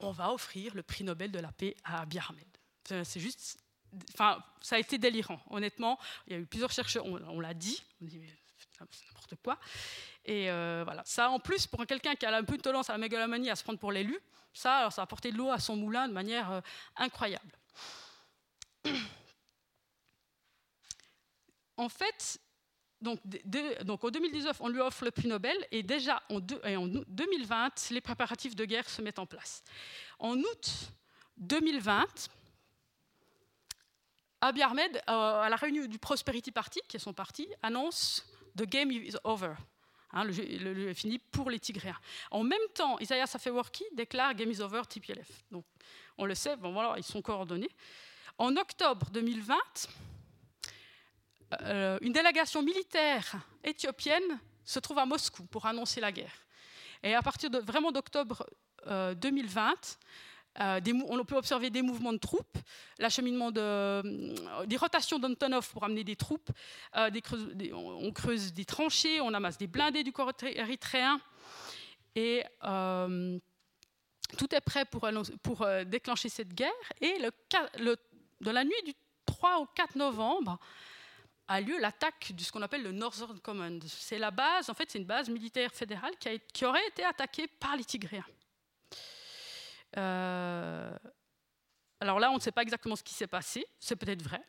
on 0.00 0.10
va 0.10 0.32
offrir 0.32 0.74
le 0.74 0.82
prix 0.82 1.04
Nobel 1.04 1.30
de 1.30 1.38
la 1.38 1.52
paix 1.52 1.76
à 1.84 2.02
Abiy 2.02 2.20
Ahmed. 2.28 3.04
C'est 3.04 3.20
juste, 3.20 3.58
enfin, 4.12 4.42
ça 4.60 4.76
a 4.76 4.78
été 4.78 4.98
délirant. 4.98 5.40
Honnêtement, 5.50 5.98
il 6.26 6.32
y 6.32 6.36
a 6.36 6.38
eu 6.38 6.46
plusieurs 6.46 6.72
chercheurs, 6.72 7.06
on, 7.06 7.40
l'a 7.40 7.54
dit, 7.54 7.82
on 8.00 8.04
dit 8.04 8.20
n'importe 8.80 9.36
quoi. 9.42 9.58
Et 10.24 10.50
euh, 10.50 10.82
voilà. 10.84 11.02
Ça, 11.04 11.30
en 11.30 11.38
plus, 11.40 11.66
pour 11.66 11.84
quelqu'un 11.86 12.14
qui 12.14 12.26
a 12.26 12.36
un 12.36 12.44
peu 12.44 12.56
de 12.56 12.62
tendance 12.62 12.90
à 12.90 12.92
la 12.92 12.98
mégalomanie, 12.98 13.50
à 13.50 13.56
se 13.56 13.64
prendre 13.64 13.78
pour 13.78 13.92
l'élu, 13.92 14.18
ça, 14.52 14.88
ça 14.90 15.02
a 15.02 15.04
apporté 15.04 15.32
de 15.32 15.36
l'eau 15.36 15.50
à 15.50 15.58
son 15.58 15.76
moulin 15.76 16.08
de 16.08 16.12
manière 16.12 16.50
euh, 16.50 16.60
incroyable. 16.96 17.58
En 21.76 21.88
fait, 21.88 22.38
donc, 23.00 23.20
en 24.04 24.10
2019, 24.10 24.60
on 24.60 24.68
lui 24.68 24.80
offre 24.80 25.04
le 25.04 25.10
prix 25.10 25.26
Nobel 25.26 25.56
et 25.72 25.82
déjà 25.82 26.22
en, 26.30 26.36
en, 26.36 26.86
2020, 27.08 27.90
les 27.90 28.00
préparatifs 28.00 28.54
de 28.54 28.64
guerre 28.64 28.88
se 28.88 29.02
mettent 29.02 29.18
en 29.18 29.26
place. 29.26 29.64
En 30.20 30.38
août 30.38 30.92
2020, 31.38 32.30
Abiy 34.40 34.62
Ahmed, 34.62 34.96
euh, 35.08 35.40
à 35.42 35.48
la 35.48 35.56
réunion 35.56 35.86
du 35.86 35.98
Prosperity 35.98 36.52
Party, 36.52 36.80
qui 36.88 36.96
est 36.96 37.00
son 37.00 37.12
parti, 37.12 37.48
annonce 37.62 38.24
The 38.56 38.64
game 38.64 38.90
is 38.92 39.16
over. 39.24 39.54
Hein, 40.12 40.24
le, 40.24 40.32
jeu, 40.32 40.88
est 40.88 40.94
fini 40.94 41.18
pour 41.18 41.50
les 41.50 41.58
Tigréens. 41.58 41.98
En 42.30 42.42
même 42.42 42.60
temps, 42.74 42.98
Isaiah 42.98 43.24
Afewerki 43.24 43.84
déclare 43.92 44.34
Game 44.34 44.50
is 44.50 44.60
over 44.60 44.82
TPLF. 44.88 45.44
On 46.18 46.24
le 46.26 46.34
sait, 46.34 46.56
bon, 46.56 46.72
voilà, 46.72 46.94
ils 46.98 47.04
sont 47.04 47.22
coordonnés. 47.22 47.70
En 48.38 48.56
octobre 48.56 49.08
2020, 49.10 49.56
euh, 51.62 51.98
une 52.02 52.12
délégation 52.12 52.62
militaire 52.62 53.36
éthiopienne 53.64 54.40
se 54.64 54.78
trouve 54.78 54.98
à 54.98 55.06
Moscou 55.06 55.44
pour 55.44 55.66
annoncer 55.66 56.00
la 56.00 56.12
guerre. 56.12 56.34
Et 57.02 57.14
à 57.14 57.22
partir 57.22 57.50
de 57.50 57.58
vraiment 57.58 57.90
d'octobre 57.90 58.46
2020, 58.86 59.98
euh, 60.60 60.80
on 61.08 61.24
peut 61.24 61.36
observer 61.36 61.70
des 61.70 61.80
mouvements 61.80 62.12
de 62.12 62.18
troupes, 62.18 62.58
l'acheminement 62.98 63.50
de, 63.50 63.60
euh, 63.60 64.66
des 64.66 64.76
rotations 64.76 65.18
d'Antonov 65.18 65.70
pour 65.70 65.84
amener 65.84 66.04
des 66.04 66.16
troupes, 66.16 66.50
euh, 66.96 67.10
on 67.72 68.12
creuse 68.12 68.52
des 68.52 68.64
tranchées, 68.64 69.20
on 69.20 69.32
amasse 69.32 69.56
des 69.56 69.66
blindés 69.66 70.04
du 70.04 70.12
corps 70.12 70.32
érythréen, 70.42 71.20
et 72.14 72.44
tout 74.38 74.54
est 74.54 74.60
prêt 74.60 74.84
pour, 74.84 75.66
déclencher 75.86 76.28
cette 76.28 76.52
guerre. 76.52 76.70
Et 77.00 77.18
le, 77.18 77.96
de 78.40 78.50
la 78.50 78.64
nuit 78.64 78.82
du 78.84 78.92
3 79.24 79.60
au 79.60 79.66
4 79.66 79.96
novembre 79.96 80.58
a 81.48 81.60
lieu 81.60 81.78
l'attaque 81.78 82.32
de 82.34 82.42
ce 82.42 82.52
qu'on 82.52 82.62
appelle 82.62 82.82
le 82.82 82.92
Northern 82.92 83.38
Command. 83.40 83.82
C'est 83.86 84.18
la 84.18 84.30
base, 84.30 84.68
en 84.68 84.74
fait, 84.74 84.90
c'est 84.90 84.98
une 84.98 85.06
base 85.06 85.30
militaire 85.30 85.72
fédérale 85.72 86.12
qui, 86.18 86.28
qui 86.52 86.64
aurait 86.66 86.86
été 86.88 87.04
attaquée 87.04 87.46
par 87.46 87.76
les 87.76 87.84
Tigréens. 87.84 88.24
Euh, 89.96 90.92
alors 92.00 92.18
là, 92.18 92.30
on 92.30 92.34
ne 92.34 92.40
sait 92.40 92.52
pas 92.52 92.62
exactement 92.62 92.96
ce 92.96 93.02
qui 93.02 93.14
s'est 93.14 93.26
passé. 93.26 93.64
C'est 93.78 93.96
peut-être 93.96 94.22
vrai. 94.22 94.42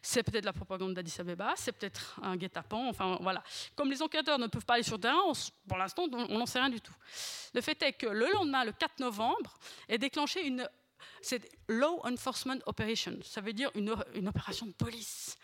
C'est 0.00 0.22
peut-être 0.22 0.44
la 0.44 0.52
propagande 0.52 0.94
d'Addis 0.94 1.16
Abeba. 1.18 1.54
C'est 1.56 1.72
peut-être 1.72 2.20
un 2.22 2.36
guet-apens. 2.36 2.88
Enfin, 2.88 3.18
voilà. 3.20 3.42
Comme 3.74 3.90
les 3.90 4.00
enquêteurs 4.00 4.38
ne 4.38 4.46
peuvent 4.46 4.64
pas 4.64 4.74
aller 4.74 4.82
sur 4.82 5.00
terrain, 5.00 5.32
pour 5.68 5.78
l'instant, 5.78 6.06
on 6.12 6.38
n'en 6.38 6.46
sait 6.46 6.60
rien 6.60 6.70
du 6.70 6.80
tout. 6.80 6.94
Le 7.52 7.60
fait 7.60 7.82
est 7.82 7.94
que 7.94 8.06
le 8.06 8.30
lendemain, 8.32 8.64
le 8.64 8.72
4 8.72 9.00
novembre, 9.00 9.58
est 9.88 9.98
déclenchée 9.98 10.46
une 10.46 10.68
c'est 11.20 11.50
Law 11.68 12.00
Enforcement 12.04 12.58
Operation. 12.66 13.18
Ça 13.22 13.40
veut 13.40 13.52
dire 13.52 13.70
une 13.74 14.28
opération 14.28 14.66
de 14.66 14.72
police 14.72 15.36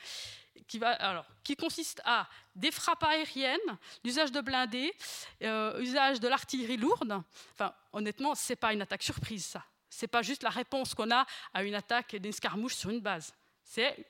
qui, 1.43 1.57
consiste 1.57 2.01
à 2.05 2.29
des 2.55 2.71
frappes 2.71 3.03
aériennes, 3.03 3.59
l'usage 4.05 4.31
de 4.31 4.41
blindés, 4.41 4.95
euh, 5.43 5.81
usage 5.81 6.21
de 6.21 6.29
l'artillerie 6.29 6.77
lourde. 6.77 7.23
Enfin, 7.53 7.75
honnêtement, 7.93 8.35
c'est 8.35 8.57
pas 8.57 8.73
une 8.73 8.83
attaque 8.83 9.03
surprise, 9.03 9.45
ça. 9.45 9.64
C'est 9.89 10.07
pas 10.07 10.23
juste 10.23 10.43
la 10.43 10.51
réponse 10.51 10.95
qu'on 10.95 11.11
a 11.11 11.27
à 11.53 11.64
une 11.64 11.75
attaque 11.75 12.14
d'une 12.14 12.31
escarmouche 12.31 12.77
sur 12.77 12.91
une 12.91 13.01
base. 13.01 13.35
C'est 13.64 14.07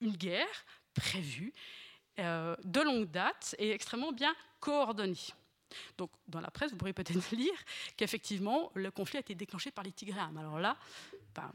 une 0.00 0.16
guerre 0.16 0.64
prévue 0.94 1.52
euh, 2.18 2.56
de 2.64 2.80
longue 2.80 3.10
date 3.10 3.54
et 3.58 3.70
extrêmement 3.70 4.12
bien 4.12 4.34
coordonnée. 4.60 5.34
Donc, 5.98 6.10
dans 6.26 6.40
la 6.40 6.50
presse, 6.50 6.70
vous 6.70 6.78
pourrez 6.78 6.94
peut-être 6.94 7.30
lire 7.36 7.54
qu'effectivement, 7.96 8.72
le 8.74 8.90
conflit 8.90 9.18
a 9.18 9.20
été 9.20 9.34
déclenché 9.34 9.70
par 9.70 9.84
les 9.84 9.92
Tigréens. 9.92 10.32
Alors 10.38 10.58
là, 10.58 10.78
ben, 11.34 11.52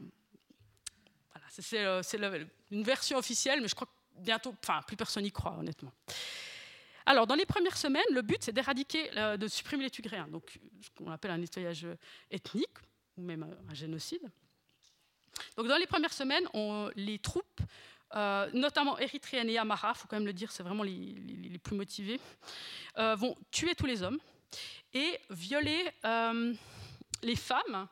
voilà, 1.32 1.46
c'est 1.50 2.46
une 2.70 2.82
version 2.84 3.18
officielle, 3.18 3.60
mais 3.60 3.66
je 3.66 3.74
crois 3.74 3.88
que 3.88 4.03
bientôt, 4.16 4.54
enfin, 4.62 4.80
plus 4.86 4.96
personne 4.96 5.22
n'y 5.22 5.32
croit, 5.32 5.56
honnêtement. 5.58 5.92
Alors, 7.06 7.26
dans 7.26 7.34
les 7.34 7.46
premières 7.46 7.76
semaines, 7.76 8.02
le 8.12 8.22
but, 8.22 8.38
c'est 8.40 8.52
d'éradiquer, 8.52 9.10
euh, 9.16 9.36
de 9.36 9.46
supprimer 9.46 9.84
les 9.84 9.90
Tigréens, 9.90 10.28
donc 10.28 10.58
ce 10.80 10.88
qu'on 10.96 11.10
appelle 11.10 11.32
un 11.32 11.38
nettoyage 11.38 11.86
ethnique, 12.30 12.78
ou 13.16 13.22
même 13.22 13.46
un 13.68 13.74
génocide. 13.74 14.22
Donc, 15.56 15.66
dans 15.66 15.76
les 15.76 15.86
premières 15.86 16.12
semaines, 16.12 16.48
les 16.96 17.18
troupes, 17.18 17.60
euh, 18.14 18.48
notamment 18.52 18.98
érythréennes 18.98 19.50
et 19.50 19.58
Amara, 19.58 19.92
il 19.94 19.98
faut 19.98 20.08
quand 20.08 20.16
même 20.16 20.26
le 20.26 20.32
dire, 20.32 20.50
c'est 20.50 20.62
vraiment 20.62 20.82
les, 20.82 21.58
plus 21.62 21.76
motivés, 21.76 22.20
euh, 22.98 23.14
vont 23.16 23.36
tuer 23.50 23.74
tous 23.74 23.86
les 23.86 24.02
hommes 24.02 24.18
et 24.92 25.18
violer 25.30 25.90
les 27.22 27.36
femmes 27.36 27.88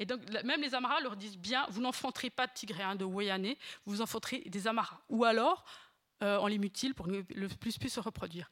et 0.00 0.06
donc, 0.06 0.22
même 0.44 0.62
les 0.62 0.74
Amaras 0.74 1.00
leur 1.00 1.14
disent 1.14 1.36
bien, 1.36 1.66
vous 1.68 1.82
n'enfanterez 1.82 2.30
pas 2.30 2.46
de 2.46 2.52
Tigréens 2.54 2.96
de 2.96 3.04
Wayane, 3.04 3.54
vous 3.84 4.00
enfanterez 4.00 4.38
des 4.46 4.66
Amaras. 4.66 4.98
Ou 5.10 5.26
alors, 5.26 5.62
euh, 6.22 6.38
on 6.40 6.46
les 6.46 6.56
mutile 6.56 6.94
pour 6.94 7.06
que 7.06 7.22
le 7.28 7.48
plus 7.48 7.76
puisse 7.76 7.94
se 7.94 8.00
reproduire. 8.00 8.50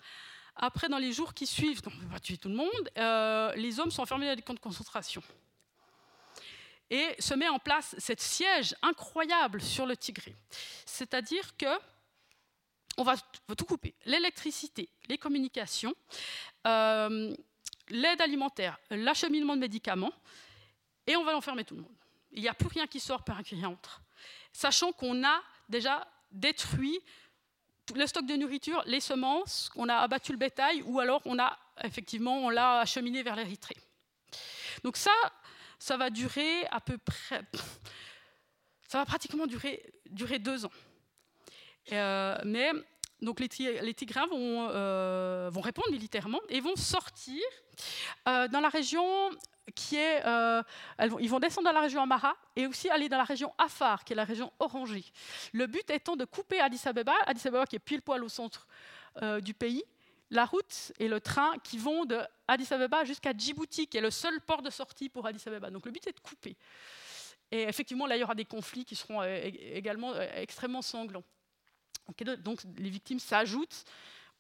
Après, 0.57 0.91
dans 0.91 0.99
les 0.99 1.11
jours 1.11 1.33
qui 1.33 1.47
suivent, 1.47 1.81
donc 1.81 1.95
on 2.05 2.09
va 2.09 2.21
tuer 2.21 2.37
tout 2.37 2.51
le 2.51 2.55
monde, 2.55 2.91
euh, 2.99 3.55
les 3.55 3.81
hommes 3.81 3.91
sont 3.91 4.03
enfermés 4.03 4.27
dans 4.27 4.37
des 4.37 4.43
camps 4.43 4.53
de 4.53 4.61
concentration. 4.61 5.23
Et 6.91 7.15
se 7.19 7.33
met 7.33 7.49
en 7.49 7.59
place 7.59 7.95
cette 7.97 8.21
siège 8.21 8.75
incroyable 8.83 9.63
sur 9.63 9.87
le 9.87 9.97
Tigré. 9.97 10.37
C'est-à-dire 10.85 11.57
que 11.57 11.67
on 12.99 13.05
va 13.05 13.15
tout 13.57 13.65
couper. 13.65 13.95
L'électricité, 14.05 14.91
les 15.09 15.17
communications, 15.17 15.95
euh, 16.67 17.35
l'aide 17.89 18.21
alimentaire, 18.21 18.79
l'acheminement 18.91 19.55
de 19.55 19.61
médicaments, 19.61 20.13
et 21.09 21.17
on 21.17 21.25
va 21.25 21.37
enfermer 21.37 21.65
tout 21.65 21.75
le 21.75 21.83
monde. 21.83 21.97
Il 22.31 22.43
n'y 22.43 22.49
a 22.49 22.55
plus 22.55 22.69
rien 22.69 22.87
qui 22.87 23.01
sort, 23.01 23.25
par 23.25 23.39
un 23.39 23.43
qui 23.43 23.65
entre. 23.65 24.01
Sachant 24.53 24.93
qu'on 24.93 25.25
a 25.25 25.43
déjà 25.69 26.07
détruit 26.31 27.01
le 27.95 28.07
stock 28.07 28.27
de 28.27 28.37
nourriture, 28.37 28.83
les 28.87 29.01
semences, 29.01 29.71
on 29.75 29.89
a 29.89 29.97
abattu 29.97 30.33
le 30.33 30.39
bétail, 30.39 30.83
ou 30.83 31.01
alors 31.01 31.23
on 31.25 31.39
a 31.39 31.59
effectivement 31.83 32.39
on 32.45 32.51
l'a 32.51 32.81
acheminé 32.81 33.23
vers 33.23 33.35
l'Érythrée. 33.35 33.77
Donc 34.85 34.97
ça, 34.97 35.15
ça 35.79 35.97
va 35.97 36.11
durer 36.11 36.67
à 36.67 36.81
peu 36.81 36.99
près, 36.99 37.43
ça 38.87 38.99
va 38.99 39.07
pratiquement 39.07 39.47
durer, 39.47 39.83
durer 40.11 40.39
deux 40.39 40.67
ans. 40.67 40.73
Euh, 41.93 42.39
mais 42.45 42.71
donc 43.23 43.41
les, 43.41 43.49
les 43.81 43.95
Tigrins 43.95 44.27
vont, 44.27 44.69
euh, 44.71 45.49
vont, 45.51 45.63
répondre 45.63 45.91
militairement 45.91 46.41
et 46.51 46.61
vont 46.61 46.77
sortir 46.77 47.43
euh, 48.29 48.47
dans 48.49 48.61
la 48.61 48.69
région 48.69 49.31
euh, 49.95 50.63
ils 51.21 51.31
vont 51.31 51.41
descendre 51.41 51.67
dans 51.67 51.73
la 51.73 51.83
région 51.83 52.03
Amara 52.03 52.37
et 52.57 52.67
aussi 52.67 52.89
aller 52.89 53.09
dans 53.09 53.19
la 53.19 53.25
région 53.25 53.53
Afar, 53.59 54.05
qui 54.05 54.13
est 54.13 54.17
la 54.17 54.25
région 54.25 54.53
orangée. 54.59 55.05
Le 55.53 55.67
but 55.67 55.89
étant 55.91 56.17
de 56.17 56.25
couper 56.25 56.61
Addis 56.61 56.83
Abeba, 56.87 57.15
Addis 57.27 57.47
Abeba 57.47 57.67
qui 57.67 57.77
est 57.77 57.81
pile 57.81 58.03
poil 58.03 58.23
au 58.25 58.29
centre 58.29 58.67
euh, 59.23 59.41
du 59.41 59.55
pays, 59.55 59.85
la 60.31 60.45
route 60.45 60.93
et 60.99 61.09
le 61.09 61.21
train 61.21 61.55
qui 61.65 61.79
vont 61.79 62.05
de 62.05 62.19
Addis 62.47 62.73
Abeba 62.73 63.05
jusqu'à 63.05 63.33
Djibouti, 63.37 63.87
qui 63.87 63.97
est 63.97 64.03
le 64.03 64.11
seul 64.11 64.41
port 64.41 64.63
de 64.63 64.71
sortie 64.71 65.09
pour 65.09 65.27
Addis 65.27 65.43
Abeba. 65.47 65.71
Donc 65.71 65.87
le 65.87 65.93
but 65.93 66.07
est 66.07 66.13
de 66.13 66.21
couper. 66.21 66.57
Et 67.51 67.63
effectivement, 67.63 68.07
là, 68.07 68.17
il 68.17 68.21
y 68.21 68.25
aura 68.25 68.35
des 68.35 68.45
conflits 68.45 68.85
qui 68.85 68.95
seront 68.95 69.23
euh, 69.23 69.41
également 69.43 70.15
extrêmement 70.21 70.83
sanglants. 70.83 71.25
Donc 72.39 72.63
les 72.79 72.91
victimes 72.91 73.19
s'ajoutent 73.19 73.85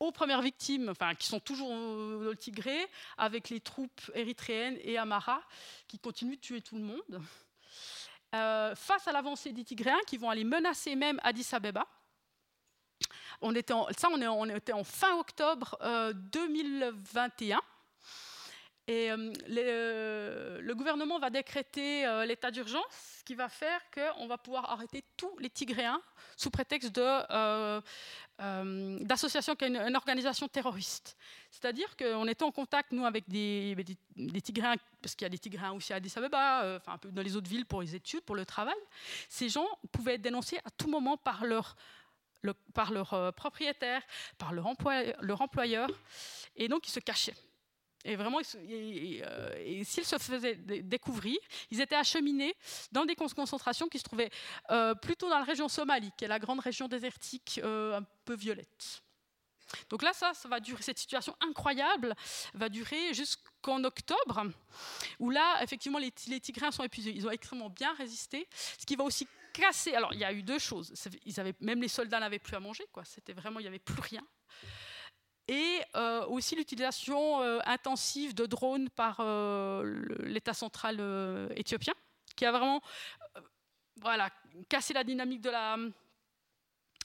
aux 0.00 0.12
premières 0.12 0.42
victimes, 0.42 0.88
enfin, 0.88 1.14
qui 1.14 1.26
sont 1.26 1.40
toujours 1.40 1.70
dans 1.70 2.20
le 2.20 2.36
Tigré, 2.36 2.78
avec 3.16 3.50
les 3.50 3.60
troupes 3.60 4.00
érythréennes 4.14 4.78
et 4.82 4.96
Amara, 4.98 5.42
qui 5.86 5.98
continuent 5.98 6.36
de 6.36 6.40
tuer 6.40 6.60
tout 6.60 6.76
le 6.76 6.84
monde. 6.84 7.22
Euh, 8.34 8.74
face 8.74 9.08
à 9.08 9.12
l'avancée 9.12 9.52
des 9.52 9.64
Tigréens, 9.64 9.98
qui 10.06 10.16
vont 10.18 10.30
aller 10.30 10.44
menacer 10.44 10.94
même 10.94 11.18
Addis 11.22 11.48
Abeba. 11.52 11.86
On 13.40 13.54
était 13.54 13.74
ça, 13.96 14.08
on, 14.10 14.48
était 14.48 14.72
en 14.72 14.84
fin 14.84 15.16
octobre 15.16 15.78
2021. 16.32 17.60
Euh, 18.88 19.32
et 19.46 19.56
euh, 19.58 20.60
le 20.60 20.74
gouvernement 20.74 21.18
va 21.18 21.30
décréter 21.30 22.06
l'état 22.26 22.50
d'urgence, 22.50 23.18
ce 23.18 23.24
qui 23.24 23.34
va 23.34 23.48
faire 23.48 23.80
qu'on 23.92 24.26
va 24.26 24.38
pouvoir 24.38 24.70
arrêter 24.70 25.04
tous 25.16 25.36
les 25.38 25.50
Tigréens 25.50 26.00
sous 26.36 26.50
prétexte 26.50 26.98
euh, 28.40 28.98
d'association 29.00 29.56
qui 29.56 29.64
est 29.64 29.68
une, 29.68 29.96
organisation 29.96 30.46
terroriste. 30.46 31.16
C'est-à-dire 31.50 31.96
qu'on 31.96 32.28
était 32.28 32.44
en 32.44 32.52
contact, 32.52 32.92
nous, 32.92 33.04
avec 33.04 33.28
des, 33.28 33.74
Tigréens, 34.44 34.76
parce 35.02 35.16
qu'il 35.16 35.24
y 35.24 35.26
a 35.26 35.30
des 35.30 35.40
Tigréens 35.40 35.72
aussi 35.72 35.92
à 35.92 35.96
Addis 35.96 36.12
Abeba, 36.14 36.62
euh, 36.62 36.78
dans 37.06 37.22
les 37.22 37.34
autres 37.34 37.50
villes 37.50 37.66
pour 37.66 37.82
les 37.82 37.96
études, 37.96 38.20
pour 38.20 38.36
le 38.36 38.46
travail. 38.46 38.76
Ces 39.28 39.48
gens 39.48 39.66
pouvaient 39.90 40.14
être 40.14 40.22
dénoncés 40.22 40.58
à 40.64 40.70
tout 40.70 40.88
moment 40.88 41.16
par 41.16 41.46
leur, 41.46 41.74
euh, 42.44 43.32
propriétaire, 43.32 44.02
par 44.38 44.52
leur, 44.52 44.72
leur 45.20 45.42
employeur, 45.42 45.90
et 46.54 46.68
donc 46.68 46.86
ils 46.86 46.92
se 46.92 47.00
cachaient. 47.00 47.34
Et 48.04 48.16
vraiment, 48.16 48.38
euh, 48.40 49.84
s'ils 49.84 50.04
se 50.04 50.18
faisaient 50.18 50.54
découvrir, 50.54 51.36
ils 51.70 51.80
étaient 51.80 51.96
acheminés 51.96 52.54
dans 52.92 53.04
des 53.04 53.16
concentrations 53.16 53.88
qui 53.88 53.98
se 53.98 54.04
trouvaient 54.04 54.30
euh, 54.70 54.94
plutôt 54.94 55.28
dans 55.28 55.38
la 55.38 55.44
région 55.44 55.68
Somalie, 55.68 56.12
qui 56.16 56.24
est 56.24 56.28
la 56.28 56.38
grande 56.38 56.60
région 56.60 56.86
désertique 56.88 57.60
euh, 57.62 57.98
un 57.98 58.02
peu 58.24 58.34
violette. 58.34 59.02
Donc 59.90 60.02
là, 60.02 60.12
ça, 60.14 60.32
cette 60.80 60.98
situation 60.98 61.36
incroyable 61.40 62.14
va 62.54 62.70
durer 62.70 63.12
jusqu'en 63.12 63.84
octobre, 63.84 64.44
où 65.18 65.28
là, 65.28 65.62
effectivement, 65.62 65.98
les, 65.98 66.12
les 66.28 66.40
sont 66.70 66.84
épuisés. 66.84 67.12
Ils 67.14 67.26
ont 67.26 67.30
extrêmement 67.30 67.68
bien 67.68 67.92
résisté, 67.94 68.48
ce 68.78 68.86
qui 68.86 68.96
va 68.96 69.04
aussi 69.04 69.28
casser. 69.52 69.94
Alors, 69.94 70.14
il 70.14 70.20
y 70.20 70.24
a 70.24 70.32
eu 70.32 70.42
deux 70.42 70.58
choses. 70.58 70.94
Ils 71.26 71.38
avaient, 71.38 71.54
même 71.60 71.82
les 71.82 71.88
soldats 71.88 72.20
n'avaient 72.20 72.38
plus 72.38 72.56
à 72.56 72.60
manger. 72.60 72.86
C'était 73.04 73.34
vraiment, 73.34 73.60
il 73.60 73.64
n'y 73.64 73.68
avait 73.68 73.78
plus 73.78 74.00
rien 74.00 74.26
et 75.48 75.80
euh, 75.96 76.26
aussi 76.26 76.54
l'utilisation 76.54 77.42
euh, 77.42 77.58
intensive 77.64 78.34
de 78.34 78.46
drones 78.46 78.90
par 78.90 79.16
euh, 79.20 80.04
l'État 80.20 80.52
central 80.52 81.00
éthiopien, 81.56 81.94
qui 82.36 82.44
a 82.44 82.52
vraiment 82.52 82.82
voilà, 84.00 84.30
cassé 84.68 84.92
la 84.92 85.02
dynamique 85.02 85.44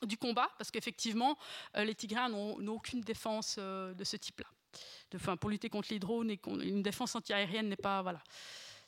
du 0.04 0.18
combat, 0.18 0.50
parce 0.58 0.70
qu'effectivement, 0.70 1.38
les 1.76 1.96
Tigréens 1.96 2.30
n'ont 2.30 2.68
aucune 2.68 3.02
défense 3.02 3.58
de 3.58 4.04
ce 4.04 4.16
type-là. 4.18 4.46
Enfin, 5.16 5.38
pour 5.38 5.50
lutter 5.50 5.70
contre 5.70 5.88
les 5.92 6.00
drones, 6.00 6.30
et 6.30 6.40
une 6.46 6.84
défense 6.84 7.16
antiaérienne 7.16 7.70
n'est 7.70 7.76
pas... 7.76 8.04
Voilà 8.04 8.22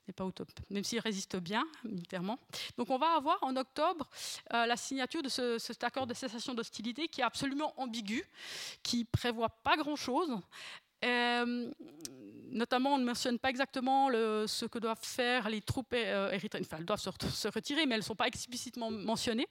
n'est 0.08 0.14
pas 0.14 0.26
au 0.26 0.32
top, 0.32 0.49
même 0.70 0.84
s'il 0.84 0.99
résiste 0.99 1.38
bien 1.38 1.66
militairement. 1.84 2.39
Donc 2.78 2.89
on 2.89 2.97
va 2.97 3.16
avoir 3.16 3.38
en 3.41 3.56
octobre 3.56 4.10
euh, 4.53 4.66
la 4.66 4.78
signature 4.78 5.22
de 5.22 5.30
cet 5.30 5.84
accord 5.84 6.08
de 6.08 6.14
cessation 6.14 6.53
d'hostilité 6.53 7.08
qui 7.08 7.22
est 7.22 7.24
absolument 7.24 7.74
ambigu, 7.78 8.24
qui 8.84 9.06
prévoit 9.06 9.49
pas 9.49 9.78
grand-chose. 9.78 10.39
Euh, 11.03 11.72
notamment, 12.49 12.93
on 12.93 12.97
ne 12.97 13.06
mentionne 13.06 13.38
pas 13.38 13.49
exactement 13.49 14.10
ce 14.12 14.66
que 14.66 14.80
doivent 14.80 15.03
faire 15.03 15.49
les 15.49 15.62
troupes 15.62 15.93
euh, 15.93 16.32
érythréennes. 16.32 16.66
Enfin, 16.66 16.78
elles 16.80 16.86
doivent 16.86 16.99
se, 16.99 17.47
retirer, 17.47 17.86
mais 17.86 17.95
elles 17.95 18.01
ne 18.01 18.06
sont 18.06 18.16
pas 18.16 18.28
explicitement 18.28 18.89
mentionnées 18.91 19.47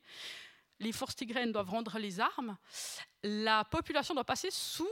les 0.80 0.92
forces 0.92 1.16
tigraines 1.16 1.52
doivent 1.52 1.70
rendre 1.70 1.98
les 1.98 2.20
armes, 2.20 2.56
la 3.22 3.64
population 3.64 4.14
doit 4.14 4.24
passer 4.24 4.50
sous 4.50 4.88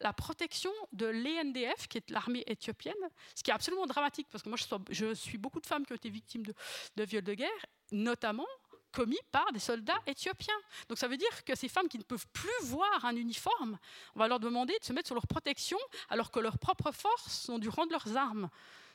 la 0.00 0.12
protection 0.12 0.72
de 0.92 1.06
l'ENDF, 1.06 1.86
qui 1.88 1.98
est 1.98 2.10
l'armée 2.10 2.42
éthiopienne, 2.46 2.94
ce 3.34 3.42
qui 3.42 3.50
est 3.50 3.54
absolument 3.54 3.86
dramatique, 3.86 4.26
parce 4.30 4.42
que 4.42 4.48
moi 4.48 4.58
je, 4.90 5.14
suis 5.14 5.38
beaucoup 5.38 5.60
de 5.60 5.66
femmes 5.66 5.86
qui 5.86 5.92
ont 5.92 5.96
été 5.96 6.10
victimes 6.10 6.42
de, 6.44 7.04
viols 7.04 7.22
de 7.22 7.34
guerre, 7.34 7.66
notamment 7.92 8.46
commis 8.92 9.18
par 9.30 9.52
des 9.52 9.58
soldats 9.58 9.98
éthiopiens. 10.06 10.56
Donc 10.88 10.98
ça 10.98 11.06
veut 11.06 11.18
dire 11.18 11.44
que 11.44 11.54
ces 11.54 11.68
femmes 11.68 11.88
qui 11.88 11.98
ne 11.98 12.02
peuvent 12.02 12.26
plus 12.32 12.62
voir 12.62 13.04
un 13.04 13.14
uniforme, 13.14 13.78
on 14.14 14.18
va 14.18 14.26
leur 14.26 14.40
demander 14.40 14.76
de 14.78 14.84
se 14.84 14.92
mettre 14.92 15.06
sur 15.06 15.14
leur 15.14 15.26
protection 15.26 15.78
alors 16.08 16.30
que 16.30 16.40
leurs 16.40 16.58
propres 16.58 16.92
forces 16.92 17.48
ont 17.50 17.58
dû 17.58 17.68
rendre 17.68 17.92
leurs 17.92 18.16
armes. 18.16 18.48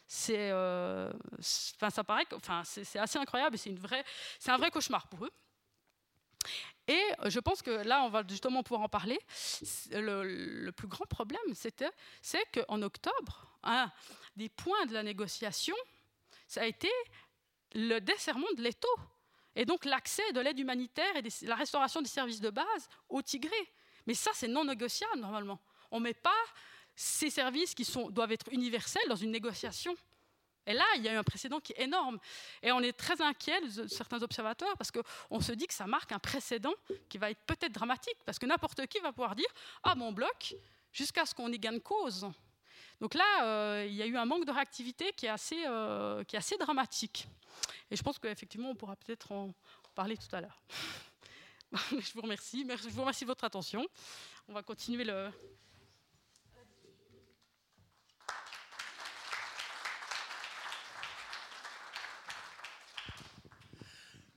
C'est, 0.07 0.51
euh, 0.51 1.09
ça 1.39 2.03
paraît, 2.03 2.25
assez 2.49 3.17
incroyable 3.17 3.55
et 3.55 4.03
c'est 4.39 4.51
un 4.51 4.57
vrai 4.57 4.71
cauchemar 4.71 5.07
pour 5.07 5.23
eux. 5.25 5.31
Et 6.87 7.01
je 7.25 7.39
pense 7.39 7.61
que 7.61 7.71
là, 7.71 8.03
on 8.03 8.09
va 8.09 8.23
justement 8.27 8.63
pouvoir 8.63 8.81
en 8.81 8.89
parler. 8.89 9.19
Le, 9.91 10.71
plus 10.71 10.87
grand 10.87 11.05
problème, 11.05 11.41
c'est 11.53 12.43
qu'en 12.51 12.81
octobre, 12.81 13.57
un 13.63 13.91
des 14.35 14.49
points 14.49 14.85
de 14.87 14.93
la 14.93 15.03
négociation, 15.03 15.75
ça 16.47 16.61
a 16.61 16.65
été 16.65 16.89
le 17.73 17.99
desserrement 17.99 18.51
de 18.57 18.61
l'étau 18.61 18.93
et 19.55 19.65
donc 19.65 19.85
l'accès 19.85 20.31
de 20.33 20.39
l'aide 20.39 20.59
humanitaire 20.59 21.15
et 21.15 21.23
la 21.43 21.55
restauration 21.55 22.01
des 22.01 22.09
services 22.09 22.41
de 22.41 22.49
base 22.49 22.89
au 23.09 23.21
Tigré. 23.21 23.73
Mais 24.07 24.13
ça, 24.13 24.31
c'est 24.33 24.47
non 24.47 24.65
négociable 24.65 25.19
normalement. 25.19 25.59
On 25.91 25.99
ne 25.99 26.05
met 26.05 26.13
pas 26.13 26.31
ces 26.95 27.29
services 27.29 27.73
qui 27.73 27.87
doivent 28.09 28.31
être 28.31 28.51
universels 28.51 29.07
dans 29.07 29.15
une 29.15 29.31
négociation. 29.31 29.95
Et 30.65 30.73
là, 30.73 30.85
il 30.97 31.03
y 31.03 31.09
a 31.09 31.13
eu 31.13 31.17
un 31.17 31.23
précédent 31.23 31.59
qui 31.59 31.73
est 31.73 31.81
énorme. 31.81 32.19
Et 32.61 32.71
on 32.71 32.79
est 32.81 32.93
très 32.93 33.21
inquiet, 33.21 33.59
certains 33.87 34.21
observateurs, 34.21 34.77
parce 34.77 34.91
qu'on 34.91 35.41
se 35.41 35.51
dit 35.53 35.67
que 35.67 35.73
ça 35.73 35.87
marque 35.87 36.11
un 36.11 36.19
précédent 36.19 36.73
qui 37.09 37.17
va 37.17 37.31
être 37.31 37.41
peut-être 37.45 37.71
dramatique, 37.71 38.17
parce 38.25 38.37
que 38.37 38.45
n'importe 38.45 38.85
qui 38.87 38.99
va 38.99 39.11
pouvoir 39.11 39.35
dire 39.35 39.49
Ah, 39.83 39.95
mon 39.95 40.11
bloc, 40.11 40.55
jusqu'à 40.91 41.25
ce 41.25 41.33
qu'on 41.33 41.51
y 41.51 41.59
gagne 41.59 41.79
cause. 41.79 42.27
Donc 42.99 43.15
là, 43.15 43.43
euh, 43.43 43.85
il 43.87 43.95
y 43.95 44.03
a 44.03 44.05
eu 44.05 44.15
un 44.15 44.25
manque 44.25 44.45
de 44.45 44.51
réactivité 44.51 45.11
qui 45.13 45.25
est 45.25 45.29
assez, 45.29 45.63
euh, 45.65 46.23
qui 46.23 46.35
est 46.35 46.39
assez 46.39 46.57
dramatique. 46.57 47.27
Et 47.89 47.95
je 47.95 48.03
pense 48.03 48.19
qu'effectivement, 48.19 48.69
on 48.69 48.75
pourra 48.75 48.95
peut-être 48.95 49.31
en 49.31 49.53
parler 49.95 50.15
tout 50.17 50.33
à 50.35 50.41
l'heure. 50.41 50.61
je 51.91 52.13
vous 52.13 52.21
remercie. 52.21 52.65
Je 52.69 52.89
vous 52.89 53.01
remercie 53.01 53.23
de 53.23 53.29
votre 53.29 53.43
attention. 53.43 53.87
On 54.47 54.53
va 54.53 54.61
continuer 54.61 55.03
le, 55.03 55.31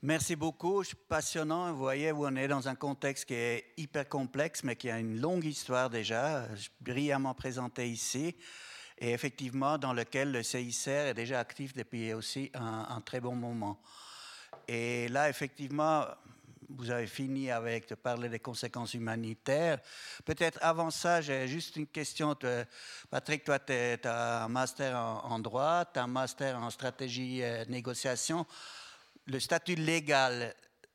Merci 0.05 0.35
beaucoup. 0.35 0.83
Passionnant. 1.09 1.71
Vous 1.71 1.79
voyez, 1.79 2.11
on 2.11 2.35
est 2.35 2.47
dans 2.47 2.67
un 2.67 2.75
contexte 2.75 3.25
qui 3.25 3.33
est 3.33 3.73
hyper 3.75 4.07
complexe, 4.07 4.63
mais 4.63 4.75
qui 4.75 4.87
a 4.87 4.99
une 4.99 5.19
longue 5.19 5.45
histoire 5.45 5.89
déjà, 5.89 6.47
brillamment 6.79 7.33
présentée 7.33 7.89
ici, 7.89 8.35
et 8.99 9.13
effectivement 9.13 9.79
dans 9.79 9.93
lequel 9.93 10.31
le 10.31 10.43
CICR 10.43 11.07
est 11.07 11.15
déjà 11.15 11.39
actif 11.39 11.73
depuis 11.73 12.13
aussi 12.13 12.51
un, 12.53 13.01
très 13.01 13.19
bon 13.19 13.33
moment. 13.33 13.81
Et 14.67 15.07
là, 15.07 15.27
effectivement, 15.27 16.05
vous 16.69 16.91
avez 16.91 17.07
fini 17.07 17.49
avec 17.49 17.89
de 17.89 17.95
parler 17.95 18.29
des 18.29 18.37
conséquences 18.37 18.93
humanitaires. 18.93 19.79
Peut-être 20.23 20.59
avant 20.61 20.91
ça, 20.91 21.21
j'ai 21.21 21.47
juste 21.47 21.77
une 21.77 21.87
question. 21.87 22.37
Patrick, 23.09 23.43
toi, 23.43 23.57
tu 23.57 23.73
as 23.73 24.43
un 24.43 24.49
master 24.49 24.95
en, 24.95 25.39
droit, 25.39 25.83
tu 25.91 25.99
as 25.99 26.03
un 26.03 26.07
master 26.07 26.59
en 26.59 26.69
stratégie 26.69 27.41
et 27.41 27.65
négociation 27.69 28.45
le 29.25 29.39
statut 29.39 29.75
légal 29.75 30.53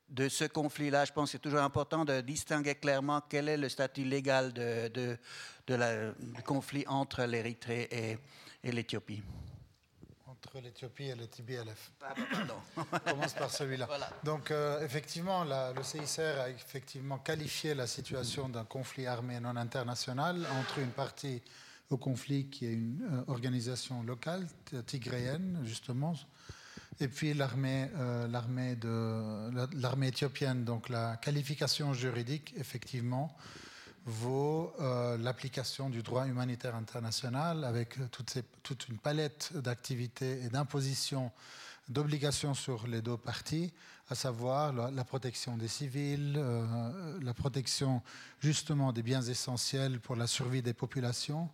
de 0.09 0.29
ce 0.29 0.45
conflit-là, 0.45 1.05
je 1.05 1.13
pense 1.13 1.29
que 1.29 1.33
c'est 1.33 1.39
toujours 1.39 1.61
important 1.61 2.05
de 2.05 2.21
distinguer 2.21 2.75
clairement 2.75 3.23
quel 3.29 3.49
est 3.49 3.57
le 3.57 3.69
statut 3.69 4.05
légal 4.05 4.53
de, 4.53 4.89
de, 4.89 6.15
du 6.19 6.43
conflit 6.43 6.85
entre 6.89 7.23
l'Érythrée 7.25 7.89
et, 7.91 8.19
et 8.65 8.73
l'Éthiopie. 8.73 9.23
Entre 10.27 10.59
l'Éthiopie 10.61 11.05
et 11.05 11.15
le 11.15 11.27
TBLF. 11.27 11.93
Ah, 12.03 12.15
pardon. 12.33 12.55
On 12.77 12.99
commence 13.11 13.35
par 13.35 13.51
celui-là. 13.51 13.89
Donc, 14.25 14.51
euh, 14.51 14.85
effectivement, 14.85 15.45
le 15.45 15.83
CICR 15.83 16.41
a 16.41 16.51
effectivement 16.51 17.19
qualifié 17.19 17.75
la 17.75 17.87
situation 17.87 18.49
d'un 18.49 18.65
conflit 18.65 19.07
armé 19.07 19.39
non 19.39 19.55
international 19.57 20.45
entre 20.61 20.79
une 20.79 20.91
partie 20.91 21.43
au 21.91 21.99
conflit 21.99 22.47
qui 22.47 22.67
est 22.67 22.73
une 22.73 23.03
euh, 23.03 23.33
organisation 23.33 24.03
locale, 24.03 24.47
tigréenne, 24.87 25.61
justement, 25.65 26.15
et 27.01 27.09
puis 27.09 27.33
l'armée, 27.33 27.89
euh, 27.97 28.29
l'armée, 28.29 28.77
de, 28.77 29.51
l'armée 29.75 30.09
éthiopienne. 30.09 30.65
Donc 30.65 30.91
la 30.91 31.17
qualification 31.17 31.95
juridique, 31.95 32.53
effectivement, 32.59 33.35
vaut 34.05 34.73
euh, 34.81 35.17
l'application 35.19 35.89
du 35.89 36.03
droit 36.03 36.27
humanitaire 36.27 36.75
international 36.75 37.65
avec 37.65 37.97
toute, 38.11 38.89
une 38.89 38.99
palette 38.99 39.53
d'activités 39.55 40.43
et 40.43 40.49
d'impositions, 40.49 41.33
d'obligations 41.89 42.55
sur 42.55 42.87
les 42.87 43.01
deux 43.01 43.17
parties, 43.17 43.73
à 44.11 44.15
savoir 44.15 44.73
la, 44.73 45.05
protection 45.05 45.57
des 45.57 45.69
civils, 45.69 46.35
euh, 46.37 47.19
la 47.23 47.33
protection 47.33 48.03
justement 48.41 48.93
des 48.93 49.03
biens 49.03 49.23
essentiels 49.23 50.01
pour 50.01 50.17
la 50.17 50.27
survie 50.27 50.63
des 50.63 50.75
populations. 50.75 51.49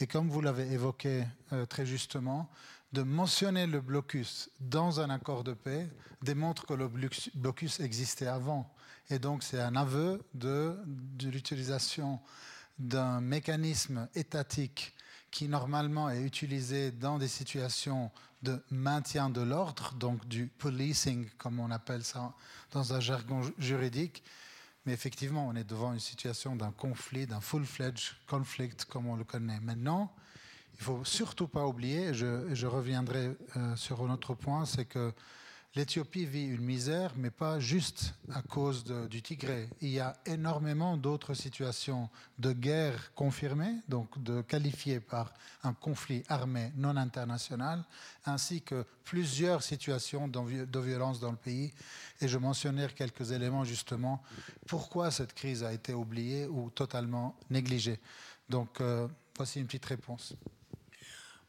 Et 0.00 0.06
comme 0.06 0.28
vous 0.28 0.40
l'avez 0.40 0.70
évoqué 0.72 1.24
très 1.68 1.86
justement, 1.86 2.50
de 2.92 3.02
mentionner 3.02 3.66
le 3.66 3.80
blocus 3.80 4.50
dans 4.60 5.00
un 5.00 5.10
accord 5.10 5.44
de 5.44 5.52
paix 5.52 5.88
démontre 6.22 6.66
que 6.66 6.74
le 6.74 6.88
blocus 6.88 7.80
existait 7.80 8.26
avant. 8.26 8.72
Et 9.10 9.18
donc 9.18 9.42
c'est 9.42 9.60
un 9.60 9.76
aveu 9.76 10.22
de, 10.34 10.76
l'utilisation 11.22 12.20
d'un 12.78 13.20
mécanisme 13.20 14.08
étatique 14.14 14.94
qui 15.30 15.48
normalement 15.48 16.10
est 16.10 16.22
utilisé 16.22 16.90
dans 16.90 17.18
des 17.18 17.28
situations 17.28 18.10
de 18.42 18.60
maintien 18.70 19.30
de 19.30 19.42
l'ordre, 19.42 19.92
donc 19.94 20.26
du 20.26 20.46
policing, 20.46 21.28
comme 21.38 21.60
on 21.60 21.70
appelle 21.70 22.02
ça 22.02 22.34
dans 22.72 22.94
un 22.94 23.00
jargon 23.00 23.42
juridique. 23.58 24.24
Mais 24.86 24.92
effectivement, 24.92 25.46
on 25.46 25.54
est 25.54 25.64
devant 25.64 25.92
une 25.92 26.00
situation 26.00 26.56
d'un 26.56 26.72
conflit, 26.72 27.26
d'un 27.26 27.40
full-fledged 27.40 28.14
conflict, 28.26 28.86
comme 28.86 29.06
on 29.06 29.16
le 29.16 29.24
connaît 29.24 29.60
maintenant. 29.60 30.12
Il 30.80 30.84
faut 30.84 31.04
surtout 31.04 31.46
pas 31.46 31.66
oublier, 31.66 32.08
et 32.08 32.14
je, 32.14 32.66
reviendrai 32.66 33.36
euh, 33.56 33.76
sur 33.76 34.02
un 34.02 34.10
autre 34.14 34.32
point, 34.32 34.64
c'est 34.64 34.86
que 34.86 35.12
l'Éthiopie 35.74 36.24
vit 36.24 36.46
une 36.46 36.62
misère, 36.62 37.12
mais 37.16 37.30
pas 37.30 37.60
juste 37.60 38.14
à 38.32 38.40
cause 38.40 38.82
du 38.84 39.20
Tigré. 39.20 39.68
Il 39.82 39.90
y 39.90 40.00
a 40.00 40.16
énormément 40.24 40.96
d'autres 40.96 41.34
situations 41.34 42.08
de 42.38 42.54
guerre 42.54 43.12
confirmées, 43.14 43.74
donc 43.88 44.22
de 44.22 44.40
qualifiées 44.40 45.00
par 45.00 45.34
un 45.64 45.74
conflit 45.74 46.22
armé 46.28 46.72
non 46.76 46.96
international, 46.96 47.84
ainsi 48.24 48.62
que 48.62 48.86
plusieurs 49.04 49.62
situations 49.62 50.28
de 50.28 50.80
violence 50.80 51.20
dans 51.20 51.30
le 51.30 51.36
pays. 51.36 51.74
Et 52.22 52.26
je 52.26 52.38
mentionnerai 52.38 52.94
quelques 52.94 53.32
éléments 53.32 53.64
justement 53.64 54.22
pourquoi 54.66 55.10
cette 55.10 55.34
crise 55.34 55.62
a 55.62 55.74
été 55.74 55.92
oubliée 55.92 56.46
ou 56.46 56.70
totalement 56.70 57.36
négligée. 57.50 58.00
Donc 58.48 58.80
euh, 58.80 59.06
voici 59.36 59.60
une 59.60 59.66
petite 59.66 59.84
réponse. 59.84 60.34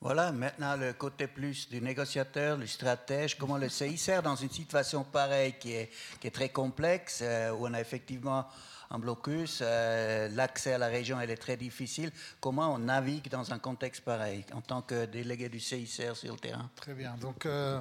Voilà, 0.03 0.31
maintenant 0.31 0.75
le 0.75 0.93
côté 0.93 1.27
plus 1.27 1.69
du 1.69 1.79
négociateur, 1.79 2.57
du 2.57 2.65
stratège, 2.65 3.37
comment 3.37 3.59
le 3.59 3.69
CICR 3.69 4.23
dans 4.23 4.35
une 4.35 4.49
situation 4.49 5.03
pareille 5.03 5.53
qui 5.59 5.73
est, 5.73 5.91
très 6.33 6.49
complexe, 6.49 7.19
euh, 7.21 7.51
où 7.51 7.67
on 7.67 7.73
a 7.75 7.79
effectivement 7.79 8.47
un 8.89 8.97
blocus, 8.97 9.59
euh, 9.61 10.27
l'accès 10.29 10.73
à 10.73 10.79
la 10.79 10.87
région 10.87 11.21
est 11.21 11.37
très 11.37 11.55
difficile, 11.55 12.11
comment 12.39 12.73
on 12.73 12.79
navigue 12.79 13.29
dans 13.29 13.53
un 13.53 13.59
contexte 13.59 14.03
pareil 14.03 14.43
en 14.55 14.61
tant 14.61 14.81
que 14.81 15.05
délégué 15.05 15.49
du 15.49 15.59
CICR 15.59 16.15
sur 16.15 16.33
le 16.33 16.39
terrain? 16.39 16.67
Très 16.75 16.95
bien, 16.95 17.15
donc, 17.21 17.45
euh, 17.45 17.79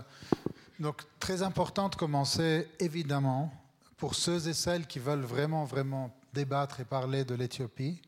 donc 0.79 1.01
très 1.19 1.43
important 1.43 1.89
de 1.89 1.95
commencer 1.95 2.69
évidemment 2.79 3.51
pour 3.97 4.15
ceux 4.15 4.47
et 4.47 4.53
celles 4.53 4.87
qui 4.87 4.99
veulent 4.99 5.25
vraiment, 5.25 5.65
vraiment 5.65 6.15
débattre 6.35 6.81
et 6.81 6.85
parler 6.85 7.25
de 7.25 7.35
l'Éthiopie 7.35 8.03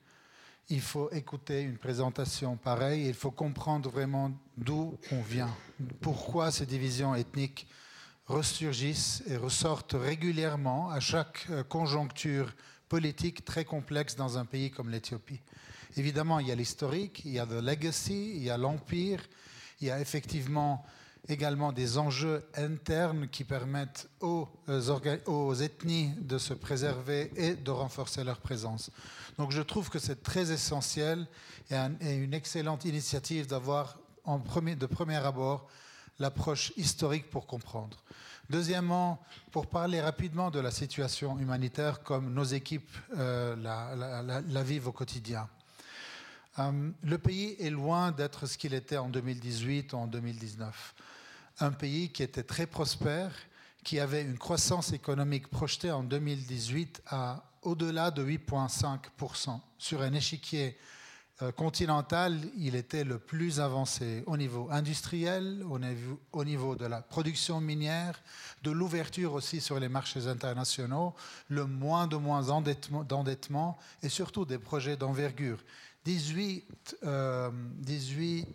il 0.69 0.81
faut 0.81 1.11
écouter 1.11 1.63
une 1.63 1.77
présentation 1.77 2.57
pareille, 2.57 3.07
il 3.07 3.15
faut 3.15 3.31
comprendre 3.31 3.91
vraiment 3.91 4.31
d'où 4.57 4.99
on 5.11 5.21
vient, 5.23 5.55
pourquoi 6.01 6.51
ces 6.51 6.67
divisions 6.67 7.15
ethniques 7.15 7.67
ressurgissent 8.27 9.23
et 9.27 9.37
ressortent 9.37 9.97
régulièrement 9.99 10.91
à 10.91 11.01
chaque 11.01 11.47
euh, 11.51 11.65
conjoncture 11.65 12.55
politique 12.89 13.45
très 13.45 13.65
complexe 13.65 14.17
dans 14.17 14.39
un 14.39 14.45
pays 14.45 14.71
comme 14.71 14.91
l'Éthiopie. 14.91 15.41
Évidemment, 15.97 16.39
il 16.39 16.49
y 16.49 16.53
a 16.53 16.55
l'historique, 16.55 17.23
il 17.25 17.33
y 17.33 17.39
a 17.39 17.45
le 17.45 17.61
legacy, 17.61 18.33
il 18.37 18.43
y 18.43 18.51
a 18.51 18.57
l'empire, 18.57 19.23
il 19.81 19.89
y 19.89 19.91
a 19.91 20.01
effectivement 20.01 20.85
également 21.29 21.73
des 21.73 21.99
enjeux 21.99 22.45
internes 22.55 23.29
qui 23.29 23.45
permettent 23.45 24.09
aux, 24.21 24.49
euh, 24.69 25.19
aux, 25.27 25.55
ethnies 25.55 26.13
de 26.21 26.39
se 26.39 26.55
préserver 26.55 27.31
et 27.37 27.55
de 27.55 27.71
renforcer 27.71 28.25
leur 28.25 28.41
présence. 28.41 28.91
Donc 29.39 29.51
je 29.51 29.63
trouve 29.63 29.91
que 29.91 29.99
c'est 29.99 30.23
très 30.23 30.53
essentiel 30.53 31.27
et, 31.71 32.15
une 32.15 32.35
excellente 32.35 32.85
initiative 32.85 33.47
d'avoir 33.47 33.99
de 34.27 34.87
premier 34.87 35.17
abord 35.17 35.69
l'approche 36.19 36.73
historique 36.77 37.31
pour 37.31 37.47
comprendre. 37.47 38.03
Deuxièmement, 38.51 39.21
pour 39.51 39.67
parler 39.67 40.01
rapidement 40.01 40.51
de 40.51 40.61
la 40.61 40.71
situation 40.71 41.39
humanitaire 41.39 42.03
comme 42.03 42.33
nos 42.33 42.45
équipes 42.45 42.91
euh, 43.17 43.57
la, 43.57 44.63
vivent 44.63 44.89
au 44.89 44.93
quotidien. 44.93 45.49
Euh, 46.59 46.91
le 47.03 47.19
pays 47.19 47.57
est 47.59 47.71
loin 47.71 48.13
d'être 48.13 48.47
ce 48.47 48.59
qu'il 48.59 48.75
était 48.75 48.99
en 48.99 49.09
2018 49.09 49.95
ou 49.95 49.97
en 49.97 50.07
2019 50.07 50.95
un 51.61 51.71
pays 51.71 52.11
qui 52.11 52.23
était 52.23 52.43
très 52.43 52.67
prospère, 52.67 53.33
qui 53.85 54.01
avait 54.01 54.23
une 54.23 54.39
croissance 54.39 54.93
économique 54.93 55.49
projetée 55.49 55.91
en 55.91 56.03
2018 56.03 57.03
à 57.07 57.43
au-delà 57.63 58.11
de 58.11 58.25
8,5%. 58.25 59.61
Sur 59.79 60.03
un 60.03 60.13
échiquier 60.13 60.77
euh, 61.43 61.51
continental, 61.51 62.39
il 62.57 62.75
était 62.75 63.05
le 63.05 63.19
plus 63.19 63.59
avancé 63.59 64.23
au 64.27 64.37
niveau 64.37 64.69
industriel, 64.71 65.65
au 65.69 65.79
niveau, 65.79 66.21
au 66.33 66.45
niveau 66.45 66.77
de 66.77 66.87
la 66.87 67.01
production 67.01 67.61
minière, 67.61 68.21
de 68.63 68.71
l'ouverture 68.71 69.33
aussi 69.33 69.61
sur 69.61 69.81
les 69.81 69.89
marchés 69.89 70.27
internationaux, 70.27 71.15
le 71.49 71.67
moins 71.67 72.07
de 72.07 72.17
moins 72.17 72.43
d'endettement 72.43 73.79
et 74.03 74.09
surtout 74.09 74.45
des 74.45 74.59
projets 74.59 74.97
d'envergure 74.97 75.59
18, 76.05 76.97
18 77.79 78.47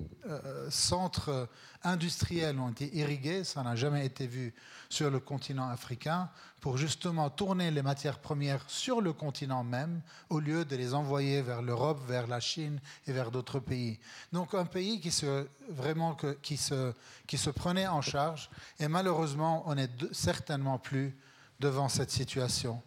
centres 0.70 1.48
industriels 1.84 2.60
ont 2.60 2.70
été 2.70 2.96
irrigués, 2.96 3.44
ça 3.44 3.64
n'a 3.64 3.76
jamais 3.76 4.06
été 4.06 4.28
vu 4.28 4.54
sur 4.90 5.10
le 5.10 5.20
continent 5.20 5.70
africain, 5.70 6.30
pour 6.60 6.78
justement 6.78 7.30
tourner 7.30 7.72
les 7.72 7.82
matières 7.82 8.20
premières 8.20 8.64
sur 8.68 9.00
le 9.00 9.14
continent 9.14 9.64
même, 9.64 10.02
au 10.30 10.40
lieu 10.40 10.66
de 10.66 10.76
les 10.76 10.94
envoyer 10.94 11.42
vers 11.42 11.62
l'Europe, 11.62 12.02
vers 12.08 12.28
la 12.28 12.40
Chine 12.40 12.80
et 13.06 13.14
vers 13.14 13.32
d'autres 13.32 13.60
pays. 13.60 14.00
Donc 14.34 14.54
un 14.54 14.66
pays 14.66 15.00
qui 15.00 15.12
se, 15.12 15.48
vraiment 15.70 16.18
qui 16.42 16.58
se, 16.58 16.94
qui 17.26 17.38
se 17.38 17.50
prenait 17.50 17.88
en 17.88 18.02
charge, 18.02 18.50
et 18.80 18.88
malheureusement, 18.88 19.64
on 19.68 19.76
n'est 19.76 19.90
certainement 20.12 20.80
plus 20.80 21.16
devant 21.60 21.90
cette 21.90 22.12
situation. 22.12 22.82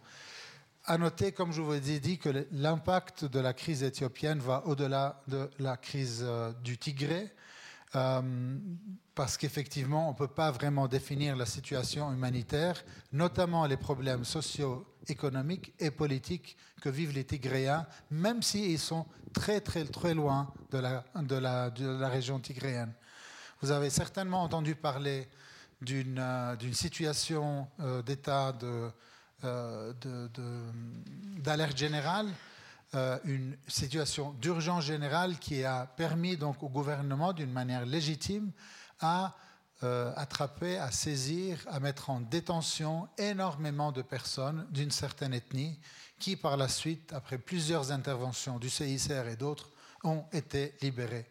À 0.85 0.97
noter, 0.97 1.31
comme 1.31 1.51
je 1.51 1.61
vous 1.61 1.73
ai 1.73 1.99
dit, 1.99 2.17
que 2.17 2.47
l'impact 2.51 3.25
de 3.25 3.39
la 3.39 3.53
crise 3.53 3.83
éthiopienne 3.83 4.39
va 4.39 4.63
au-delà 4.65 5.21
de 5.27 5.47
la 5.59 5.77
crise 5.77 6.23
euh, 6.23 6.51
du 6.63 6.75
Tigré, 6.79 7.31
euh, 7.95 8.57
parce 9.13 9.37
qu'effectivement, 9.37 10.07
on 10.09 10.13
ne 10.13 10.17
peut 10.17 10.27
pas 10.27 10.49
vraiment 10.49 10.87
définir 10.87 11.35
la 11.35 11.45
situation 11.45 12.11
humanitaire, 12.11 12.83
notamment 13.13 13.67
les 13.67 13.77
problèmes 13.77 14.25
socio-économiques 14.25 15.71
et 15.77 15.91
politiques 15.91 16.57
que 16.81 16.89
vivent 16.89 17.13
les 17.13 17.25
Tigréens, 17.25 17.85
même 18.09 18.41
s'ils 18.41 18.79
sont 18.79 19.05
très, 19.33 19.61
très, 19.61 19.85
très 19.85 20.15
loin 20.15 20.51
de 20.71 21.35
la, 21.35 22.09
région 22.09 22.39
tigréenne. 22.39 22.91
Vous 23.61 23.69
avez 23.69 23.91
certainement 23.91 24.41
entendu 24.41 24.73
parler 24.73 25.29
d'une 25.79 26.17
euh, 26.17 26.73
situation 26.73 27.67
d'état 28.03 28.51
de 28.53 28.89
d'alerte 31.37 31.77
générale, 31.77 32.27
euh, 32.93 33.17
une 33.23 33.55
situation 33.67 34.33
d'urgence 34.33 34.83
générale 34.83 35.39
qui 35.39 35.63
a 35.63 35.85
permis 35.85 36.35
donc 36.35 36.61
au 36.61 36.67
gouvernement, 36.67 37.31
d'une 37.31 37.51
manière 37.51 37.85
légitime, 37.85 38.51
à 38.99 39.33
euh, 39.83 40.11
attraper, 40.17 40.77
à 40.77 40.91
saisir, 40.91 41.65
à 41.67 41.79
mettre 41.79 42.09
en 42.09 42.19
détention 42.19 43.07
énormément 43.17 43.91
de 43.91 44.01
personnes 44.01 44.67
d'une 44.71 44.91
certaine 44.91 45.33
ethnie 45.33 45.79
qui, 46.19 46.35
par 46.35 46.57
la 46.57 46.67
suite, 46.67 47.13
après 47.13 47.37
plusieurs 47.37 47.91
interventions 47.91 48.59
du 48.59 48.69
CICR 48.69 49.27
et 49.27 49.37
d'autres, 49.37 49.69
ont 50.03 50.25
été 50.33 50.75
libérées. 50.81 51.27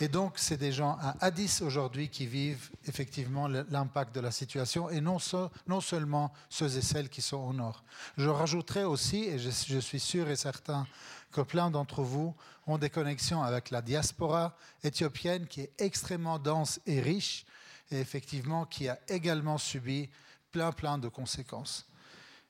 Et 0.00 0.08
donc, 0.08 0.34
c'est 0.36 0.56
des 0.56 0.72
gens 0.72 0.96
à 1.00 1.16
Addis 1.20 1.60
aujourd'hui 1.62 2.08
qui 2.08 2.26
vivent 2.26 2.70
effectivement 2.86 3.46
l'impact 3.46 4.14
de 4.14 4.20
la 4.20 4.30
situation 4.30 4.90
et 4.90 5.00
non, 5.00 5.18
seulement 5.18 6.32
ceux 6.48 6.76
et 6.76 6.82
celles 6.82 7.08
qui 7.08 7.22
sont 7.22 7.36
au 7.36 7.52
nord. 7.52 7.84
Je 8.16 8.28
rajouterai 8.28 8.84
aussi, 8.84 9.24
et 9.24 9.38
je, 9.38 9.50
je 9.50 9.78
suis 9.78 10.00
sûr 10.00 10.28
et 10.28 10.36
certain 10.36 10.86
que 11.30 11.40
plein 11.40 11.70
d'entre 11.70 12.02
vous 12.02 12.34
ont 12.66 12.78
des 12.78 12.90
connexions 12.90 13.42
avec 13.42 13.70
la 13.70 13.82
diaspora 13.82 14.56
éthiopienne 14.82 15.46
qui 15.46 15.62
est 15.62 15.72
extrêmement 15.78 16.38
dense 16.38 16.80
et 16.86 17.00
riche 17.00 17.44
et 17.90 17.98
effectivement 17.98 18.66
qui 18.66 18.88
a 18.88 18.98
également 19.08 19.58
subi 19.58 20.08
plein 20.50 20.72
plein 20.72 20.98
de 20.98 21.08
conséquences. 21.08 21.86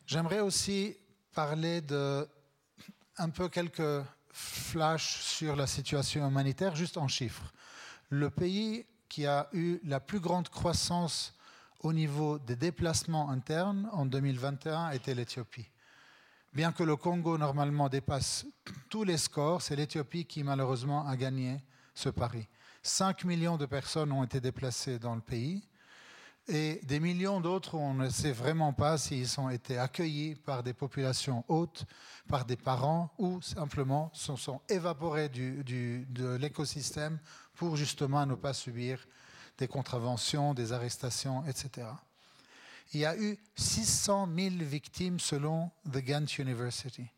J'aimerais 0.07 0.41
aussi 0.41 0.97
parler 1.33 1.81
de 1.81 2.29
un 3.19 3.31
peu 3.31 3.49
quelques 3.49 4.05
flash 4.33 5.21
sur 5.21 5.55
la 5.55 5.67
situation 5.67 6.27
humanitaire, 6.27 6.75
juste 6.75 6.97
en 6.97 7.07
chiffres. 7.07 7.53
Le 8.09 8.31
pays 8.31 8.87
qui 9.09 9.27
a 9.27 9.49
eu 9.53 9.79
la 9.85 10.01
plus 10.01 10.21
grande 10.21 10.49
croissance 10.49 11.35
au 11.81 11.93
niveau 11.93 12.39
des 12.39 12.57
déplacements 12.57 13.31
internes 13.31 13.89
en 13.93 14.07
2021 14.07 14.91
était 14.91 15.15
l'Éthiopie. 15.15 15.69
Bien 16.55 16.73
que 16.73 16.83
le 16.83 16.97
Congo 16.97 17.39
normalement 17.39 17.89
dépasse 17.89 18.47
tous 18.89 19.05
les 19.05 19.17
scores, 19.17 19.63
c'est 19.63 19.77
l'Éthiopie 19.77 20.25
qui 20.25 20.43
malheureusement 20.43 21.07
a 21.07 21.17
gagné 21.17 21.63
ce 21.95 22.09
pari. 22.09 22.47
5 22.83 23.25
millions 23.25 23.57
de 23.57 23.67
personnes 23.67 24.13
ont 24.13 24.25
été 24.25 24.41
déplacées 24.41 24.99
dans 24.99 25.15
le 25.15 25.21
pays 25.21 25.63
et 26.49 26.81
des 26.83 26.99
millions 26.99 27.41
d'autres, 27.41 27.77
on 27.77 27.95
ne 27.95 28.09
sait 28.09 28.33
vraiment 28.33 28.73
pas 28.73 28.99
s'ils 28.99 29.39
ont 29.39 29.49
été 29.49 29.79
accueillis 29.79 30.35
par 30.35 30.63
des 30.63 30.73
populations 30.73 31.45
hautes, 31.49 31.87
par 32.29 32.45
des 32.45 32.57
parents, 32.57 33.13
ou 33.19 33.41
simplement 33.41 34.11
se 34.13 34.35
sont 34.37 34.61
évaporés 34.69 35.29
de 35.29 36.37
l'écosystème 36.37 37.21
pour 37.55 37.77
justement 37.77 38.27
ne 38.27 38.35
pas 38.35 38.55
subir 38.55 39.07
des 39.59 39.69
contraventions, 39.69 40.55
des 40.55 40.73
arrestations, 40.73 41.45
etc. 41.47 41.87
Il 42.93 43.01
y 43.01 43.07
a 43.07 43.17
eu 43.17 43.39
600 43.55 44.29
000 44.37 44.57
victimes 44.61 45.21
selon 45.21 45.71
The 45.91 45.99
Ghent 45.99 46.39
University, 46.39 47.09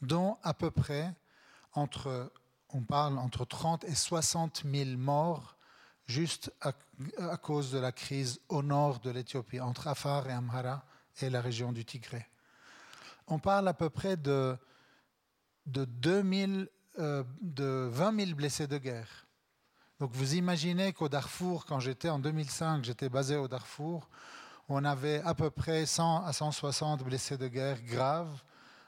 dont 0.00 0.38
à 0.42 0.54
peu 0.54 0.70
près 0.70 1.12
entre, 1.74 2.32
on 2.70 2.82
parle 2.82 3.18
entre 3.18 3.44
30 3.44 3.84
et 3.84 3.94
60 3.94 4.62
000 4.64 4.96
morts 4.96 5.57
juste 6.08 6.50
à, 6.62 6.72
cause 7.36 7.70
de 7.70 7.78
la 7.78 7.92
crise 7.92 8.40
au 8.48 8.62
nord 8.62 8.98
de 9.00 9.10
l'Éthiopie, 9.10 9.60
entre 9.60 9.86
Afar 9.86 10.28
et 10.28 10.32
Amhara 10.32 10.84
et 11.20 11.30
la 11.30 11.40
région 11.40 11.70
du 11.70 11.84
Tigré. 11.84 12.26
On 13.26 13.38
parle 13.38 13.68
à 13.68 13.74
peu 13.74 13.90
près 13.90 14.16
de, 14.16 14.56
de, 15.66 15.84
2000, 15.84 16.68
euh, 16.98 17.22
de 17.42 17.88
20 17.92 18.24
000 18.24 18.34
blessés 18.34 18.66
de 18.66 18.78
guerre. 18.78 19.26
Donc 20.00 20.12
vous 20.12 20.34
imaginez 20.34 20.92
qu'au 20.92 21.08
Darfour, 21.08 21.66
quand 21.66 21.80
j'étais 21.80 22.08
en 22.08 22.18
2005, 22.18 22.84
j'étais 22.84 23.10
basé 23.10 23.36
au 23.36 23.46
Darfour, 23.46 24.08
on 24.68 24.84
avait 24.84 25.20
à 25.22 25.34
peu 25.34 25.50
près 25.50 25.84
100 25.84 26.24
à 26.24 26.32
160 26.32 27.02
blessés 27.02 27.36
de 27.36 27.48
guerre 27.48 27.82
graves. 27.82 28.42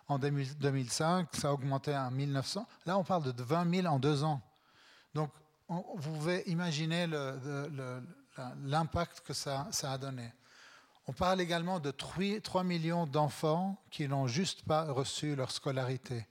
En 0.09 0.18
2005, 0.18 1.29
ça 1.33 1.49
a 1.49 1.53
augmenté 1.53 1.93
à 1.93 2.11
1900. 2.11 2.66
Là, 2.87 2.99
on 2.99 3.05
parle 3.05 3.33
de 3.33 3.43
20 3.43 3.83
000 3.83 3.87
en 3.87 3.99
deux 3.99 4.25
ans. 4.25 4.41
Donc 5.14 5.31
vous 5.71 6.12
pouvez 6.14 6.43
imaginer 6.47 7.07
l'impact 8.64 9.21
que 9.21 9.33
ça, 9.33 9.68
a 9.83 9.99
donné. 9.99 10.33
On 11.07 11.12
parle 11.12 11.41
également 11.41 11.79
de 11.79 11.93
3, 11.93 12.64
millions 12.64 13.07
d'enfants 13.07 13.81
qui 13.91 14.09
n'ont 14.09 14.27
juste 14.27 14.64
pas 14.64 14.85
reçu 14.91 15.37
leur 15.37 15.53
scolarité. 15.53 16.27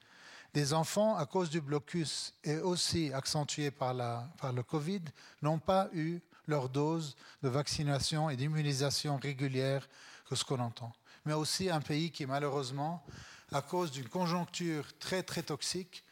Des 0.53 0.73
enfants, 0.73 1.15
à 1.15 1.25
cause 1.25 1.49
du 1.49 1.61
blocus 1.61 2.33
et 2.43 2.57
aussi 2.57 3.13
accentués 3.13 3.71
par, 3.71 3.95
par 4.37 4.51
le 4.51 4.63
Covid, 4.63 5.03
n'ont 5.41 5.59
pas 5.59 5.89
eu 5.93 6.19
leur 6.47 6.67
dose 6.67 7.15
de 7.41 7.47
vaccination 7.47 8.29
et 8.29 8.35
d'immunisation 8.35 9.17
régulière 9.17 9.87
que 10.27 10.35
ce 10.35 10.43
qu'on 10.43 10.59
entend. 10.59 10.91
Mais 11.25 11.33
aussi 11.33 11.69
un 11.69 11.81
pays 11.81 12.11
qui, 12.11 12.25
malheureusement, 12.25 13.05
à 13.51 13.61
cause 13.61 13.91
d'une 13.91 14.09
conjoncture 14.09 14.97
très, 14.97 15.23
très 15.23 15.43
toxique, 15.43 16.03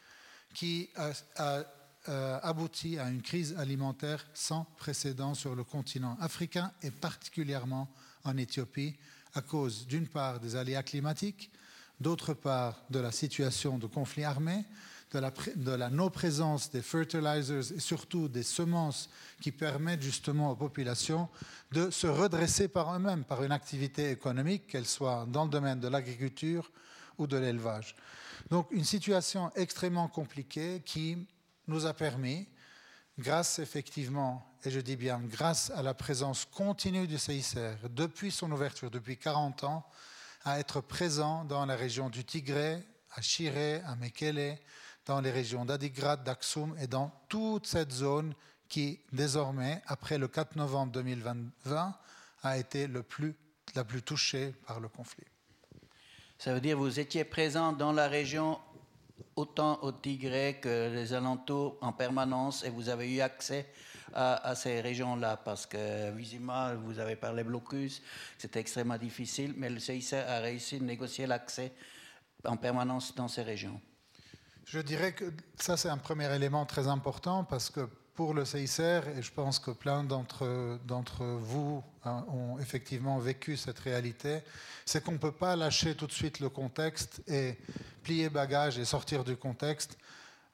qui 0.54 0.88
a 1.36 1.64
euh, 2.08 2.38
abouti 2.42 2.98
à 2.98 3.10
une 3.10 3.22
crise 3.22 3.54
alimentaire 3.58 4.26
sans 4.34 4.64
précédent 4.76 5.34
sur 5.34 5.54
le 5.54 5.64
continent 5.64 6.16
africain 6.20 6.72
et 6.82 6.90
particulièrement 6.90 7.88
en 8.24 8.36
Éthiopie 8.36 8.96
à 9.34 9.42
cause 9.42 9.86
d'une 9.86 10.08
part 10.08 10.40
des 10.40 10.56
aléas 10.56 10.82
climatiques, 10.82 11.50
d'autre 12.00 12.34
part 12.34 12.82
de 12.90 12.98
la 12.98 13.12
situation 13.12 13.78
de 13.78 13.86
conflit 13.86 14.24
armé, 14.24 14.64
de 15.12 15.18
la, 15.18 15.32
la 15.76 15.90
non-présence 15.90 16.70
des 16.70 16.82
fertilizers 16.82 17.72
et 17.72 17.80
surtout 17.80 18.28
des 18.28 18.42
semences 18.42 19.08
qui 19.40 19.52
permettent 19.52 20.02
justement 20.02 20.50
aux 20.50 20.56
populations 20.56 21.28
de 21.72 21.90
se 21.90 22.06
redresser 22.06 22.68
par 22.68 22.94
eux-mêmes, 22.94 23.24
par 23.24 23.42
une 23.42 23.52
activité 23.52 24.10
économique, 24.10 24.66
qu'elle 24.66 24.86
soit 24.86 25.26
dans 25.28 25.44
le 25.44 25.50
domaine 25.50 25.80
de 25.80 25.88
l'agriculture 25.88 26.70
ou 27.16 27.26
de 27.26 27.36
l'élevage. 27.36 27.94
Donc 28.50 28.68
une 28.70 28.84
situation 28.84 29.50
extrêmement 29.56 30.08
compliquée 30.08 30.82
qui 30.84 31.18
nous 31.68 31.86
a 31.86 31.94
permis, 31.94 32.48
grâce 33.18 33.58
effectivement, 33.58 34.44
et 34.64 34.70
je 34.70 34.80
dis 34.80 34.96
bien 34.96 35.20
grâce 35.22 35.70
à 35.70 35.82
la 35.82 35.94
présence 35.94 36.44
continue 36.44 37.06
du 37.06 37.18
CICR 37.18 37.88
depuis 37.90 38.30
son 38.30 38.50
ouverture, 38.50 38.90
depuis 38.90 39.16
40 39.16 39.64
ans, 39.64 39.86
à 40.44 40.58
être 40.58 40.80
présent 40.80 41.44
dans 41.44 41.66
la 41.66 41.76
région 41.76 42.10
du 42.10 42.24
Tigré, 42.24 42.82
à 43.14 43.22
Chiré, 43.22 43.82
à 43.86 43.96
Mekele, 43.96 44.58
dans 45.06 45.20
les 45.20 45.30
régions 45.30 45.64
d'Adigrat, 45.64 46.16
d'Aksum 46.16 46.76
et 46.80 46.86
dans 46.86 47.10
toute 47.28 47.66
cette 47.66 47.92
zone 47.92 48.34
qui, 48.68 49.00
désormais, 49.12 49.82
après 49.86 50.18
le 50.18 50.28
4 50.28 50.56
novembre 50.56 50.92
2020, 50.92 51.94
a 52.42 52.58
été 52.58 52.86
le 52.86 53.02
plus, 53.02 53.34
la 53.74 53.84
plus 53.84 54.02
touchée 54.02 54.52
par 54.66 54.80
le 54.80 54.88
conflit. 54.88 55.24
Ça 56.38 56.54
veut 56.54 56.60
dire 56.60 56.76
que 56.76 56.82
vous 56.82 57.00
étiez 57.00 57.24
présent 57.24 57.72
dans 57.72 57.92
la 57.92 58.06
région 58.06 58.60
autant 59.38 59.78
au 59.82 59.92
Tigré 59.92 60.58
que 60.60 60.90
les 60.92 61.12
alentours 61.12 61.78
en 61.80 61.92
permanence 61.92 62.64
et 62.64 62.70
vous 62.70 62.88
avez 62.88 63.14
eu 63.14 63.20
accès 63.20 63.70
à, 64.12 64.54
ces 64.56 64.80
régions-là 64.80 65.36
parce 65.36 65.64
que 65.66 66.10
visiblement 66.10 66.74
vous 66.74 66.98
avez 66.98 67.14
parlé 67.14 67.44
blocus, 67.44 68.02
c'était 68.36 68.60
extrêmement 68.60 68.98
difficile, 68.98 69.54
mais 69.56 69.70
le 69.70 69.78
CIC 69.78 70.14
a 70.14 70.40
réussi 70.40 70.76
à 70.76 70.80
négocier 70.80 71.26
l'accès 71.26 71.72
en 72.44 72.56
permanence 72.56 73.14
dans 73.14 73.28
ces 73.28 73.42
régions. 73.42 73.80
Je 74.64 74.80
dirais 74.80 75.12
que 75.12 75.32
ça 75.56 75.76
c'est 75.76 75.88
un 75.88 75.98
premier 75.98 76.34
élément 76.34 76.66
très 76.66 76.88
important 76.88 77.44
parce 77.44 77.70
que 77.70 77.88
pour 78.18 78.34
le 78.34 78.44
CICR, 78.44 79.06
et 79.16 79.22
je 79.22 79.30
pense 79.30 79.60
que 79.60 79.70
plein 79.70 80.02
d'entre 80.02 81.24
vous 81.24 81.84
hein, 82.04 82.26
ont 82.28 82.58
effectivement 82.58 83.16
vécu 83.20 83.56
cette 83.56 83.78
réalité, 83.78 84.40
c'est 84.84 85.04
qu'on 85.04 85.12
ne 85.12 85.18
peut 85.18 85.30
pas 85.30 85.54
lâcher 85.54 85.94
tout 85.94 86.08
de 86.08 86.12
suite 86.12 86.40
le 86.40 86.48
contexte 86.48 87.22
et 87.28 87.56
plier 88.02 88.28
bagage 88.28 88.76
et 88.76 88.84
sortir 88.84 89.22
du 89.22 89.36
contexte. 89.36 89.96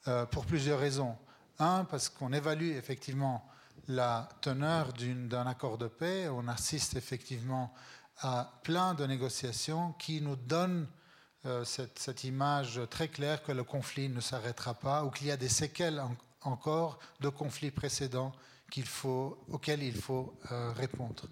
euh, 0.09 0.27
pour 0.27 0.45
plusieurs 0.45 0.79
raisons. 0.79 1.17
Un, 1.59 1.85
parce 1.85 2.11
qu'on 2.11 2.35
évalue 2.35 2.73
effectivement 2.73 3.49
la 3.89 4.29
teneur 4.43 4.93
d'un 4.93 5.47
accord 5.47 5.79
de 5.79 5.87
paix, 5.87 6.29
on 6.29 6.47
assiste 6.49 6.97
effectivement 6.97 7.73
à 8.21 8.61
plein 8.63 8.93
de 8.93 9.07
négociations 9.07 9.95
qui 9.95 10.21
nous 10.21 10.37
donnent 10.37 10.87
euh, 11.47 11.65
cette, 11.65 12.25
image 12.25 12.83
très 12.91 13.09
claire 13.09 13.43
que 13.43 13.53
le 13.53 13.65
conflit 13.65 14.11
ne 14.11 14.21
s'arrêtera 14.21 14.75
pas 14.75 15.03
ou 15.05 15.11
qu'il 15.11 15.29
y 15.29 15.31
a 15.31 15.39
des 15.39 15.49
séquelles 15.49 16.03
encore 16.45 16.99
de 17.21 17.29
conflits 17.29 17.71
précédents 17.71 18.33
auxquels 19.05 19.83
il 19.83 19.95
faut 19.95 20.35
euh, 20.51 20.73
répondre. 20.73 21.25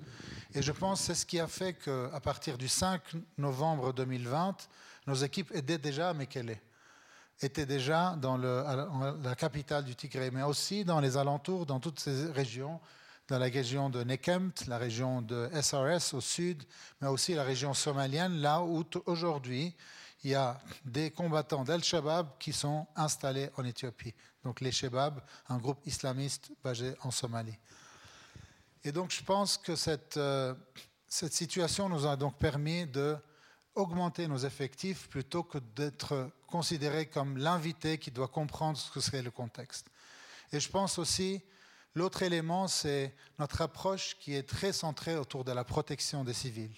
Et 0.55 0.63
je 0.63 0.73
pense 0.73 1.01
que 1.01 1.07
c'est 1.07 1.15
ce 1.15 1.27
qui 1.27 1.41
a 1.41 1.49
fait 1.49 1.75
qu'à 1.75 2.21
partir 2.21 2.59
du 2.59 2.69
5 2.69 3.01
novembre 3.39 3.93
2020, 3.93 4.69
nos 5.07 5.15
équipes 5.15 5.51
étaient 5.55 5.79
déjà 5.79 6.11
à 6.11 6.15
Mekele, 6.15 6.59
étaient 7.41 7.67
déjà 7.67 8.15
dans 8.17 8.37
la 8.37 9.35
capitale 9.35 9.85
du 9.85 9.97
Tigré, 9.97 10.31
mais 10.31 10.43
aussi 10.43 10.85
dans 10.85 11.01
les 11.01 11.17
alentours, 11.17 11.67
dans 11.67 11.81
toutes 11.81 11.99
ces 11.99 12.31
régions, 12.31 12.81
dans 13.29 13.39
la 13.39 13.47
région 13.47 13.91
de 13.91 14.05
Nekempt, 14.05 14.67
la 14.67 14.79
région 14.79 15.23
de 15.23 15.49
SRS 15.61 16.15
au 16.15 16.21
sud, 16.21 16.63
mais 17.01 17.09
aussi 17.09 17.35
la 17.35 17.45
région 17.45 17.75
somalienne, 17.75 18.41
là 18.41 18.63
où 18.63 18.85
aujourd'hui 19.07 19.75
il 20.25 20.31
y 20.31 20.35
a 20.35 20.61
des 20.85 21.11
combattants 21.11 21.65
d'Al-Shabaab 21.65 22.39
qui 22.39 22.53
sont 22.53 22.87
installés 22.95 23.51
en 23.57 23.65
Éthiopie. 23.65 24.15
Donc 24.45 24.61
les 24.61 24.73
Shabab, 24.73 25.21
un 25.49 25.59
groupe 25.59 25.87
islamiste 25.87 26.53
basé 26.63 26.95
en 27.03 27.11
Somalie. 27.11 27.59
Et 28.85 28.93
donc 28.93 29.11
je 29.11 29.23
pense 29.23 29.57
que 29.57 29.77
cette, 29.77 30.17
euh, 30.17 30.55
cette 31.09 31.33
situation 31.33 31.89
nous 31.89 32.07
a 32.07 32.17
donc 32.17 32.37
permis 32.39 32.87
de 32.87 33.17
augmenter 33.75 34.29
nos 34.29 34.39
effectifs 34.39 35.09
plutôt 35.09 35.43
que 35.43 35.59
d'être 35.59 36.31
considérés 36.47 37.07
comme 37.07 37.39
l'invité 37.39 37.99
qui 37.99 38.11
doit 38.11 38.29
comprendre 38.29 38.77
ce 38.77 38.91
que 38.91 39.01
serait 39.01 39.23
le 39.23 39.31
contexte. 39.31 39.87
Et 40.53 40.61
je 40.61 40.69
pense 40.69 40.99
aussi, 40.99 41.41
l'autre 41.95 42.23
élément, 42.23 42.69
c'est 42.69 43.15
notre 43.39 43.63
approche 43.63 44.17
qui 44.19 44.35
est 44.35 44.47
très 44.47 44.73
centrée 44.73 45.17
autour 45.17 45.45
de 45.45 45.53
la 45.53 45.65
protection 45.65 46.25
des 46.25 46.35
civils. 46.35 46.75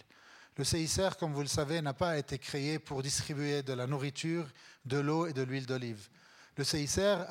Le 0.57 0.65
CICR, 0.65 1.17
comme 1.19 1.33
vous 1.33 1.41
le 1.41 1.49
savez, 1.49 1.83
n'a 1.83 1.95
pas 1.95 2.17
été 2.17 2.39
créé 2.39 2.79
pour 2.79 3.03
distribuer 3.03 3.63
de 3.63 3.73
la 3.73 3.87
nourriture, 3.87 4.47
de 4.85 4.99
l'eau 4.99 5.27
et 5.27 5.33
de 5.33 5.43
l'huile 5.43 5.67
d'olive. 5.67 6.09
Le 6.57 6.63
CICR 6.63 7.27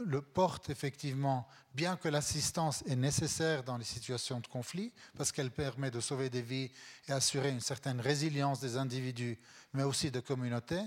le 0.00 0.22
porte 0.22 0.70
effectivement, 0.70 1.48
bien 1.74 1.96
que 1.96 2.08
l'assistance 2.08 2.84
est 2.86 2.96
nécessaire 2.96 3.64
dans 3.64 3.76
les 3.76 3.84
situations 3.84 4.40
de 4.40 4.46
conflit, 4.46 4.92
parce 5.16 5.32
qu'elle 5.32 5.50
permet 5.50 5.90
de 5.90 6.00
sauver 6.00 6.30
des 6.30 6.42
vies 6.42 6.70
et 7.08 7.12
assurer 7.12 7.50
une 7.50 7.60
certaine 7.60 8.00
résilience 8.00 8.60
des 8.60 8.76
individus, 8.76 9.38
mais 9.72 9.82
aussi 9.82 10.10
des 10.10 10.22
communautés, 10.22 10.84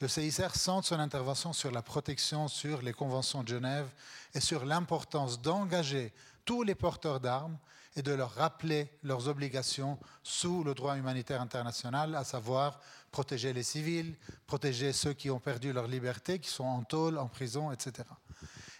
le 0.00 0.06
CICR 0.06 0.54
centre 0.54 0.86
son 0.86 1.00
intervention 1.00 1.52
sur 1.52 1.72
la 1.72 1.82
protection, 1.82 2.46
sur 2.46 2.82
les 2.82 2.92
conventions 2.92 3.42
de 3.42 3.48
Genève 3.48 3.88
et 4.32 4.40
sur 4.40 4.64
l'importance 4.64 5.42
d'engager 5.42 6.12
tous 6.44 6.62
les 6.62 6.76
porteurs 6.76 7.18
d'armes 7.18 7.58
et 7.98 8.02
de 8.02 8.12
leur 8.12 8.32
rappeler 8.34 8.90
leurs 9.02 9.28
obligations 9.28 9.98
sous 10.22 10.62
le 10.62 10.72
droit 10.72 10.96
humanitaire 10.96 11.40
international, 11.40 12.14
à 12.14 12.22
savoir 12.22 12.80
protéger 13.10 13.52
les 13.52 13.64
civils, 13.64 14.14
protéger 14.46 14.92
ceux 14.92 15.14
qui 15.14 15.30
ont 15.30 15.40
perdu 15.40 15.72
leur 15.72 15.88
liberté, 15.88 16.38
qui 16.38 16.48
sont 16.48 16.64
en 16.64 16.84
tôle, 16.84 17.18
en 17.18 17.26
prison, 17.26 17.72
etc. 17.72 18.08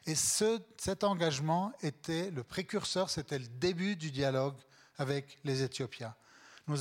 Et 0.07 0.15
ce, 0.15 0.61
cet 0.77 1.03
engagement 1.03 1.73
était 1.83 2.31
le 2.31 2.45
précurseur, 2.45 3.11
c'était 3.11 3.39
le 3.39 3.49
début 3.49 3.97
du 3.97 4.11
dialogue 4.11 4.57
avec 4.99 5.39
les 5.45 5.63
Éthiopiens. 5.63 6.15
Nous, 6.69 6.77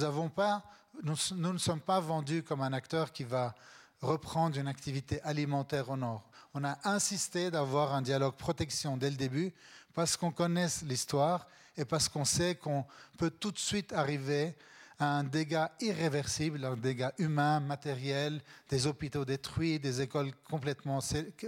nous, 1.03 1.53
ne 1.53 1.57
sommes 1.57 1.81
pas 1.81 1.99
vendus 1.99 2.43
comme 2.43 2.61
un 2.61 2.73
acteur 2.73 3.11
qui 3.11 3.23
va 3.23 3.55
reprendre 4.01 4.57
une 4.57 4.67
activité 4.67 5.21
alimentaire 5.23 5.89
au 5.89 5.97
nord. 5.97 6.29
On 6.53 6.63
a 6.63 6.77
insisté 6.83 7.49
d'avoir 7.49 7.95
un 7.95 8.01
dialogue 8.01 8.35
protection 8.35 8.95
dès 8.95 9.09
le 9.09 9.15
début 9.15 9.53
parce 9.93 10.15
qu'on 10.15 10.31
connaît 10.31 10.67
l'histoire 10.83 11.47
et 11.77 11.85
parce 11.85 12.09
qu'on 12.09 12.25
sait 12.25 12.55
qu'on 12.55 12.85
peut 13.17 13.29
tout 13.29 13.51
de 13.51 13.59
suite 13.59 13.93
arriver 13.93 14.55
à 14.99 15.17
un 15.17 15.23
dégât 15.23 15.71
irréversible, 15.79 16.65
un 16.65 16.75
dégât 16.75 17.13
humain, 17.19 17.59
matériel, 17.59 18.41
des 18.69 18.87
hôpitaux 18.87 19.25
détruits, 19.25 19.79
des 19.79 20.01
écoles 20.01 20.31
complètement 20.49 20.99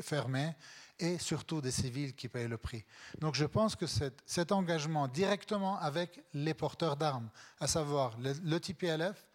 fermées 0.02 0.54
et 1.00 1.18
surtout 1.18 1.62
des 1.62 1.72
civils 1.72 2.14
qui 2.14 2.28
payent 2.28 2.48
le 2.48 2.58
prix. 2.58 2.84
Donc 3.20 3.36
je 3.36 3.46
pense 3.46 3.76
que 3.76 3.86
cet, 3.88 4.52
engagement 4.52 5.08
directement 5.08 5.80
avec 5.80 6.22
les 6.34 6.54
porteurs 6.54 6.98
d'armes, 6.98 7.30
à 7.60 7.68
savoir 7.68 8.18
le, 8.20 8.60
TPLF, 8.60 9.26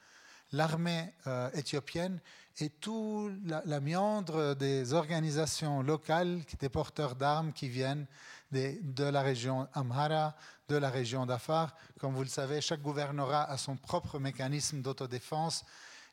l'armée 0.53 1.13
euh, 1.27 1.51
éthiopienne 1.55 2.21
et 2.59 2.69
tout 2.69 3.33
la, 3.47 3.63
la, 3.65 3.81
méandre 3.81 4.55
des 4.55 4.93
organisations 4.93 5.83
locales, 5.83 6.43
des 6.61 6.69
porteurs 6.69 7.17
d'armes 7.17 7.53
qui 7.53 7.69
viennent 7.69 8.07
de 8.53 9.05
la 9.05 9.23
région 9.23 9.69
Amhara, 9.75 10.35
de 10.69 10.77
la 10.77 10.91
région 10.91 11.27
d'Afar. 11.27 11.75
Comme 11.99 12.15
vous 12.15 12.23
le 12.23 12.29
savez, 12.29 12.61
chaque 12.61 12.83
gouvernorat 12.83 13.45
a 13.45 13.57
son 13.57 13.77
propre 13.77 14.19
mécanisme 14.19 14.81
d'autodéfense 14.81 15.65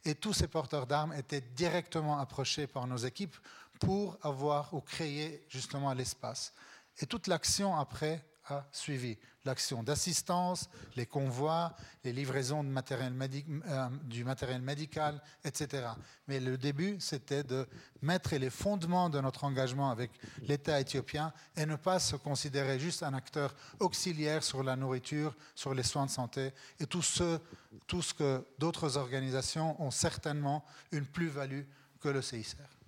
et 0.03 0.15
tous 0.15 0.33
ces 0.33 0.47
porteurs 0.47 0.87
d'armes 0.87 1.13
étaient 1.13 1.41
directement 1.41 2.19
approchés 2.19 2.67
par 2.67 2.87
nos 2.87 2.97
équipes 2.97 3.35
pour 3.79 4.17
avoir 4.23 4.73
ou 4.73 4.81
créer 4.81 5.45
justement 5.49 5.93
l'espace. 5.93 6.53
Et 6.99 7.05
toute 7.05 7.27
l'action 7.27 7.75
après 7.77 8.25
a 8.45 8.65
suivi 8.71 9.17
l'action 9.45 9.83
d'assistance, 9.83 10.69
les 10.95 11.05
convois, 11.05 11.75
les 12.03 12.13
livraisons 12.13 12.63
de 12.63 12.69
matériel 12.69 13.13
euh, 13.21 13.89
du 14.03 14.23
matériel 14.23 14.61
médical, 14.61 15.21
etc. 15.43 15.87
Mais 16.27 16.39
le 16.39 16.57
début, 16.57 16.97
c'était 16.99 17.43
de 17.43 17.67
mettre 18.01 18.35
les 18.35 18.49
fondements 18.49 19.09
de 19.09 19.19
notre 19.19 19.43
engagement 19.43 19.89
avec 19.89 20.11
l'État 20.43 20.79
éthiopien 20.79 21.33
et 21.55 21.65
ne 21.65 21.75
pas 21.75 21.99
se 21.99 22.15
considérer 22.15 22.79
juste 22.79 23.03
un 23.03 23.13
acteur 23.13 23.55
auxiliaire 23.79 24.43
sur 24.43 24.63
la 24.63 24.75
nourriture, 24.75 25.35
sur 25.55 25.73
les 25.73 25.83
soins 25.83 26.05
de 26.05 26.11
santé 26.11 26.53
et 26.79 26.85
tout 26.85 27.01
ce, 27.01 27.39
tout 27.87 28.01
ce 28.01 28.13
que 28.13 28.45
d'autres 28.59 28.97
organisations 28.97 29.81
ont 29.81 29.91
certainement 29.91 30.63
une 30.91 31.05
plus-value 31.05 31.63
que 31.99 32.09
le 32.09 32.21
CICR. 32.21 32.80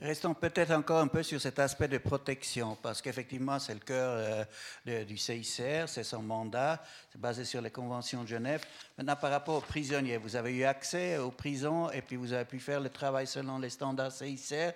Restons 0.00 0.34
peut-être 0.34 0.72
encore 0.72 1.00
un 1.00 1.06
peu 1.06 1.22
sur 1.22 1.40
cet 1.40 1.58
aspect 1.58 1.88
de 1.88 1.96
protection, 1.96 2.76
parce 2.82 3.00
qu'effectivement, 3.00 3.58
c'est 3.58 3.72
le 3.72 3.80
cœur 3.80 4.46
euh, 4.86 5.04
du 5.04 5.16
CICR, 5.16 5.88
c'est 5.88 6.04
son 6.04 6.20
mandat, 6.20 6.84
c'est 7.10 7.18
basé 7.18 7.46
sur 7.46 7.62
les 7.62 7.70
conventions 7.70 8.22
de 8.22 8.28
Genève. 8.28 8.62
Maintenant, 8.98 9.16
par 9.16 9.30
rapport 9.30 9.56
aux 9.56 9.62
prisonniers, 9.62 10.18
vous 10.18 10.36
avez 10.36 10.54
eu 10.54 10.64
accès 10.64 11.16
aux 11.16 11.30
prisons 11.30 11.90
et 11.90 12.02
puis 12.02 12.16
vous 12.16 12.34
avez 12.34 12.44
pu 12.44 12.60
faire 12.60 12.78
le 12.78 12.90
travail 12.90 13.26
selon 13.26 13.58
les 13.58 13.70
standards 13.70 14.12
CICR. 14.12 14.72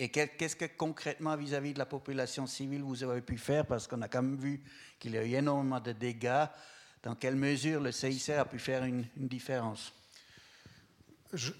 Et 0.00 0.08
qu'est-ce 0.08 0.56
que 0.56 0.66
concrètement, 0.76 1.36
vis-à-vis 1.36 1.72
de 1.72 1.78
la 1.78 1.86
population 1.86 2.48
civile, 2.48 2.82
vous 2.82 3.04
avez 3.04 3.22
pu 3.22 3.38
faire? 3.38 3.64
Parce 3.64 3.86
qu'on 3.86 4.02
a 4.02 4.08
quand 4.08 4.22
même 4.22 4.36
vu 4.36 4.60
qu'il 4.98 5.12
y 5.12 5.18
a 5.18 5.24
eu 5.24 5.34
énormément 5.34 5.80
de 5.80 5.92
dégâts. 5.92 6.46
Dans 7.04 7.14
quelle 7.14 7.36
mesure 7.36 7.80
le 7.80 7.92
CICR 7.92 8.40
a 8.40 8.44
pu 8.44 8.58
faire 8.58 8.82
une 8.82 9.06
différence? 9.14 9.92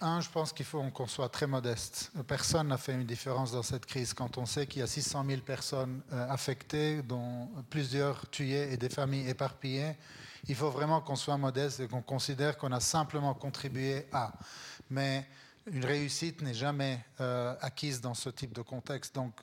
Un, 0.01 0.21
je 0.21 0.29
pense 0.31 0.53
qu'il 0.53 0.64
faut 0.64 0.83
qu'on 0.91 1.07
soit 1.07 1.29
très 1.29 1.47
modeste. 1.47 2.12
Personne 2.27 2.69
n'a 2.69 2.79
fait 2.79 2.93
une 2.93 3.05
différence 3.05 3.53
dans 3.53 3.62
cette 3.62 3.87
crise. 3.87 4.14
Quand 4.14 4.39
on 4.39 4.47
sait 4.47 4.67
qu'il 4.67 4.81
y 4.81 4.83
a 4.83 4.87
600 4.87 5.25
000 5.27 5.41
personnes 5.43 6.01
euh, 6.12 6.29
affectées, 6.31 7.03
dont 7.03 7.49
plusieurs 7.69 8.29
tuées 8.31 8.73
et 8.73 8.77
des 8.77 8.89
familles 8.89 9.29
éparpillées, 9.29 9.97
il 10.49 10.55
faut 10.55 10.71
vraiment 10.71 11.01
qu'on 11.01 11.17
soit 11.17 11.37
modeste 11.37 11.81
et 11.81 11.89
qu'on 11.89 12.03
considère 12.03 12.57
qu'on 12.57 12.73
a 12.73 12.81
simplement 12.81 13.35
contribué 13.35 14.07
à. 14.12 14.33
Mais 14.91 15.27
une 15.67 15.85
réussite 15.85 16.43
n'est 16.43 16.55
jamais 16.55 17.05
euh, 17.21 17.55
acquise 17.61 18.01
dans 18.01 18.14
ce 18.14 18.31
type 18.31 18.53
de 18.53 18.62
contexte. 18.62 19.14
Donc, 19.14 19.35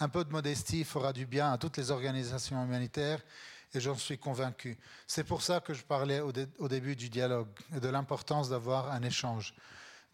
un 0.00 0.08
peu 0.08 0.24
de 0.24 0.30
modestie 0.30 0.84
fera 0.84 1.12
du 1.12 1.26
bien 1.26 1.52
à 1.52 1.58
toutes 1.58 1.76
les 1.76 1.90
organisations 1.90 2.62
humanitaires 2.64 3.20
et 3.74 3.80
j'en 3.80 3.96
suis 3.96 4.18
convaincu. 4.18 4.78
C'est 5.06 5.24
pour 5.24 5.42
ça 5.42 5.60
que 5.60 5.74
je 5.74 5.82
parlais 5.82 6.20
au, 6.20 6.32
début 6.68 6.96
du 6.96 7.08
dialogue 7.08 7.48
et 7.74 7.80
de 7.80 7.88
l'importance 7.88 8.48
d'avoir 8.48 8.92
un 8.92 9.02
échange 9.02 9.54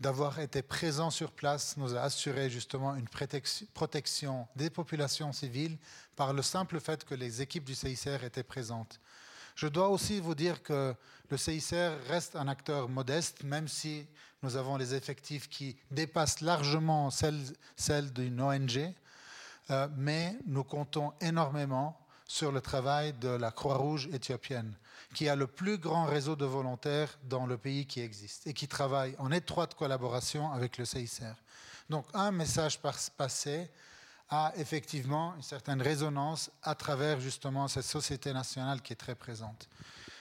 d'avoir 0.01 0.41
été 0.41 0.63
présent 0.63 1.11
sur 1.11 1.31
place 1.31 1.77
nous 1.77 1.95
a 1.95 2.01
assuré 2.01 2.51
justement 2.51 2.97
une 2.97 3.07
protection 3.73 4.49
des 4.57 4.69
populations 4.69 5.33
civiles 5.33 5.79
par 6.17 6.33
le 6.33 6.43
simple 6.43 6.81
fait 6.81 7.05
que 7.05 7.15
les 7.15 7.41
équipes 7.41 7.63
du 7.63 7.77
CICR 7.77 8.25
étaient 8.25 8.43
présentes. 8.43 8.99
Je 9.55 9.69
dois 9.69 9.89
aussi 9.89 10.19
vous 10.19 10.35
dire 10.35 10.63
que 10.65 10.95
le 11.31 11.37
CICR 11.37 11.93
reste 12.09 12.35
un 12.35 12.49
acteur 12.49 12.89
modeste, 12.89 13.45
même 13.45 13.69
si 13.69 14.07
nous 14.43 14.57
avons 14.57 14.77
les 14.77 14.93
effectifs 14.95 15.49
qui 15.49 15.77
dépassent 15.93 16.41
largement 16.41 17.11
celles, 17.11 18.13
d'une 18.13 18.41
ONG, 18.41 18.93
euh, 19.71 19.89
mais 19.97 20.37
nous 20.47 20.65
comptons 20.65 21.13
énormément 21.21 21.97
sur 22.33 22.51
le 22.51 22.63
travail 22.63 23.13
de 23.21 23.29
la 23.29 23.51
Croix-Rouge 23.51 24.09
éthiopienne 24.11 24.75
qui 25.13 25.29
a 25.29 25.37
le 25.37 25.47
plus 25.47 25.77
grand 25.77 26.07
réseau 26.07 26.35
de 26.35 26.47
volontaires 26.47 27.19
dans 27.25 27.45
le 27.45 27.59
pays 27.59 27.85
qui 27.85 28.01
existe 28.01 28.47
et 28.47 28.55
qui 28.55 28.67
travaille 28.67 29.15
en 29.19 29.31
étroite 29.31 29.75
collaboration 29.75 30.51
avec 30.51 30.79
le 30.79 30.87
CICR. 30.87 31.35
Donc 31.91 32.07
un 32.15 32.31
message 32.31 32.79
passé 33.19 33.71
a 34.31 34.51
effectivement 34.57 35.35
une 35.37 35.43
certaine 35.43 35.83
résonance 35.83 36.51
à 36.63 36.75
travers 36.75 37.21
justement 37.21 37.69
cette 37.69 37.85
société 37.85 38.33
nationale 38.33 38.81
qui 38.81 38.95
est 38.95 38.97
très 38.97 39.15
présente. 39.15 39.69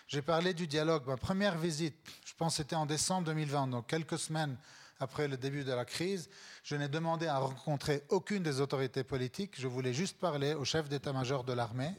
J'ai 0.09 0.21
parlé 0.21 0.53
du 0.53 0.67
dialogue. 0.67 1.07
Ma 1.07 1.15
première 1.15 1.57
visite, 1.57 1.95
je 2.25 2.33
pense 2.37 2.57
c'était 2.57 2.75
en 2.75 2.85
décembre 2.85 3.27
2020, 3.27 3.67
donc 3.67 3.87
quelques 3.87 4.19
semaines 4.19 4.57
après 5.01 5.27
le 5.27 5.35
début 5.35 5.63
de 5.63 5.73
la 5.73 5.83
crise, 5.83 6.29
je 6.63 6.75
n'ai 6.75 6.87
demandé 6.87 7.25
à 7.25 7.39
rencontrer 7.39 8.03
aucune 8.09 8.43
des 8.43 8.61
autorités 8.61 9.03
politiques. 9.03 9.59
Je 9.59 9.67
voulais 9.67 9.93
juste 9.93 10.19
parler 10.19 10.53
au 10.53 10.63
chef 10.63 10.87
d'état-major 10.89 11.43
de 11.43 11.53
l'armée 11.53 11.93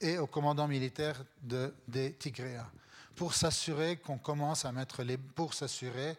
et 0.00 0.18
au 0.18 0.28
commandant 0.28 0.68
militaire 0.68 1.22
de, 1.42 1.74
des 1.88 2.12
Tigréas 2.14 2.70
pour 3.16 3.34
s'assurer 3.34 3.96
qu'on 3.96 4.18
commence 4.18 4.64
à 4.64 4.70
mettre 4.70 5.02
les 5.02 5.18
pour 5.18 5.52
s'assurer 5.52 6.16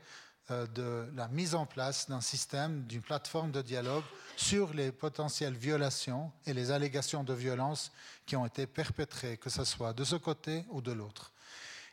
euh, 0.52 0.68
de 0.68 1.10
la 1.16 1.30
mise 1.30 1.56
en 1.56 1.66
place 1.66 2.10
d'un 2.10 2.20
système, 2.20 2.84
d'une 2.84 3.02
plateforme 3.02 3.52
de 3.52 3.62
dialogue 3.62 4.04
sur 4.36 4.74
les 4.74 4.92
potentielles 4.92 5.54
violations 5.54 6.34
et 6.46 6.54
les 6.54 6.72
allégations 6.72 7.24
de 7.24 7.34
violence 7.34 7.94
qui 8.26 8.36
ont 8.36 8.46
été 8.46 8.68
perpétrées, 8.68 9.38
que 9.38 9.50
ce 9.50 9.64
soit 9.64 9.94
de 9.94 10.04
ce 10.04 10.18
côté 10.18 10.66
ou 10.72 10.82
de 10.82 10.92
l'autre. 10.92 11.32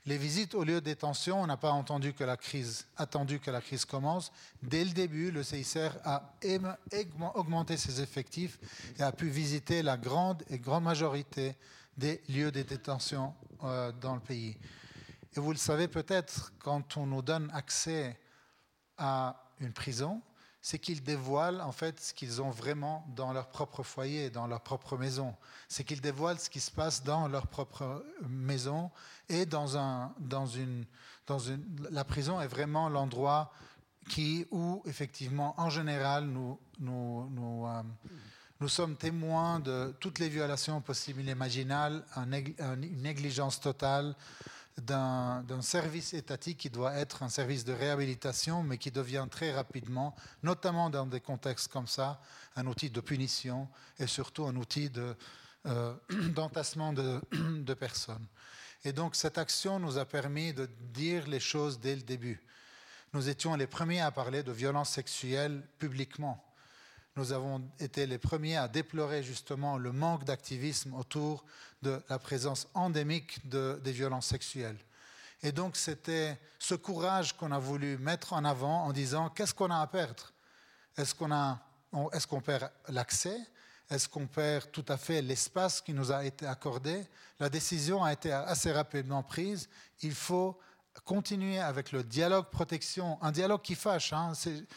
Les 0.07 0.19
visites 0.19 0.55
au 0.55 0.63
lieu 0.63 0.75
de 0.75 0.85
détention, 0.85 1.43
on 1.43 1.49
n'a 1.49 1.57
pas 1.57 1.73
entendu 1.73 2.13
que 2.13 2.23
la 2.23 2.37
crise, 2.37 2.87
attendu 2.97 3.41
que 3.41 3.51
la 3.51 3.61
crise 3.61 3.85
commence. 3.85 4.31
Dès 4.63 4.85
le 4.85 4.93
début, 4.93 5.33
le 5.33 5.43
CICR 5.43 5.91
a 6.05 6.33
augmenté 7.35 7.77
ses 7.77 8.01
effectifs 8.01 8.61
et 9.01 9.03
a 9.03 9.11
pu 9.11 9.29
visiter 9.29 9.83
la 9.83 9.97
grande 9.97 10.45
et 10.49 10.61
grande 10.61 10.85
majorité 10.85 11.57
des 11.97 12.23
lieux 12.29 12.53
de 12.53 12.63
détention 12.63 13.35
euh, 13.65 13.91
dans 14.01 14.15
le 14.15 14.21
pays. 14.21 14.57
Et 15.37 15.41
vous 15.41 15.51
le 15.51 15.59
savez 15.59 15.89
peut-être, 15.89 16.53
quand 16.61 16.97
on 16.97 17.07
nous 17.07 17.23
donne 17.23 17.51
accès 17.53 18.17
à 18.99 19.51
une 19.59 19.73
prison, 19.73 20.23
c'est 20.69 20.81
qu'ils 20.81 21.05
dévoilent 21.05 21.61
en 21.61 21.71
fait 21.71 22.01
ce 22.01 22.13
qu'ils 22.13 22.43
ont 22.43 22.51
vraiment 22.51 23.07
dans 23.15 23.33
leur 23.33 23.47
propre 23.47 23.85
foyer, 23.85 24.31
dans 24.31 24.49
leur 24.49 24.63
propre 24.63 24.99
maison. 24.99 25.33
C'est 25.69 25.85
qu'ils 25.85 26.01
dévoilent 26.01 26.41
ce 26.41 26.51
qui 26.51 26.59
se 26.59 26.73
passe 26.73 27.05
dans 27.05 27.29
leur 27.29 27.47
propre 27.47 28.05
maison 28.29 28.91
et 29.29 29.47
dans 29.47 29.79
un, 29.79 30.13
dans 30.19 30.47
une, 30.47 30.85
dans 31.29 31.39
une, 31.39 31.65
la 31.93 32.03
prison 32.03 32.41
est 32.41 32.49
vraiment 32.49 32.89
l'endroit 32.89 33.53
qui, 34.09 34.45
où 34.51 34.83
effectivement, 34.87 35.55
en 35.57 35.71
général, 35.71 36.25
nous, 36.25 36.59
nous, 36.81 37.31
nous, 37.31 37.65
euh, 37.69 37.83
nous 38.59 38.69
sommes 38.69 38.97
témoins 38.97 39.61
de 39.61 39.95
toutes 40.01 40.19
les 40.19 40.29
violations 40.29 40.81
possibles 40.81 41.21
et 41.29 41.31
imaginables, 41.31 42.05
une 42.17 43.03
négligence 43.03 43.61
totale, 43.61 44.17
d'un 44.79 45.63
service 45.63 46.13
étatique 46.13 46.59
qui 46.59 46.71
doit 46.71 46.95
être 46.95 47.23
un 47.23 47.29
service 47.29 47.65
de 47.65 47.73
réhabilitation, 47.73 48.63
mais 48.63 48.77
qui 48.77 48.91
devient 48.91 49.27
très 49.31 49.53
rapidement, 49.53 50.15
notamment 50.43 50.91
dans 50.91 51.07
des 51.07 51.21
contextes 51.21 51.69
comme 51.69 51.87
ça, 51.87 52.21
un 52.57 52.67
outil 52.67 52.91
de 52.91 53.01
punition 53.01 53.69
et 53.99 54.07
surtout 54.07 54.45
un 54.45 54.57
outil 54.57 54.91
euh, 55.67 55.95
d'entassement 56.35 56.93
de, 56.93 57.21
de, 57.33 57.75
personnes. 57.75 58.27
Et 58.85 58.93
donc 58.93 59.17
cette 59.17 59.39
action 59.39 59.79
nous 59.79 59.97
a 59.97 60.05
permis 60.05 60.53
de 60.53 60.69
dire 60.93 61.27
les 61.27 61.41
choses 61.41 61.81
dès 61.81 61.97
le 61.97 62.03
début. 62.03 62.41
Nous 63.15 63.29
étions 63.31 63.55
les 63.57 63.67
premiers 63.67 64.03
à 64.03 64.11
parler 64.11 64.43
de 64.43 64.53
violences 64.53 64.91
sexuelles 64.91 65.67
publiquement 65.79 66.46
nous 67.17 67.33
avons 67.33 67.63
été 67.81 68.07
les 68.07 68.19
premiers 68.19 68.57
à 68.57 68.69
déplorer 68.69 69.23
justement 69.23 69.79
le 69.79 69.91
manque 69.91 70.25
d'activisme 70.25 70.95
autour 70.95 71.45
de 71.83 72.03
la 72.11 72.19
présence 72.19 72.69
endémique 72.75 73.49
de, 73.49 73.81
des 73.83 73.93
violences 73.93 74.27
sexuelles. 74.27 74.79
Et 75.43 75.51
donc 75.51 75.77
c'était 75.77 76.39
ce 76.59 76.75
courage 76.75 77.35
qu'on 77.37 77.53
a 77.53 77.59
voulu 77.59 77.97
mettre 77.99 78.35
en 78.35 78.45
avant 78.45 78.85
en 78.85 78.93
disant 78.93 79.31
qu'est-ce 79.31 79.55
qu'on 79.55 79.71
a 79.71 79.81
à 79.81 79.87
perdre? 79.87 80.33
Est-ce 80.97 81.15
qu'on 81.15 81.31
est 81.33 82.41
perd 82.41 82.71
l'accès? 82.89 83.39
Est-ce 83.89 84.09
qu'on 84.09 84.27
perd 84.27 84.71
tout 84.73 84.85
à 84.89 84.97
fait 84.97 85.23
l'espace 85.23 85.81
qui 85.81 85.95
nous 85.95 86.13
a 86.13 86.25
été 86.25 86.47
accordé? 86.47 87.07
La 87.39 87.49
décision 87.49 88.03
a 88.03 88.13
été 88.13 88.33
assez 88.33 88.73
rapidement 88.73 89.23
prise. 89.23 89.69
Il 90.03 90.15
faut 90.15 90.59
continuer 91.05 91.59
avec 91.59 91.93
le 91.93 92.03
dialogue 92.03 92.47
protection, 92.51 93.19
un 93.23 93.33
dialogue 93.33 93.63
qui 93.63 93.75
fâche. 93.75 94.13
Hein. 94.13 94.33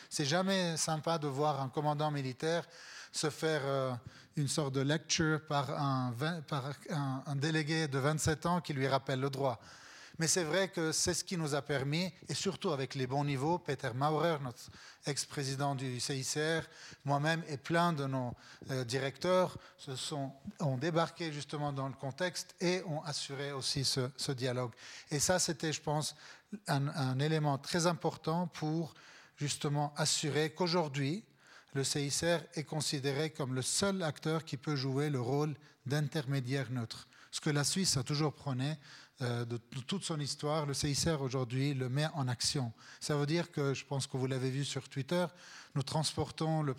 C'est 0.10 0.26
jamais 0.26 0.78
sympa 0.78 1.18
de 1.18 1.28
voir 1.28 1.62
un 1.62 1.70
commandant 1.70 2.12
militaire 2.12 2.66
se 3.12 3.30
faire 3.30 3.62
euh, 3.64 3.92
une 4.36 4.48
sorte 4.48 4.74
de 4.74 4.82
lecture 4.82 5.42
par, 5.48 5.70
un, 5.72 7.36
délégué 7.36 7.88
de 7.88 7.98
27 7.98 8.46
ans 8.46 8.62
qui 8.62 8.74
lui 8.74 8.88
rappelle 8.88 9.20
le 9.20 9.30
droit. 9.30 9.60
Mais 10.20 10.28
c'est 10.28 10.44
vrai 10.44 10.68
que 10.68 10.92
c'est 10.92 11.14
ce 11.14 11.24
qui 11.24 11.38
nous 11.38 11.56
a 11.56 11.62
permis, 11.62 12.12
et 12.28 12.34
surtout 12.34 12.72
avec 12.72 12.94
les 12.94 13.08
bons 13.08 13.24
niveaux, 13.24 13.58
Peter 13.58 13.92
Maurer, 13.96 14.38
notre 14.44 14.70
ex-président 15.06 15.76
du 15.76 16.02
CICR, 16.02 16.68
moi-même 17.06 17.42
et 17.48 17.56
plein 17.56 17.94
de 17.94 18.06
nos 18.06 18.36
euh, 18.70 18.84
directeurs 18.84 19.58
se 19.78 19.96
sont, 19.96 20.34
ont 20.60 20.78
débarqué 20.78 21.32
justement 21.32 21.72
dans 21.72 21.88
le 21.88 21.94
contexte 21.94 22.54
et 22.60 22.84
ont 22.84 23.02
assuré 23.04 23.54
aussi 23.54 23.86
ce, 23.86 24.32
dialogue. 24.34 24.74
Et 25.10 25.20
ça, 25.20 25.40
c'était, 25.40 25.72
je 25.72 25.82
pense, 25.82 26.16
un, 26.68 26.90
un 26.90 27.18
élément 27.20 27.58
très 27.58 27.88
important 27.88 28.48
pour 28.48 28.94
justement 29.38 29.94
assurer 29.96 30.50
qu'aujourd'hui, 30.50 31.24
le 31.74 31.86
CICR 31.86 32.40
est 32.56 32.66
considéré 32.66 33.30
comme 33.30 33.56
le 33.56 33.62
seul 33.62 34.04
acteur 34.04 34.44
qui 34.44 34.58
peut 34.58 34.76
jouer 34.76 35.10
le 35.10 35.22
rôle 35.22 35.56
d'intermédiaire 35.86 36.72
neutre. 36.72 37.08
Ce 37.32 37.40
que 37.40 37.50
la 37.50 37.64
Suisse 37.64 37.96
a 37.96 38.04
toujours 38.04 38.34
prôné, 38.34 38.76
euh, 39.22 39.44
de, 39.44 39.58
toute 39.58 40.04
son 40.04 40.20
histoire, 40.20 40.66
le 40.66 40.74
CICR 40.74 41.22
aujourd'hui 41.22 41.74
le 41.74 41.90
met 41.90 42.08
en 42.14 42.30
action. 42.30 42.72
Ça 43.02 43.18
veut 43.18 43.26
dire 43.26 43.52
que, 43.52 43.74
je 43.74 43.84
pense 43.86 44.08
que 44.08 44.16
vous 44.16 44.28
l'avez 44.28 44.50
vu 44.50 44.64
sur 44.64 44.88
Twitter, 44.88 45.26
nous 45.76 45.84
transportons 45.84 46.64
le 46.64 46.74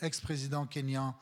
ex-président 0.00 0.66
kenyan 0.66 1.14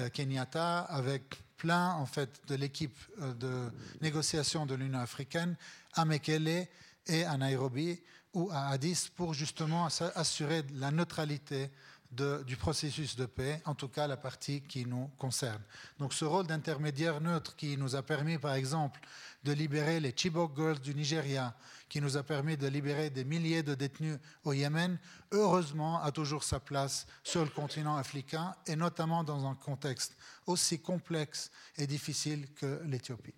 euh, 0.00 0.08
Kenyatta 0.08 0.80
avec 0.80 1.40
plein 1.56 1.92
en 1.92 2.06
fait 2.06 2.40
de 2.48 2.56
l'équipe 2.56 2.98
euh, 3.20 3.32
de 3.34 3.70
négociation 4.00 4.66
de 4.66 4.74
l'Union 4.74 4.98
africaine 4.98 5.56
à 5.94 6.04
Mekele 6.04 6.66
et 7.06 7.24
à 7.24 7.36
Nairobi 7.36 8.00
ou 8.34 8.50
à 8.50 8.68
Addis 8.68 9.10
pour 9.14 9.34
justement 9.34 9.86
assurer 10.14 10.64
la 10.74 10.90
neutralité 10.90 11.70
du 12.10 12.56
processus 12.56 13.16
de 13.16 13.26
paix, 13.26 13.60
en 13.66 13.74
tout 13.74 13.88
cas 13.88 14.06
la 14.06 14.16
partie 14.16 14.62
qui 14.62 14.86
nous 14.86 15.10
concerne. 15.18 15.60
Donc 15.98 16.14
ce 16.14 16.24
rôle 16.24 16.46
d'intermédiaire 16.46 17.20
neutre 17.20 17.54
qui 17.54 17.76
nous 17.76 17.96
a 17.96 18.02
permis 18.02 18.38
par 18.38 18.54
exemple 18.54 19.00
de 19.44 19.52
libérer 19.52 20.00
les 20.00 20.14
Chibok 20.16 20.56
Girls 20.56 20.80
du 20.80 20.94
Nigeria, 20.94 21.54
qui 21.88 22.00
nous 22.00 22.16
a 22.16 22.22
permis 22.22 22.56
de 22.56 22.66
libérer 22.66 23.10
des 23.10 23.24
milliers 23.24 23.62
de 23.62 23.74
détenus 23.74 24.18
au 24.44 24.52
Yémen, 24.52 24.98
heureusement 25.32 26.02
a 26.02 26.10
toujours 26.10 26.44
sa 26.44 26.60
place 26.60 27.06
sur 27.22 27.44
le 27.44 27.50
continent 27.50 27.96
africain 27.96 28.54
et 28.66 28.74
notamment 28.74 29.22
dans 29.22 29.46
un 29.46 29.54
contexte 29.54 30.16
aussi 30.46 30.80
complexe 30.80 31.50
et 31.76 31.86
difficile 31.86 32.52
que 32.54 32.80
l'Éthiopie. 32.86 33.34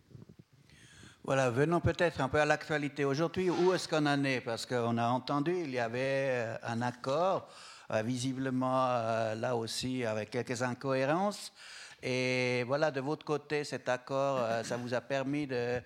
Voilà, 1.22 1.50
venons 1.50 1.80
peut-être 1.80 2.20
un 2.20 2.28
peu 2.28 2.40
à 2.40 2.46
l'actualité. 2.46 3.04
Aujourd'hui, 3.04 3.50
où 3.50 3.74
est-ce 3.74 3.86
qu'on 3.86 4.06
en 4.06 4.24
est? 4.24 4.40
Parce 4.40 4.64
qu'on 4.64 4.96
a 4.96 5.08
entendu, 5.08 5.54
il 5.64 5.70
y 5.70 5.78
avait 5.78 6.56
un 6.62 6.80
accord, 6.80 7.46
euh, 7.46 7.69
visiblement 8.05 8.86
euh, 8.88 9.34
là 9.34 9.57
aussi 9.57 10.05
avec 10.05 10.30
quelques 10.30 10.62
incohérences. 10.62 11.53
Et 12.03 12.64
voilà, 12.66 12.91
de 12.91 13.01
votre 13.01 13.24
côté, 13.24 13.64
cet 13.64 13.88
accord, 13.88 14.38
euh, 14.41 14.62
ça 14.62 14.76
vous 14.76 14.95
a 14.95 15.01
permis 15.01 15.47
euh, 15.51 15.80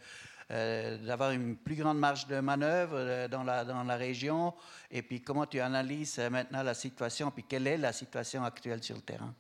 d'avoir 1.05 1.33
une 1.33 1.57
plus 1.57 1.75
grande 1.75 1.99
marge 1.99 2.27
de 2.27 2.39
manœuvre 2.39 2.95
euh, 2.95 3.29
dans 3.29 3.43
la, 3.43 3.65
dans 3.65 3.83
la 3.83 3.97
région. 3.97 4.55
Et 4.91 5.03
puis, 5.03 5.23
comment 5.23 5.47
tu 5.47 5.59
analyses 5.61 6.19
maintenant 6.31 6.63
la 6.63 6.75
situation 6.75 7.31
Puis, 7.31 7.45
quelle 7.49 7.67
est 7.67 7.79
la 7.79 7.93
situation 7.93 8.45
actuelle 8.45 8.83
sur 8.83 8.95
le 8.95 9.03
terrain? 9.03 9.35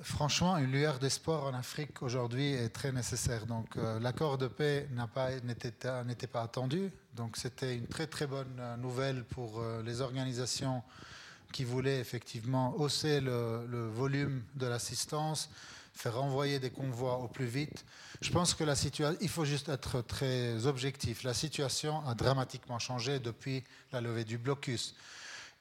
Franchement, 0.00 0.56
une 0.56 0.72
lueur 0.72 0.98
d'espoir 0.98 1.44
en 1.44 1.54
Afrique 1.54 2.02
aujourd'hui 2.02 2.52
est 2.52 2.70
très 2.70 2.90
nécessaire. 2.90 3.46
Donc, 3.46 3.76
l'accord 4.00 4.38
de 4.38 4.48
paix 4.48 4.88
n'était 5.44 6.26
pas 6.26 6.42
attendu. 6.42 6.90
Donc, 7.14 7.36
c'était 7.36 7.76
une 7.76 7.86
très 7.86 8.08
très 8.08 8.26
bonne 8.26 8.60
nouvelle 8.78 9.24
pour 9.24 9.62
les 9.84 10.00
organisations 10.00 10.82
qui 11.54 11.62
voulait 11.62 12.00
effectivement 12.00 12.74
hausser 12.80 13.20
le, 13.20 13.88
volume 13.94 14.42
de 14.56 14.66
l'assistance, 14.66 15.48
faire 15.94 16.16
renvoyer 16.16 16.58
des 16.58 16.70
convois 16.70 17.18
au 17.18 17.28
plus 17.28 17.46
vite. 17.46 17.84
Je 18.20 18.32
pense 18.32 18.54
que 18.54 18.64
la 18.64 18.74
situation, 18.74 19.16
il 19.20 19.28
faut 19.28 19.44
juste 19.44 19.68
être 19.68 20.02
très 20.02 20.66
objectif. 20.66 21.22
La 21.22 21.32
situation 21.32 22.04
a 22.08 22.16
dramatiquement 22.16 22.80
changé 22.80 23.20
depuis 23.20 23.62
la 23.92 24.00
levée 24.00 24.24
du 24.24 24.36
blocus. 24.36 24.96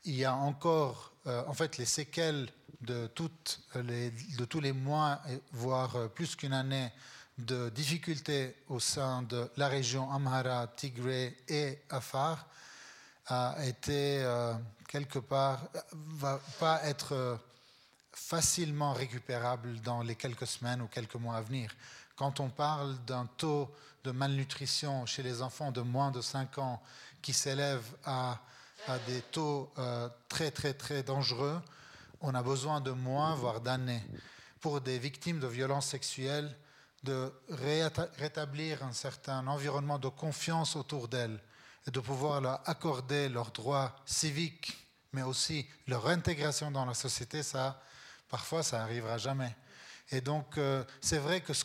Il 0.03 0.15
y 0.15 0.25
a 0.25 0.33
encore, 0.33 1.11
euh, 1.27 1.43
en 1.45 1.53
fait, 1.53 1.77
les 1.77 1.85
séquelles 1.85 2.49
de, 2.81 3.05
toutes 3.13 3.61
les, 3.75 4.09
de 4.39 4.45
tous 4.45 4.61
les 4.61 4.73
mois, 4.73 5.21
voire 5.51 6.09
plus 6.09 6.35
qu'une 6.35 6.53
année, 6.53 6.91
de 7.37 7.69
difficultés 7.69 8.55
au 8.67 8.79
sein 8.79 9.21
de 9.21 9.47
la 9.57 9.67
région 9.67 10.11
Amhara, 10.11 10.65
Tigray 10.75 11.35
et 11.47 11.77
Afar 11.91 12.47
a 13.27 13.55
été 13.65 14.21
euh, 14.23 14.53
quelque 14.87 15.19
part, 15.19 15.61
va 15.91 16.39
pas 16.59 16.83
être 16.83 17.13
euh, 17.13 17.35
facilement 18.11 18.93
récupérable 18.93 19.79
dans 19.81 20.01
les 20.01 20.15
quelques 20.15 20.47
semaines 20.47 20.81
ou 20.81 20.87
quelques 20.87 21.15
mois 21.15 21.37
à 21.37 21.41
venir. 21.41 21.71
Quand 22.15 22.39
on 22.39 22.49
parle 22.49 22.95
d'un 23.05 23.25
taux 23.37 23.71
de 24.03 24.11
malnutrition 24.11 25.05
chez 25.05 25.23
les 25.23 25.41
enfants 25.41 25.71
de 25.71 25.81
moins 25.81 26.11
de 26.11 26.21
5 26.21 26.57
ans 26.57 26.81
qui 27.21 27.33
s'élève 27.33 27.83
à, 28.05 28.39
des 29.07 29.21
taux 29.21 29.71
euh, 29.77 30.09
très 30.27 30.51
très 30.51 30.73
très 30.73 31.03
dangereux, 31.03 31.61
on 32.19 32.35
a 32.35 32.43
besoin 32.43 32.81
de 32.81 32.91
mois, 32.91 33.33
voire 33.35 33.61
d'années, 33.61 34.03
pour 34.59 34.81
des 34.81 34.99
victimes 34.99 35.39
de 35.39 35.47
violences 35.47 35.87
sexuelles, 35.87 36.53
de 37.03 37.33
rétablir 37.49 38.83
un 38.83 38.93
certain 38.93 39.47
environnement 39.47 39.99
de 39.99 40.09
confiance 40.09 40.75
autour 40.75 41.07
d'elles 41.07 41.39
de 41.87 41.99
pouvoir 41.99 42.41
leur 42.41 42.69
accorder 42.69 43.29
leurs 43.29 43.51
droits 43.51 43.95
civiques 44.05 44.83
mais 45.13 45.21
aussi 45.21 45.65
leur 45.87 46.07
intégration 46.07 46.71
dans 46.71 46.85
la 46.85 46.93
société, 46.93 47.43
ça, 47.43 47.79
parfois, 48.27 48.63
ça 48.63 48.79
n'arrivera 48.79 49.17
jamais. 49.17 49.55
Et 50.11 50.21
donc, 50.21 50.57
euh, 50.57 50.83
c'est 50.99 51.19
vrai 51.19 51.41
que 51.41 51.53
ce 51.53 51.63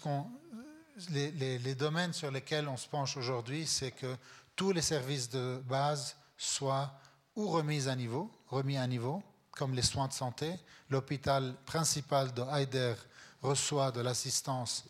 les, 1.11 1.75
domaines 1.75 2.13
sur 2.13 2.31
lesquels 2.31 2.69
on 2.69 2.77
se 2.77 2.87
penche 2.89 3.17
aujourd'hui, 3.17 3.67
c'est 3.67 3.91
que 3.91 4.17
tous 4.55 4.73
les 4.73 4.83
services 4.83 5.29
de 5.31 5.63
base 5.67 6.17
soient 6.37 6.93
ou 7.37 7.49
remis 7.49 7.89
à 7.89 7.97
niveau, 7.97 8.31
remis 8.49 8.77
à 8.77 8.87
niveau, 8.87 9.23
comme 9.53 9.75
les 9.75 9.83
soins 9.83 10.09
de 10.09 10.13
santé. 10.13 10.53
L'hôpital 10.91 11.55
principal 11.65 12.33
de 12.35 12.43
Heider 12.43 12.95
reçoit 13.43 13.93
de 13.93 14.01
l'assistance 14.01 14.85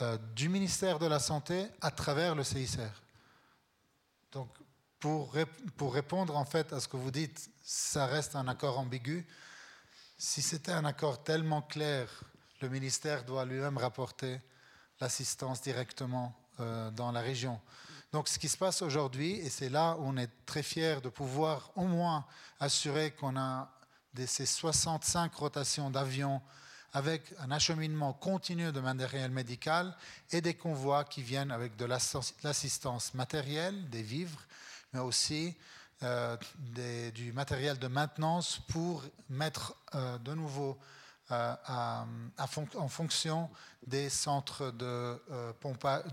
euh, 0.00 0.18
du 0.34 0.48
ministère 0.48 0.98
de 0.98 1.06
la 1.06 1.18
Santé 1.18 1.66
à 1.80 1.90
travers 1.90 2.34
le 2.34 2.44
CICR. 2.44 3.05
Donc, 4.32 4.48
pour, 4.98 5.34
pour, 5.76 5.94
répondre 5.94 6.36
en 6.36 6.44
fait 6.44 6.72
à 6.72 6.80
ce 6.80 6.88
que 6.88 6.96
vous 6.96 7.10
dites, 7.10 7.50
ça 7.62 8.06
reste 8.06 8.34
un 8.34 8.48
accord 8.48 8.78
ambigu. 8.78 9.26
Si 10.18 10.42
c'était 10.42 10.72
un 10.72 10.84
accord 10.84 11.22
tellement 11.22 11.62
clair, 11.62 12.08
le 12.60 12.68
ministère 12.68 13.24
doit 13.24 13.44
lui-même 13.44 13.76
rapporter 13.76 14.40
l'assistance 15.00 15.60
directement 15.60 16.34
euh, 16.60 16.90
dans 16.90 17.12
la 17.12 17.20
région. 17.20 17.60
Donc 18.12 18.28
ce 18.28 18.38
qui 18.38 18.48
se 18.48 18.56
passe 18.56 18.80
aujourd'hui, 18.82 19.32
et 19.32 19.50
c'est 19.50 19.68
là 19.68 19.96
où 19.98 20.06
on 20.06 20.16
est 20.16 20.30
très 20.46 20.62
fier 20.62 21.02
de 21.02 21.10
pouvoir 21.10 21.70
au 21.76 21.84
moins 21.84 22.24
assurer 22.60 23.10
qu'on 23.10 23.36
a 23.36 23.70
ces 24.24 24.46
65 24.46 25.34
rotations 25.34 25.90
d'avions 25.90 26.40
avec 26.96 27.34
un 27.40 27.50
acheminement 27.50 28.14
continu 28.14 28.72
de 28.72 28.80
matériel 28.80 29.30
médical 29.30 29.94
et 30.32 30.40
des 30.40 30.54
convois 30.54 31.04
qui 31.04 31.20
viennent 31.20 31.50
avec 31.50 31.76
de 31.76 31.84
l'assistance 31.84 33.12
matérielle, 33.12 33.90
des 33.90 34.00
vivres, 34.00 34.40
mais 34.94 35.00
aussi 35.00 35.54
euh, 36.02 36.38
du 37.14 37.34
matériel 37.34 37.78
de 37.78 37.86
maintenance 37.86 38.60
pour 38.68 39.04
mettre 39.28 39.76
euh, 39.94 40.16
de 40.16 40.32
nouveau 40.32 40.78
euh, 41.32 41.54
en 42.78 42.88
fonction 42.88 43.50
des 43.86 44.08
centres 44.08 44.70
de 44.70 45.20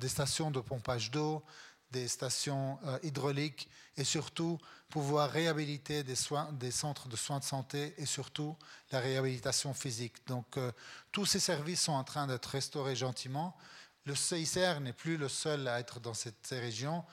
des 0.02 0.10
stations 0.10 0.52
de 0.52 0.60
pompage 0.60 1.12
d'eau, 1.12 1.46
des 1.92 2.10
stations 2.10 2.78
hydrauliques 3.04 3.70
et 3.96 4.04
surtout 4.04 4.60
pouvoir 4.94 5.32
réhabiliter 5.32 6.04
des, 6.04 6.14
soins, 6.14 6.52
des 6.52 6.70
centres 6.70 7.08
de 7.08 7.16
soins 7.16 7.40
de 7.40 7.44
santé 7.44 7.96
et 7.98 8.06
surtout 8.06 8.56
la 8.92 9.00
réhabilitation 9.00 9.74
physique. 9.74 10.14
Donc 10.28 10.46
euh, 10.58 10.72
tous 11.12 11.26
ces 11.26 11.40
services 11.40 11.82
sont 11.82 11.94
en 11.94 12.04
train 12.04 12.28
d'être 12.28 12.46
restaurés 12.46 12.96
gentiment. 12.96 13.58
Le 14.06 14.14
CICR 14.14 14.82
n'est 14.82 14.94
plus 14.94 15.18
le 15.18 15.30
seul 15.30 15.68
à 15.68 15.80
être 15.80 16.00
dans 16.00 16.14
cette, 16.14 16.46
ces 16.46 16.60
régions. 16.60 17.04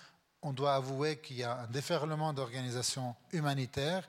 On 0.43 0.53
doit 0.53 0.74
avouer 0.74 1.20
qu'il 1.20 1.39
y 1.39 1.43
a 1.43 1.61
un 1.61 1.68
déferlement 1.68 2.35
d'organisations 2.35 3.16
humanitaires 3.33 4.07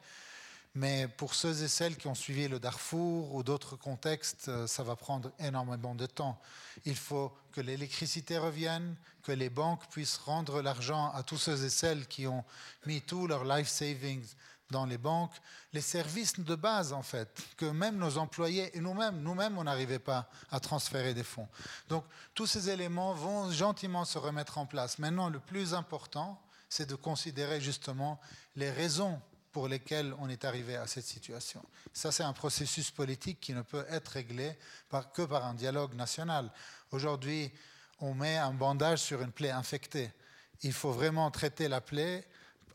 mais 0.74 1.08
pour 1.08 1.36
ceux 1.36 1.64
et 1.64 1.68
celles 1.68 1.98
qui 1.98 2.08
ont 2.08 2.16
suivi 2.16 2.48
le 2.48 2.60
Darfour 2.60 3.36
ou 3.36 3.44
d'autres 3.44 3.76
contextes, 3.76 4.48
euh, 4.48 4.68
ça 4.68 4.84
va 4.84 4.96
prendre 4.96 5.32
énormément 5.40 5.96
de 5.96 6.06
temps. 6.06 6.40
Il 6.86 6.96
faut 6.96 7.34
que 7.52 7.60
l'électricité 7.60 8.38
revienne, 8.38 8.96
que 9.24 9.34
les 9.34 9.50
banques 9.50 9.86
puissent 9.90 10.18
rendre 10.18 10.62
l'argent 10.62 11.12
à 11.12 11.24
tous 11.24 11.38
ceux 11.38 11.66
et 11.66 11.70
celles 11.70 12.08
qui 12.08 12.26
ont 12.26 12.46
mis 12.86 13.02
tout 13.02 13.28
leur 13.28 13.44
life 13.44 13.68
savings 13.68 14.26
dans 14.70 14.86
les 14.86 14.98
banques, 14.98 15.36
les 15.74 15.82
services 15.82 16.40
de 16.40 16.56
base 16.56 16.94
en 16.94 17.04
fait, 17.04 17.28
que 17.58 17.66
même 17.66 17.98
nos 17.98 18.18
employés 18.18 18.76
et 18.76 18.80
nous-mêmes, 18.80 19.22
nous-mêmes, 19.22 19.58
on 19.58 19.66
n'arrivait 19.66 20.00
pas 20.00 20.30
à 20.50 20.62
transférer 20.62 21.14
des 21.14 21.26
fonds. 21.26 21.50
Donc 21.90 22.06
tous 22.34 22.48
ces 22.48 22.70
éléments 22.70 23.14
vont 23.14 23.52
gentiment 23.52 24.06
se 24.06 24.18
remettre 24.18 24.58
en 24.58 24.66
place. 24.66 24.98
Maintenant, 24.98 25.30
le 25.30 25.40
plus 25.40 25.74
important, 25.74 26.42
c'est 26.70 26.90
de 26.90 26.96
considérer 26.96 27.60
justement 27.60 28.18
les 28.56 28.72
raisons 28.72 29.22
pour 29.52 29.68
lesquels 29.68 30.14
on 30.20 30.30
est 30.30 30.46
arrivé 30.46 30.76
à 30.76 30.88
cette 30.88 31.06
situation. 31.06 31.64
Ça, 31.94 32.12
c'est 32.12 32.24
un 32.24 32.34
processus 32.34 32.92
politique 32.92 33.40
qui 33.40 33.54
ne 33.54 33.62
peut 33.62 33.86
être 33.90 34.10
réglé 34.10 34.58
que 35.14 35.24
par 35.24 35.46
un 35.46 35.54
dialogue 35.54 35.94
national. 35.94 36.52
Aujourd'hui, 36.92 37.52
on 38.00 38.14
met 38.14 38.38
un 38.38 38.54
bandage 38.54 39.00
sur 39.00 39.22
une 39.22 39.32
plaie 39.32 39.52
infectée. 39.52 40.12
Il 40.64 40.74
faut 40.74 40.92
vraiment 40.92 41.30
traiter 41.32 41.68
la 41.68 41.82
plaie 41.82 42.26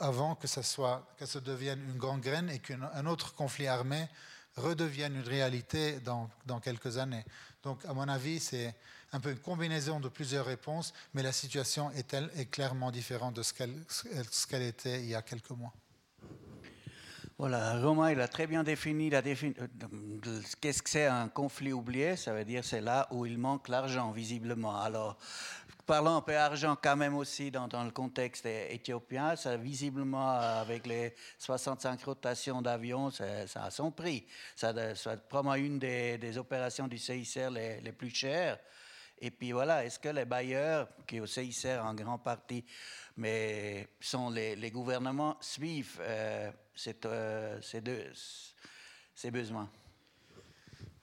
avant 0.00 0.34
que 0.34 0.46
ça, 0.46 0.62
soit, 0.62 1.06
que 1.18 1.38
devienne 1.38 1.80
une 1.80 1.98
gangrène 1.98 2.50
et 2.50 2.58
qu'un 2.58 3.06
autre 3.06 3.34
conflit 3.34 3.66
armé 3.66 4.08
redevienne 4.56 5.16
une 5.16 5.28
réalité 5.28 6.00
dans, 6.00 6.30
quelques 6.60 6.98
années. 6.98 7.24
Donc, 7.62 7.84
à 7.84 7.92
mon 7.92 8.08
avis, 8.08 8.40
c'est 8.40 8.74
un 9.12 9.20
peu 9.20 9.30
une 9.30 9.38
combinaison 9.38 10.00
de 10.00 10.08
plusieurs 10.08 10.46
réponses, 10.46 10.92
mais 11.14 11.22
la 11.22 11.32
situation 11.32 11.90
est 11.92 12.50
clairement 12.50 12.90
différente 12.90 13.34
de 13.34 13.42
ce 13.42 13.52
qu'elle 14.46 14.62
était 14.62 15.00
il 15.00 15.08
y 15.08 15.14
a 15.14 15.22
quelques 15.22 15.50
mois. 15.50 15.72
Voilà, 17.39 17.78
Romain, 17.80 18.12
il 18.12 18.20
a 18.22 18.28
très 18.28 18.47
bien 18.47 18.64
défini 18.64 19.11
la 19.11 19.18
euh, 19.18 20.41
qu'est-ce 20.59 20.82
que 20.82 20.89
c'est 20.89 21.05
un 21.05 21.28
conflit 21.28 21.70
oublié. 21.70 22.16
Ça 22.16 22.32
veut 22.32 22.47
dire 22.47 22.64
c'est 22.64 22.80
là 22.80 23.07
où 23.11 23.26
il 23.26 23.37
manque 23.37 23.68
l'argent, 23.68 24.11
visiblement. 24.11 24.80
Alors, 24.80 25.18
parlons 25.84 26.16
un 26.16 26.22
peu 26.22 26.34
argent 26.34 26.78
quand 26.82 26.97
même 26.97 27.14
aussi 27.14 27.51
dans, 27.51 27.68
le 27.84 27.91
contexte 27.91 28.47
éthiopien. 28.47 29.37
Ça, 29.37 29.59
visiblement, 29.59 30.30
avec 30.30 30.87
les 30.87 31.14
65 31.39 32.03
rotations 32.05 32.62
d'avions, 32.62 33.11
ça, 33.11 33.24
a 33.55 33.70
son 33.70 33.91
prix. 33.91 34.24
Ça, 34.55 34.72
ça 34.95 35.18
probablement 35.18 35.57
une 35.57 35.78
des, 35.78 36.39
opérations 36.39 36.89
du 36.89 36.97
CICR 36.97 37.51
les 37.51 37.93
plus 37.93 38.14
chères. 38.14 38.59
Et 39.18 39.30
puis 39.30 39.52
voilà, 39.52 39.84
est-ce 39.84 39.98
que 39.98 40.10
les 40.10 40.26
bailleurs, 40.26 40.88
qui 41.06 41.20
au 41.20 41.26
CICR 41.26 41.82
en 41.82 41.94
grande 41.94 42.22
partie, 42.22 42.64
mais 43.16 43.88
sont 44.00 44.28
les, 44.28 44.70
gouvernements, 44.70 45.36
suivent 45.40 46.00
euh, 46.00 46.50
euh, 47.06 47.60
ces, 49.14 49.30
besoins? 49.30 49.70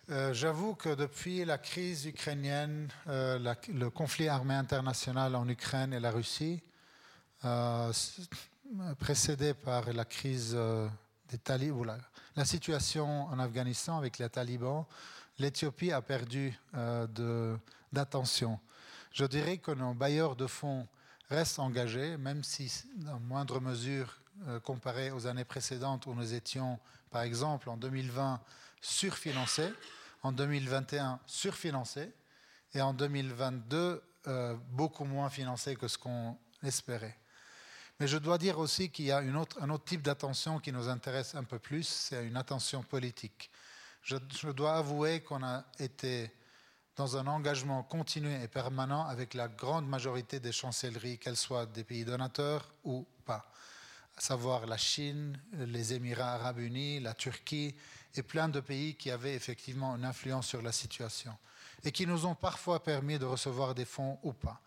Euh, 0.10 0.34
J'avoue 0.34 0.76
que 0.76 0.94
depuis 0.94 1.44
la 1.44 1.58
crise 1.58 2.06
ukrainienne, 2.06 2.90
le 3.08 3.88
conflit 3.90 4.28
armé 4.28 4.54
international 4.54 5.36
en 5.36 5.48
Ukraine 5.50 5.94
et 5.94 6.00
la 6.00 6.12
Russie, 6.12 6.62
précédé 9.00 9.56
par 9.56 9.92
la 9.92 10.06
crise 10.06 10.56
des 11.30 11.38
talibans, 11.40 11.86
la, 11.86 11.98
la, 12.36 12.46
situation 12.46 13.24
en 13.24 13.40
Afghanistan 13.40 13.98
avec 13.98 14.20
les 14.20 14.30
talibans, 14.30 14.86
l'Éthiopie 15.38 15.92
a 15.92 16.02
perdu 16.02 16.58
d'attention. 17.92 18.60
Je 19.12 19.26
dirais 19.26 19.60
que 19.60 19.72
nos 19.72 19.94
bailleurs 19.94 20.36
de 20.36 20.48
fonds 20.48 20.88
restent 21.30 21.60
engagés, 21.60 22.18
même 22.18 22.44
si, 22.44 22.84
dans 22.96 23.20
moindre 23.20 23.60
mesure, 23.60 24.20
euh, 24.48 24.60
comparé 24.60 25.12
aux 25.12 25.28
années 25.28 25.46
précédentes 25.46 26.08
où 26.08 26.14
nous 26.16 26.34
étions, 26.34 26.80
par 27.12 27.22
exemple, 27.22 27.70
en 27.70 27.78
2020, 27.78 28.42
surfinancés, 28.82 29.72
en 30.24 30.32
2021, 30.32 31.20
surfinancés, 31.28 32.12
et 32.74 32.82
en 32.82 32.94
2022, 32.94 34.04
euh, 34.28 34.56
beaucoup 34.72 35.06
moins 35.06 35.30
financés 35.30 35.76
que 35.76 35.88
ce 35.88 35.98
qu'on 35.98 36.36
espérait. 36.64 37.18
Mais 38.00 38.08
je 38.08 38.18
dois 38.18 38.40
dire 38.40 38.58
aussi 38.58 38.90
qu'il 38.90 39.06
y 39.06 39.12
a 39.12 39.20
un 39.20 39.36
autre 39.36 39.86
type 39.86 40.02
d'attention 40.02 40.60
qui 40.60 40.72
nous 40.72 40.90
intéresse 40.90 41.36
un 41.36 41.44
peu 41.44 41.60
plus, 41.60 41.88
c'est 41.88 42.26
une 42.26 42.38
attention 42.38 42.82
politique. 42.82 43.52
Je, 44.04 44.52
dois 44.52 44.76
avouer 44.76 45.22
qu'on 45.22 45.44
a 45.44 45.64
été 45.80 46.30
dans 46.98 47.16
un 47.16 47.26
engagement 47.26 47.84
continu 47.84 48.34
et 48.44 48.48
permanent 48.50 49.06
avec 49.08 49.34
la 49.34 49.48
grande 49.48 49.88
majorité 49.88 50.42
des 50.42 50.52
chancelleries, 50.52 51.18
qu'elles 51.18 51.38
soient 51.38 51.66
des 51.66 51.86
pays 51.86 52.04
donateurs 52.04 52.74
ou 52.84 53.06
pas, 53.26 53.50
à 54.18 54.22
savoir 54.22 54.66
la 54.66 54.78
Chine, 54.78 55.40
les 55.54 55.94
Émirats 55.94 56.34
arabes 56.34 56.60
unis, 56.60 57.00
la 57.00 57.14
Turquie 57.14 57.76
et 58.16 58.24
plein 58.24 58.50
de 58.50 58.60
pays 58.60 58.96
qui 58.96 59.10
avaient 59.10 59.36
effectivement 59.36 59.96
une 59.96 60.06
influence 60.06 60.48
sur 60.48 60.62
la 60.62 60.74
situation 60.74 61.36
et 61.86 61.92
qui 61.92 62.06
nous 62.06 62.26
ont 62.26 62.36
parfois 62.36 62.84
permis 62.84 63.18
de 63.18 63.26
recevoir 63.26 63.74
des 63.74 63.86
fonds 63.86 64.20
ou 64.22 64.34
pas. 64.34 64.62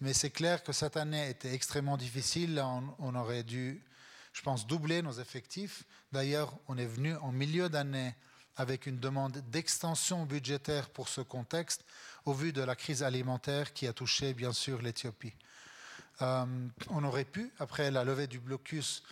Mais 0.00 0.12
c'est 0.12 0.30
clair 0.30 0.62
que 0.62 0.72
cette 0.72 0.96
année 0.96 1.28
était 1.28 1.52
extrêmement 1.52 1.96
difficile. 1.96 2.62
On, 2.98 3.14
aurait 3.16 3.42
dû, 3.42 3.82
je 4.32 4.42
pense, 4.42 4.66
doubler 4.66 5.02
nos 5.02 5.12
effectifs. 5.12 5.82
D'ailleurs, 6.12 6.56
on 6.68 6.78
est 6.78 6.86
venu 6.86 7.16
en 7.16 7.32
milieu 7.32 7.68
d'année 7.68 8.14
avec 8.58 8.86
une 8.86 8.98
demande 8.98 9.38
d'extension 9.50 10.26
budgétaire 10.26 10.90
pour 10.90 11.08
ce 11.08 11.20
contexte, 11.20 11.84
au 12.26 12.34
vu 12.34 12.52
de 12.52 12.60
la 12.60 12.76
crise 12.76 13.02
alimentaire 13.02 13.72
qui 13.72 13.86
a 13.86 13.92
touché 13.92 14.34
bien 14.34 14.52
sûr 14.52 14.82
l'Éthiopie. 14.82 15.34
Euh, 16.20 16.44
on 16.90 17.04
aurait 17.04 17.24
pu, 17.24 17.52
après 17.60 17.90
la 17.90 18.04
levée 18.04 18.26
du 18.26 18.40
blocus, 18.40 19.04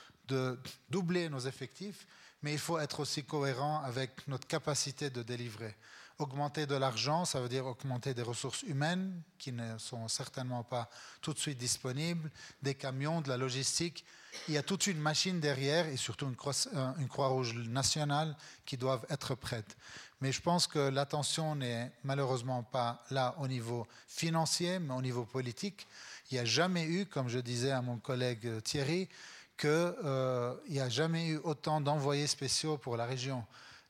doubler 0.90 1.28
nos 1.28 1.38
effectifs, 1.38 2.06
mais 2.42 2.52
il 2.52 2.58
faut 2.58 2.78
être 2.78 3.00
aussi 3.00 3.24
cohérent 3.24 3.80
avec 3.84 4.26
notre 4.26 4.48
capacité 4.48 5.08
de 5.08 5.22
délivrer. 5.22 5.76
Augmenter 6.18 6.66
de 6.66 6.74
l'argent, 6.74 7.24
ça 7.24 7.40
veut 7.40 7.48
dire 7.48 7.66
augmenter 7.66 8.14
des 8.14 8.22
ressources 8.22 8.62
humaines 8.62 9.22
qui 9.38 9.52
ne 9.52 9.78
sont 9.78 10.08
certainement 10.08 10.64
pas 10.64 10.90
tout 11.20 11.32
de 11.32 11.38
suite 11.38 11.58
disponibles, 11.58 12.30
des 12.62 12.74
camions, 12.74 13.20
de 13.20 13.28
la 13.28 13.36
logistique. 13.36 14.04
Il 14.48 14.54
y 14.54 14.58
a 14.58 14.62
toute 14.62 14.86
une 14.86 14.98
machine 14.98 15.40
derrière 15.40 15.86
et 15.86 15.96
surtout 15.96 16.26
une, 16.26 16.36
euh, 16.74 17.06
Croix-Rouge 17.08 17.54
nationale 17.54 18.36
qui 18.64 18.76
doivent 18.76 19.04
être 19.10 19.34
prêtes. 19.34 19.76
Mais 20.20 20.32
je 20.32 20.40
pense 20.40 20.66
que 20.66 20.78
l'attention 20.78 21.54
n'est 21.54 21.92
malheureusement 22.04 22.62
pas 22.62 23.04
là 23.10 23.34
au 23.38 23.48
niveau 23.48 23.86
financier, 24.08 24.78
mais 24.78 24.94
au 24.94 25.02
niveau 25.02 25.24
politique. 25.24 25.86
Il 26.30 26.34
n'y 26.34 26.40
a 26.40 26.44
jamais 26.44 26.84
eu, 26.84 27.06
comme 27.06 27.28
je 27.28 27.38
disais 27.38 27.70
à 27.70 27.82
mon 27.82 27.98
collègue 27.98 28.62
Thierry, 28.62 29.08
qu'il 29.56 29.70
euh, 29.70 30.54
n'y 30.68 30.80
a 30.80 30.88
jamais 30.88 31.28
eu 31.28 31.36
autant 31.38 31.80
d'envoyés 31.80 32.26
spéciaux 32.26 32.76
pour 32.76 32.96
la 32.96 33.06
région. 33.06 33.44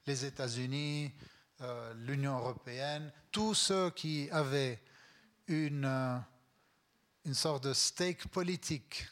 Les 0.06 0.24
États-Unis, 0.24 1.12
euh, 1.60 1.92
l'Union 1.94 2.38
européenne, 2.38 3.12
tous 3.32 3.54
ceux 3.54 3.90
qui 3.90 4.28
avaient 4.30 4.80
une, 5.48 5.84
euh, 5.84 6.18
une 7.24 7.34
sorte 7.34 7.64
de 7.64 7.72
stake 7.72 8.28
politique 8.28 9.06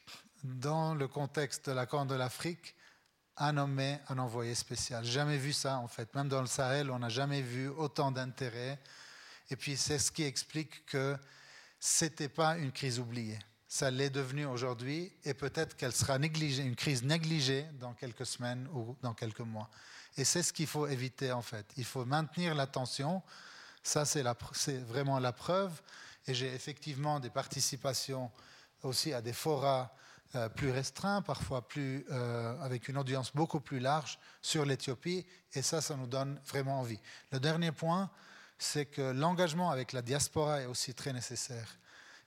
dans 0.44 0.94
le 0.94 1.08
contexte 1.08 1.68
de 1.68 1.74
la 1.74 1.86
Corne 1.86 2.06
de 2.06 2.14
l'Afrique 2.14 2.76
a 3.36 3.50
nommé 3.50 3.98
un 4.08 4.18
envoyé 4.18 4.54
spécial. 4.54 5.04
Jamais 5.04 5.38
vu 5.38 5.52
ça 5.52 5.78
en 5.78 5.88
fait. 5.88 6.14
Même 6.14 6.28
dans 6.28 6.40
le 6.40 6.46
Sahel, 6.46 6.90
on 6.90 7.00
n'a 7.00 7.08
jamais 7.08 7.42
vu 7.42 7.68
autant 7.68 8.12
d'intérêt. 8.12 8.78
Et 9.50 9.56
puis 9.56 9.76
c'est 9.76 9.98
ce 9.98 10.12
qui 10.12 10.22
explique 10.22 10.86
que 10.86 11.18
ce 11.80 12.04
n'était 12.04 12.28
pas 12.28 12.56
une 12.56 12.70
crise 12.70 13.00
oubliée 13.00 13.38
ça 13.74 13.90
l'est 13.90 14.08
devenu 14.08 14.46
aujourd'hui 14.46 15.12
et 15.24 15.34
peut-être 15.34 15.76
qu'elle 15.76 15.92
sera 15.92 16.16
négligée, 16.16 16.62
une 16.62 16.76
crise 16.76 17.02
négligée 17.02 17.66
dans 17.80 17.92
quelques 17.92 18.24
semaines 18.24 18.68
ou 18.72 18.96
dans 19.02 19.14
quelques 19.14 19.40
mois. 19.40 19.68
Et 20.16 20.22
c'est 20.22 20.44
ce 20.44 20.52
qu'il 20.52 20.68
faut 20.68 20.86
éviter 20.86 21.32
en 21.32 21.42
fait. 21.42 21.66
Il 21.76 21.84
faut 21.84 22.04
maintenir 22.04 22.54
l'attention. 22.54 23.20
Ça, 23.82 24.04
c'est 24.04 24.22
vraiment 24.86 25.18
la 25.18 25.32
preuve. 25.32 25.72
Et 26.28 26.34
j'ai 26.34 26.54
effectivement 26.54 27.18
des 27.18 27.30
participations 27.30 28.30
aussi 28.84 29.12
à 29.12 29.20
des 29.20 29.32
forats 29.32 29.92
euh, 30.36 30.48
plus 30.48 30.70
restreints, 30.70 31.22
parfois 31.22 31.66
plus, 31.66 32.04
euh, 32.10 32.58
avec 32.60 32.88
une 32.88 32.98
audience 32.98 33.32
beaucoup 33.34 33.60
plus 33.60 33.78
large 33.78 34.18
sur 34.42 34.64
l'Éthiopie. 34.64 35.26
Et 35.52 35.62
ça, 35.62 35.80
ça 35.80 35.96
nous 35.96 36.06
donne 36.06 36.40
vraiment 36.46 36.80
envie. 36.80 37.00
Le 37.32 37.40
dernier 37.40 37.72
point, 37.72 38.10
c'est 38.58 38.86
que 38.86 39.12
l'engagement 39.12 39.70
avec 39.70 39.92
la 39.92 40.02
diaspora 40.02 40.62
est 40.62 40.66
aussi 40.66 40.94
très 40.94 41.12
nécessaire. 41.12 41.78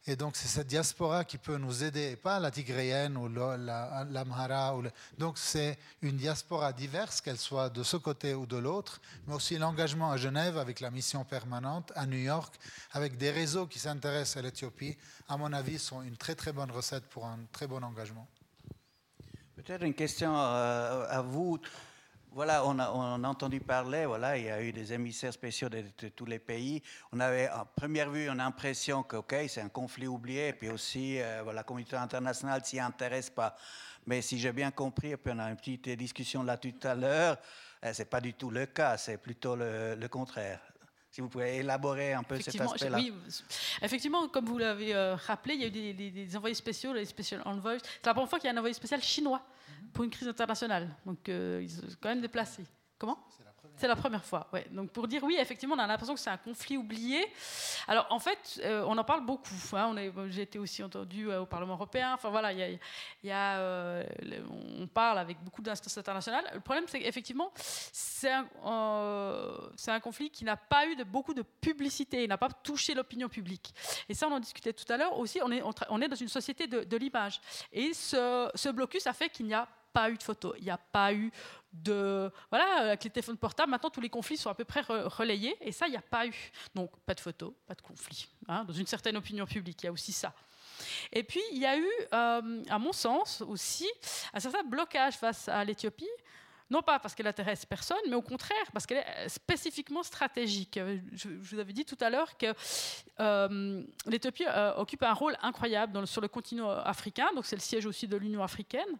Et 0.09 0.15
donc, 0.15 0.37
c'est 0.37 0.47
cette 0.47 0.67
diaspora 0.67 1.25
qui 1.25 1.37
peut 1.37 1.57
nous 1.57 1.83
aider, 1.83 2.11
et 2.11 2.15
pas 2.15 2.39
la 2.39 2.49
tigréenne 2.49 3.17
ou 3.17 3.27
l'amhara. 3.27 4.77
Ou 4.77 4.83
Donc, 5.17 5.37
c'est 5.37 5.77
une 6.01 6.15
diaspora 6.15 6.71
diverse, 6.71 7.19
qu'elle 7.19 7.37
soit 7.37 7.69
de 7.69 7.83
ce 7.83 7.97
côté 7.97 8.33
ou 8.33 8.45
de 8.45 8.55
l'autre, 8.55 9.01
mais 9.27 9.35
aussi 9.35 9.57
l'engagement 9.57 10.09
à 10.09 10.15
Genève 10.15 10.57
avec 10.57 10.79
la 10.79 10.91
mission 10.91 11.25
permanente, 11.25 11.91
à 11.93 12.05
New 12.05 12.17
York, 12.17 12.55
avec 12.93 13.17
des 13.17 13.31
réseaux 13.31 13.67
qui 13.67 13.79
s'intéressent 13.79 14.37
à 14.37 14.41
l'Éthiopie, 14.43 14.97
à 15.27 15.35
mon 15.35 15.51
avis, 15.51 15.77
sont 15.77 16.01
une 16.01 16.15
très 16.15 16.35
très 16.35 16.53
bonne 16.53 16.71
recette 16.71 17.03
pour 17.09 17.25
un 17.25 17.39
très 17.51 17.67
bon 17.67 17.83
engagement. 17.83 18.27
Peut-être 19.57 19.83
une 19.83 19.93
question 19.93 20.33
euh, 20.37 21.05
à 21.09 21.21
vous. 21.21 21.59
Voilà, 22.31 22.65
on 22.65 22.77
a, 22.79 23.27
entendu 23.27 23.59
parler, 23.59 24.05
voilà, 24.05 24.37
il 24.37 24.45
y 24.45 24.49
a 24.49 24.61
eu 24.61 24.71
des 24.71 24.93
émissaires 24.93 25.33
spéciaux 25.33 25.69
de, 25.69 25.83
tous 26.15 26.25
les 26.25 26.39
pays. 26.39 26.83
On 27.11 27.19
avait, 27.19 27.47
à 27.47 27.65
première 27.65 28.11
vue, 28.11 28.29
une 28.29 28.41
impression 28.41 29.01
que, 29.01 29.17
OK, 29.17 29.35
c'est 29.47 29.61
un 29.61 29.69
conflit 29.69 30.07
oublié, 30.07 30.49
et 30.49 30.53
puis 30.53 30.69
aussi, 30.69 31.19
euh, 31.19 31.41
voilà, 31.43 31.61
la 31.61 31.63
communauté 31.63 31.95
internationale 31.95 32.63
s'y 32.63 32.79
intéresse 32.79 33.29
pas. 33.29 33.55
Mais 34.05 34.21
si 34.21 34.37
j'ai 34.37 34.51
bien 34.51 34.71
compris, 34.71 35.11
et 35.11 35.17
puis 35.17 35.33
on 35.35 35.39
a 35.39 35.49
une 35.49 35.55
petite 35.55 35.89
discussion 35.89 36.43
là 36.43 36.57
tout 36.57 36.73
à 36.83 36.95
l'heure, 36.95 37.37
euh, 37.83 37.91
c'est 37.93 38.09
pas 38.09 38.21
du 38.21 38.33
tout 38.33 38.49
le 38.49 38.65
cas, 38.67 38.97
c'est 38.97 39.17
plutôt 39.17 39.55
le, 39.55 40.07
contraire. 40.07 40.59
Si 41.09 41.21
vous 41.21 41.29
pouvez 41.29 41.57
élaborer 41.57 42.13
un 42.13 42.23
peu 42.23 42.39
cet 42.39 42.59
aspect-là. 42.61 42.97
Oui, 42.97 43.13
effectivement, 43.81 44.27
comme 44.27 44.45
vous 44.45 44.59
l'avez 44.59 44.93
euh, 44.93 45.15
rappelé, 45.15 45.55
il 45.55 45.61
y 45.61 45.63
a 45.63 45.67
eu 45.67 45.93
des, 45.93 46.11
des, 46.11 46.37
envoyés 46.37 46.53
spéciaux, 46.53 46.93
les 46.93 47.05
special 47.05 47.41
envoys. 47.45 47.79
C'est 47.79 48.05
la 48.05 48.13
première 48.13 48.29
fois 48.29 48.37
qu'il 48.37 48.47
y 48.47 48.51
a 48.51 48.53
un 48.53 48.57
envoyé 48.57 48.73
spécial 48.73 49.01
chinois 49.01 49.41
pour 49.93 50.03
une 50.03 50.09
crise 50.09 50.27
internationale. 50.27 50.89
Donc, 51.05 51.27
euh, 51.29 51.59
ils 51.61 51.69
sont 51.69 51.81
quand 51.99 52.09
même 52.09 52.21
déplacés. 52.21 52.65
Comment? 52.97 53.17
C'est 53.77 53.87
la 53.87 53.95
première 53.95 54.25
fois. 54.25 54.49
Donc 54.71 54.91
pour 54.91 55.07
dire 55.07 55.23
oui, 55.23 55.37
effectivement, 55.39 55.75
on 55.75 55.79
a 55.79 55.87
l'impression 55.87 56.15
que 56.15 56.19
c'est 56.19 56.29
un 56.29 56.37
conflit 56.37 56.77
oublié. 56.77 57.25
Alors 57.87 58.07
en 58.09 58.19
fait, 58.19 58.59
euh, 58.63 58.83
on 58.87 58.97
en 58.97 59.03
parle 59.03 59.25
beaucoup. 59.25 59.53
Hein. 59.73 59.95
J'ai 60.29 60.41
été 60.41 60.59
aussi 60.59 60.83
entendu 60.83 61.29
euh, 61.29 61.41
au 61.41 61.45
Parlement 61.45 61.73
européen. 61.73 62.13
Enfin 62.13 62.29
voilà, 62.29 62.51
y 62.53 62.79
y 63.23 63.31
a, 63.31 64.03
on 64.79 64.87
parle 64.87 65.19
avec 65.19 65.43
beaucoup 65.43 65.61
d'instances 65.61 65.97
internationales. 65.97 66.49
Le 66.53 66.59
problème, 66.59 66.85
c'est 66.87 66.99
qu'effectivement, 66.99 67.51
c'est 67.55 68.31
un, 68.31 69.99
conflit 70.01 70.29
qui 70.29 70.43
n'a 70.43 70.57
pas 70.57 70.87
eu 70.87 70.95
beaucoup 71.05 71.33
de 71.33 71.41
publicité, 71.41 72.23
il 72.23 72.29
n'a 72.29 72.37
pas 72.37 72.49
touché 72.49 72.93
l'opinion 72.93 73.29
publique. 73.29 73.73
Et 74.09 74.13
ça, 74.13 74.27
on 74.27 74.33
en 74.33 74.39
discutait 74.39 74.73
tout 74.73 74.91
à 74.91 74.97
l'heure 74.97 75.17
aussi. 75.17 75.39
On 75.43 75.51
est, 75.51 76.07
dans 76.07 76.15
une 76.15 76.27
société 76.27 76.67
de, 76.67 76.83
de 76.83 76.97
l'image. 76.97 77.39
Et 77.71 77.93
ce, 77.93 78.49
ce 78.55 78.69
blocus 78.69 79.05
a 79.07 79.13
fait 79.13 79.29
qu'il 79.29 79.45
n'y 79.45 79.53
a 79.53 79.67
pas 79.93 80.09
eu 80.09 80.17
de 80.17 80.23
photos, 80.23 80.55
il 80.57 80.63
n'y 80.63 80.69
a 80.69 80.77
pas 80.77 81.13
eu 81.13 81.31
de... 81.71 82.31
Voilà, 82.49 82.89
avec 82.89 83.03
les 83.03 83.09
téléphones 83.09 83.37
portables, 83.37 83.71
maintenant 83.71 83.89
tous 83.89 84.01
les 84.01 84.09
conflits 84.09 84.37
sont 84.37 84.49
à 84.49 84.55
peu 84.55 84.65
près 84.65 84.81
relayés, 84.81 85.55
et 85.61 85.71
ça, 85.71 85.87
il 85.87 85.91
n'y 85.91 85.97
a 85.97 86.01
pas 86.01 86.25
eu. 86.25 86.35
Donc, 86.75 86.91
pas 87.05 87.13
de 87.13 87.19
photos, 87.19 87.53
pas 87.65 87.75
de 87.75 87.81
conflits. 87.81 88.27
Hein, 88.47 88.63
dans 88.65 88.73
une 88.73 88.87
certaine 88.87 89.17
opinion 89.17 89.45
publique, 89.45 89.83
il 89.83 89.85
y 89.87 89.89
a 89.89 89.91
aussi 89.91 90.11
ça. 90.11 90.33
Et 91.11 91.23
puis, 91.23 91.41
il 91.51 91.57
y 91.57 91.65
a 91.65 91.77
eu, 91.77 91.89
euh, 92.13 92.63
à 92.69 92.79
mon 92.79 92.93
sens 92.93 93.41
aussi, 93.41 93.89
un 94.33 94.39
certain 94.39 94.63
blocage 94.63 95.15
face 95.15 95.49
à 95.49 95.63
l'Éthiopie, 95.63 96.07
non 96.69 96.81
pas 96.81 96.99
parce 96.99 97.15
qu'elle 97.15 97.27
intéresse 97.27 97.65
personne, 97.65 97.97
mais 98.09 98.15
au 98.15 98.21
contraire 98.21 98.65
parce 98.73 98.85
qu'elle 98.85 98.97
est 98.97 99.29
spécifiquement 99.29 100.03
stratégique. 100.03 100.79
Je, 101.13 101.29
vous 101.29 101.59
avais 101.59 101.73
dit 101.73 101.85
tout 101.85 101.97
à 102.01 102.09
l'heure 102.09 102.37
que 102.37 102.53
euh, 103.19 103.83
l'Éthiopie 104.05 104.45
euh, 104.45 104.73
occupe 104.75 105.03
un 105.03 105.13
rôle 105.13 105.37
incroyable 105.41 106.05
sur 106.05 106.21
le 106.21 106.27
continent 106.27 106.69
africain, 106.69 107.29
donc 107.35 107.45
c'est 107.45 107.55
le 107.55 107.61
siège 107.61 107.85
aussi 107.85 108.07
de 108.07 108.17
l'Union 108.17 108.43
africaine. 108.43 108.97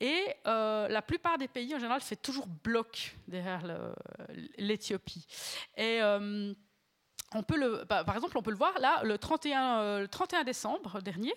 Et 0.00 0.22
euh, 0.46 0.88
la 0.88 1.02
plupart 1.02 1.38
des 1.38 1.48
pays, 1.48 1.74
en 1.74 1.78
général, 1.78 2.00
fait 2.00 2.16
toujours 2.16 2.46
bloc 2.46 3.16
derrière 3.28 3.62
l'Éthiopie. 4.58 5.26
Et 5.76 6.00
on 7.34 7.42
peut 7.42 7.84
bah, 7.88 8.04
par 8.04 8.14
exemple, 8.14 8.38
on 8.38 8.42
peut 8.42 8.50
le 8.50 8.56
voir 8.56 8.78
là, 8.78 9.02
le 9.02 9.18
31, 9.18 9.78
euh, 9.80 10.00
le 10.00 10.08
31 10.08 10.44
décembre 10.44 11.00
dernier. 11.02 11.34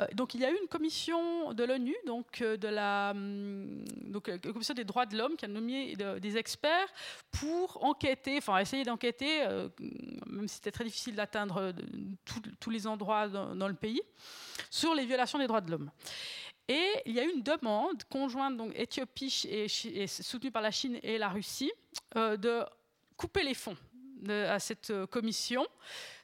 Euh, 0.00 0.06
donc, 0.12 0.34
il 0.34 0.40
y 0.40 0.44
a 0.44 0.50
eu 0.50 0.56
une 0.60 0.68
commission 0.68 1.52
de 1.54 1.64
l'ONU, 1.64 1.94
donc 2.06 2.42
euh, 2.42 2.56
de 2.56 2.68
hum, 2.68 3.84
la 4.26 4.52
commission 4.52 4.74
des 4.74 4.84
droits 4.84 5.06
de 5.06 5.16
l'homme, 5.16 5.36
qui 5.36 5.46
a 5.46 5.48
nommé 5.48 5.96
des 5.96 6.36
experts 6.36 6.88
pour 7.30 7.82
enquêter, 7.82 8.38
enfin 8.38 8.58
essayer 8.58 8.84
d'enquêter, 8.84 9.46
même 10.26 10.48
si 10.48 10.56
c'était 10.56 10.70
très 10.70 10.84
difficile 10.84 11.14
d'atteindre 11.14 11.72
tous 12.60 12.70
les 12.70 12.86
endroits 12.86 13.28
dans, 13.28 13.68
le 13.68 13.74
pays, 13.74 14.02
sur 14.70 14.94
les 14.94 15.06
violations 15.06 15.38
des 15.38 15.46
droits 15.46 15.60
de 15.60 15.70
l'homme. 15.70 15.90
Et 16.68 16.92
il 17.06 17.12
y 17.12 17.20
a 17.20 17.24
eu 17.24 17.30
une 17.30 17.42
demande 17.42 18.02
conjointe, 18.04 18.56
donc 18.56 18.72
Éthiopie 18.76 19.46
et, 19.48 20.06
soutenue 20.06 20.50
par 20.50 20.62
la 20.62 20.70
Chine 20.70 20.98
et 21.02 21.18
la 21.18 21.28
Russie, 21.28 21.72
de 22.14 22.64
couper 23.16 23.42
les 23.42 23.54
fonds 23.54 23.76
à 24.30 24.58
cette 24.58 24.90
euh, 24.90 25.06
commission, 25.06 25.66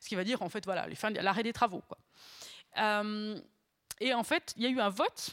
ce 0.00 0.08
qui 0.08 0.14
va 0.14 0.24
dire 0.24 0.42
en 0.42 0.48
fait 0.48 0.64
voilà 0.64 0.86
l'arrêt 1.20 1.42
des 1.42 1.52
travaux. 1.52 1.82
Euh, 2.78 3.38
et 4.00 4.14
en 4.14 4.22
fait, 4.22 4.54
il 4.56 4.62
y 4.62 4.66
a 4.66 4.68
eu 4.68 4.80
un 4.80 4.88
vote 4.88 5.30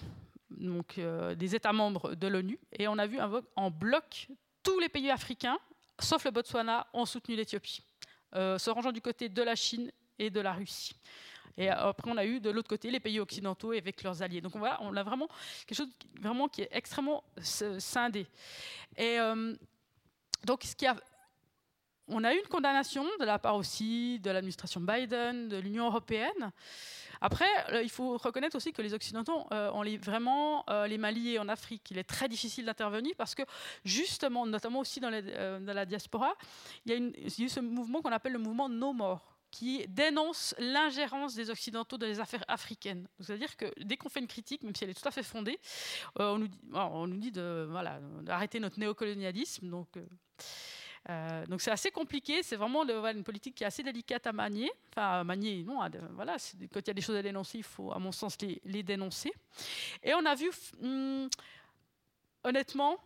donc, 0.49 0.97
euh, 0.97 1.35
des 1.35 1.55
États 1.55 1.73
membres 1.73 2.15
de 2.15 2.27
l'ONU 2.27 2.59
et 2.71 2.87
on 2.87 2.97
a 2.97 3.05
vu 3.05 3.19
un 3.19 3.27
vote 3.27 3.45
en 3.55 3.69
bloc. 3.69 4.27
Tous 4.63 4.79
les 4.79 4.89
pays 4.89 5.11
africains, 5.11 5.59
sauf 5.99 6.23
le 6.25 6.31
Botswana, 6.31 6.87
ont 6.93 7.05
soutenu 7.05 7.35
l'Éthiopie, 7.35 7.83
se 8.33 8.69
rangeant 8.69 8.91
du 8.91 9.01
côté 9.01 9.29
de 9.29 9.43
la 9.43 9.55
Chine 9.55 9.91
et 10.17 10.31
de 10.31 10.39
la 10.39 10.53
Russie. 10.53 10.95
Et 11.57 11.69
après, 11.69 12.09
on 12.09 12.17
a 12.17 12.25
eu 12.25 12.39
de 12.39 12.49
l'autre 12.49 12.67
côté 12.67 12.91
les 12.91 12.99
pays 12.99 13.19
occidentaux 13.19 13.71
avec 13.71 14.03
leurs 14.03 14.21
alliés. 14.21 14.41
Donc 14.41 14.55
voilà, 14.55 14.77
on 14.81 14.95
a 14.95 15.03
vraiment 15.03 15.27
quelque 15.65 15.77
chose 15.77 15.89
vraiment 16.19 16.47
qui 16.47 16.63
est 16.63 16.69
extrêmement 16.71 17.23
scindé. 17.39 18.27
Et 18.97 19.17
donc, 20.43 20.63
ce 20.63 20.75
qui 20.75 20.85
a 20.85 20.95
on 22.07 22.23
a 22.23 22.33
eu 22.33 22.37
une 22.37 22.47
condamnation 22.47 23.03
de 23.19 23.25
la 23.25 23.39
part 23.39 23.55
aussi 23.55 24.19
de 24.19 24.29
l'administration 24.29 24.79
Biden, 24.79 25.49
de 25.49 25.57
l'Union 25.57 25.87
européenne. 25.87 26.51
Après, 27.21 27.47
euh, 27.71 27.81
il 27.81 27.89
faut 27.89 28.17
reconnaître 28.17 28.55
aussi 28.55 28.73
que 28.73 28.81
les 28.81 28.93
Occidentaux 28.93 29.47
euh, 29.51 29.71
ont 29.71 29.83
vraiment 29.97 30.63
euh, 30.69 30.85
les 30.85 30.97
mains 30.97 31.11
liées 31.11 31.39
en 31.39 31.47
Afrique. 31.47 31.89
Il 31.89 31.97
est 31.97 32.03
très 32.03 32.29
difficile 32.29 32.65
d'intervenir 32.65 33.13
parce 33.17 33.33
que, 33.33 33.43
justement, 33.83 34.45
notamment 34.45 34.79
aussi 34.79 34.99
dans, 34.99 35.09
la 35.09 35.85
diaspora, 35.85 36.35
il 36.85 36.91
y, 36.91 36.95
a 36.95 37.45
eu 37.45 37.49
ce 37.49 37.59
mouvement 37.59 38.01
qu'on 38.01 38.11
appelle 38.11 38.33
le 38.33 38.39
mouvement 38.39 38.69
No 38.69 38.93
More 38.93 39.34
qui 39.55 39.87
dénonce 39.87 40.53
l'ingérence 40.59 41.33
des 41.33 41.49
Occidentaux 41.49 41.97
dans 41.97 42.07
les 42.07 42.19
affaires 42.19 42.43
africaines. 42.49 43.07
C'est-à-dire 43.21 43.55
que 43.55 43.65
dès 43.81 43.95
qu'on 43.95 44.09
fait 44.09 44.19
une 44.19 44.27
critique, 44.27 44.63
même 44.63 44.75
si 44.75 44.83
elle 44.83 44.89
est 44.89 45.01
tout 45.01 45.07
à 45.07 45.11
fait 45.11 45.23
fondée, 45.23 45.57
on 46.17 46.39
nous 46.39 46.49
dit, 46.49 46.59
on 46.73 47.07
nous 47.07 47.17
dit 47.17 47.31
voilà, 47.69 48.01
d'arrêter 48.21 48.59
notre 48.59 48.77
néocolonialisme. 48.77 49.69
Donc, 49.69 49.87
euh, 51.09 51.45
donc 51.45 51.61
c'est 51.61 51.71
assez 51.71 51.89
compliqué, 51.89 52.43
c'est 52.43 52.57
vraiment 52.57 52.83
une 52.83 53.23
politique 53.23 53.55
qui 53.55 53.63
est 53.63 53.67
assez 53.67 53.81
délicate 53.81 54.27
à 54.27 54.33
manier. 54.33 54.69
Enfin, 54.89 55.23
manier, 55.23 55.63
non, 55.63 55.79
voilà, 56.11 56.35
quand 56.73 56.81
il 56.81 56.87
y 56.87 56.89
a 56.89 56.93
des 56.93 57.01
choses 57.01 57.15
à 57.15 57.21
dénoncer, 57.21 57.59
il 57.59 57.63
faut, 57.63 57.93
à 57.93 57.97
mon 57.97 58.11
sens, 58.11 58.35
les, 58.41 58.83
dénoncer. 58.83 59.31
Et 60.03 60.13
on 60.15 60.25
a 60.25 60.35
vu, 60.35 60.51
hum, 60.81 61.29
honnêtement, 62.43 62.97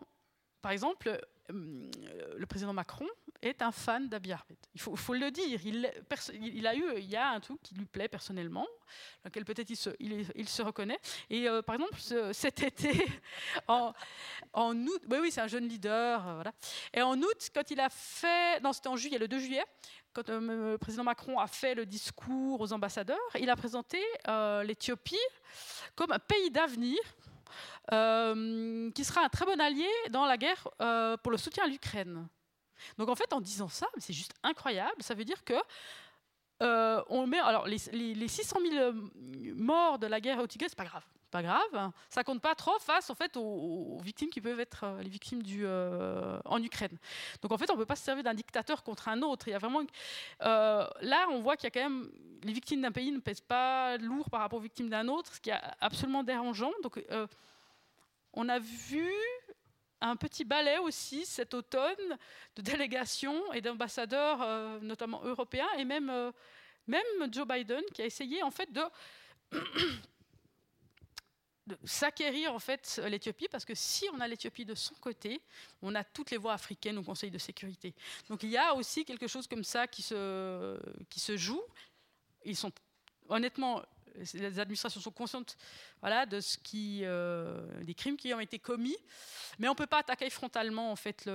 par 0.63 0.71
exemple, 0.71 1.15
hum, 1.51 1.91
le 2.35 2.45
président 2.47 2.73
Macron 2.73 3.07
est 3.39 3.61
un 3.61 3.71
fan 3.71 4.09
d'Abiy 4.09 4.33
Ahmed. 4.33 4.58
Il 4.87 4.97
faut, 4.97 5.13
le 5.13 5.29
dire. 5.29 5.59
Il, 5.65 6.65
a 6.65 6.73
eu, 6.73 6.83
il 6.97 7.09
y 7.09 7.17
a 7.17 7.31
un 7.31 7.39
truc 7.41 7.61
qui 7.61 7.75
lui 7.75 7.85
plaît 7.85 8.07
personnellement, 8.07 8.65
dans 9.23 9.27
lequel 9.27 9.43
peut-être 9.43 9.69
il 9.69 9.75
se, 10.47 10.61
reconnaît. 10.61 10.99
Et 11.29 11.49
euh, 11.49 11.61
par 11.61 11.75
exemple, 11.75 11.99
cet 12.33 12.63
été, 12.63 13.05
en, 13.67 13.93
août, 14.53 15.01
oui, 15.09 15.31
c'est 15.31 15.41
un 15.41 15.47
jeune 15.47 15.67
leader, 15.67 16.25
euh, 16.25 16.33
voilà. 16.35 16.53
Et 16.93 17.01
en 17.01 17.19
août, 17.19 17.49
quand 17.53 17.69
il 17.71 17.79
a 17.81 17.89
fait, 17.89 18.61
non, 18.61 18.71
c'était 18.71 18.87
en 18.87 18.95
juillet, 18.95 19.17
le 19.17 19.27
2 19.27 19.39
juillet, 19.39 19.65
quand 20.13 20.29
euh, 20.29 20.71
le 20.71 20.77
président 20.77 21.03
Macron 21.03 21.37
a 21.39 21.47
fait 21.47 21.75
le 21.75 21.85
discours 21.85 22.61
aux 22.61 22.71
ambassadeurs, 22.71 23.17
il 23.37 23.49
a 23.49 23.57
présenté 23.57 23.99
l'Éthiopie 24.63 25.17
comme 25.95 26.13
un 26.13 26.19
pays 26.19 26.51
d'avenir 26.51 26.97
qui 28.93 29.03
sera 29.03 29.25
un 29.25 29.29
très 29.29 29.45
bon 29.45 29.59
allié 29.59 29.87
dans 30.11 30.25
la 30.25 30.37
guerre 30.37 30.69
pour 31.21 31.31
le 31.31 31.37
soutien 31.37 31.65
à 31.65 31.67
l'Ukraine. 31.67 32.29
Donc 32.97 33.09
en 33.09 33.15
fait, 33.15 33.31
en 33.33 33.41
disant 33.41 33.69
ça, 33.69 33.87
c'est 33.97 34.13
juste 34.13 34.33
incroyable. 34.43 35.01
Ça 35.01 35.13
veut 35.13 35.25
dire 35.25 35.43
que 35.43 35.55
on 37.09 37.27
met 37.27 37.39
alors 37.39 37.67
les, 37.67 38.27
600 38.27 38.59
000 38.69 38.91
morts 39.55 39.99
de 39.99 40.07
la 40.07 40.19
guerre 40.19 40.39
au 40.39 40.47
Tigre, 40.47 40.65
c'est 40.67 40.75
pas 40.77 40.85
grave 40.85 41.03
pas 41.29 41.41
grave. 41.41 41.91
Ça 42.09 42.23
compte 42.23 42.41
pas 42.41 42.55
trop 42.55 42.77
face 42.79 43.09
en 43.09 43.15
fait 43.15 43.37
aux, 43.37 43.99
victimes 44.01 44.29
qui 44.29 44.41
peuvent 44.41 44.59
être 44.59 44.83
euh, 44.83 45.01
les 45.01 45.09
victimes 45.09 45.41
euh, 45.59 46.39
en 46.45 46.61
Ukraine. 46.61 46.97
Donc 47.41 47.51
en 47.51 47.57
fait, 47.57 47.69
on 47.71 47.77
peut 47.77 47.85
pas 47.85 47.95
se 47.95 48.03
servir 48.03 48.23
d'un 48.23 48.33
dictateur 48.33 48.83
contre 48.83 49.07
un 49.07 49.21
autre. 49.21 49.47
Il 49.47 49.51
y 49.51 49.53
a 49.53 49.59
vraiment 49.59 49.81
euh, 49.81 50.87
là, 51.01 51.27
on 51.29 51.39
voit 51.39 51.55
qu'il 51.55 51.65
y 51.65 51.67
a 51.67 51.71
quand 51.71 51.89
même 51.89 52.09
les 52.43 52.53
victimes 52.53 52.81
d'un 52.81 52.91
pays 52.91 53.11
ne 53.11 53.19
pèsent 53.19 53.41
pas 53.41 53.97
lourd 53.97 54.29
par 54.29 54.41
rapport 54.41 54.59
aux 54.59 54.63
victimes 54.63 54.89
d'un 54.89 55.07
autre, 55.07 55.33
ce 55.33 55.39
qui 55.41 55.49
est 55.49 55.61
absolument 55.81 56.23
dérangeant. 56.23 56.71
Donc 56.83 57.03
on 58.33 58.47
a 58.47 58.59
vu 58.59 59.11
un 60.01 60.15
petit 60.15 60.45
balai 60.45 60.77
aussi 60.77 61.25
cet 61.25 61.53
automne 61.53 62.17
de 62.55 62.61
délégations 62.61 63.51
et 63.53 63.61
d'ambassadeurs, 63.61 64.81
notamment 64.81 65.23
européens, 65.23 65.67
et 65.77 65.85
même, 65.85 66.31
même 66.87 67.33
Joe 67.33 67.47
Biden, 67.47 67.83
qui 67.93 68.01
a 68.01 68.05
essayé 68.05 68.41
en 68.43 68.51
fait 68.51 68.71
de 71.69 71.77
s'acquérir 71.85 72.53
en 72.53 72.59
fait 72.59 72.99
l'Éthiopie 73.07 73.47
parce 73.47 73.63
que 73.63 73.75
si 73.75 74.05
on 74.13 74.19
a 74.19 74.27
l'Éthiopie 74.27 74.65
de 74.65 74.75
son 74.75 74.95
côté, 74.95 75.39
on 75.81 75.93
a 75.95 76.03
toutes 76.03 76.31
les 76.31 76.37
voies 76.37 76.53
africaines 76.53 76.97
au 76.97 77.03
Conseil 77.03 77.31
de 77.31 77.37
sécurité. 77.37 77.93
Donc 78.27 78.43
il 78.43 78.49
y 78.49 78.57
a 78.57 78.73
aussi 78.73 79.05
quelque 79.05 79.27
chose 79.27 79.47
comme 79.47 79.63
ça 79.63 79.87
qui 79.87 80.01
se, 80.01 80.79
qui 81.09 81.19
se 81.19 81.37
joue. 81.37 81.61
Ils 82.43 82.55
sont 82.55 82.71
honnêtement, 83.29 83.83
les 84.33 84.59
administrations 84.59 85.01
sont 85.01 85.11
conscientes 85.11 85.57
voilà, 86.01 86.25
de 86.25 86.39
ce 86.39 86.57
qui, 86.57 87.01
euh, 87.03 87.67
des 87.83 87.93
crimes 87.93 88.17
qui 88.17 88.33
ont 88.33 88.39
été 88.39 88.59
commis, 88.59 88.97
mais 89.57 89.67
on 89.67 89.71
ne 89.71 89.77
peut 89.77 89.87
pas 89.87 89.99
attaquer 89.99 90.29
frontalement 90.29 90.91
en 90.91 90.95
fait 90.95 91.25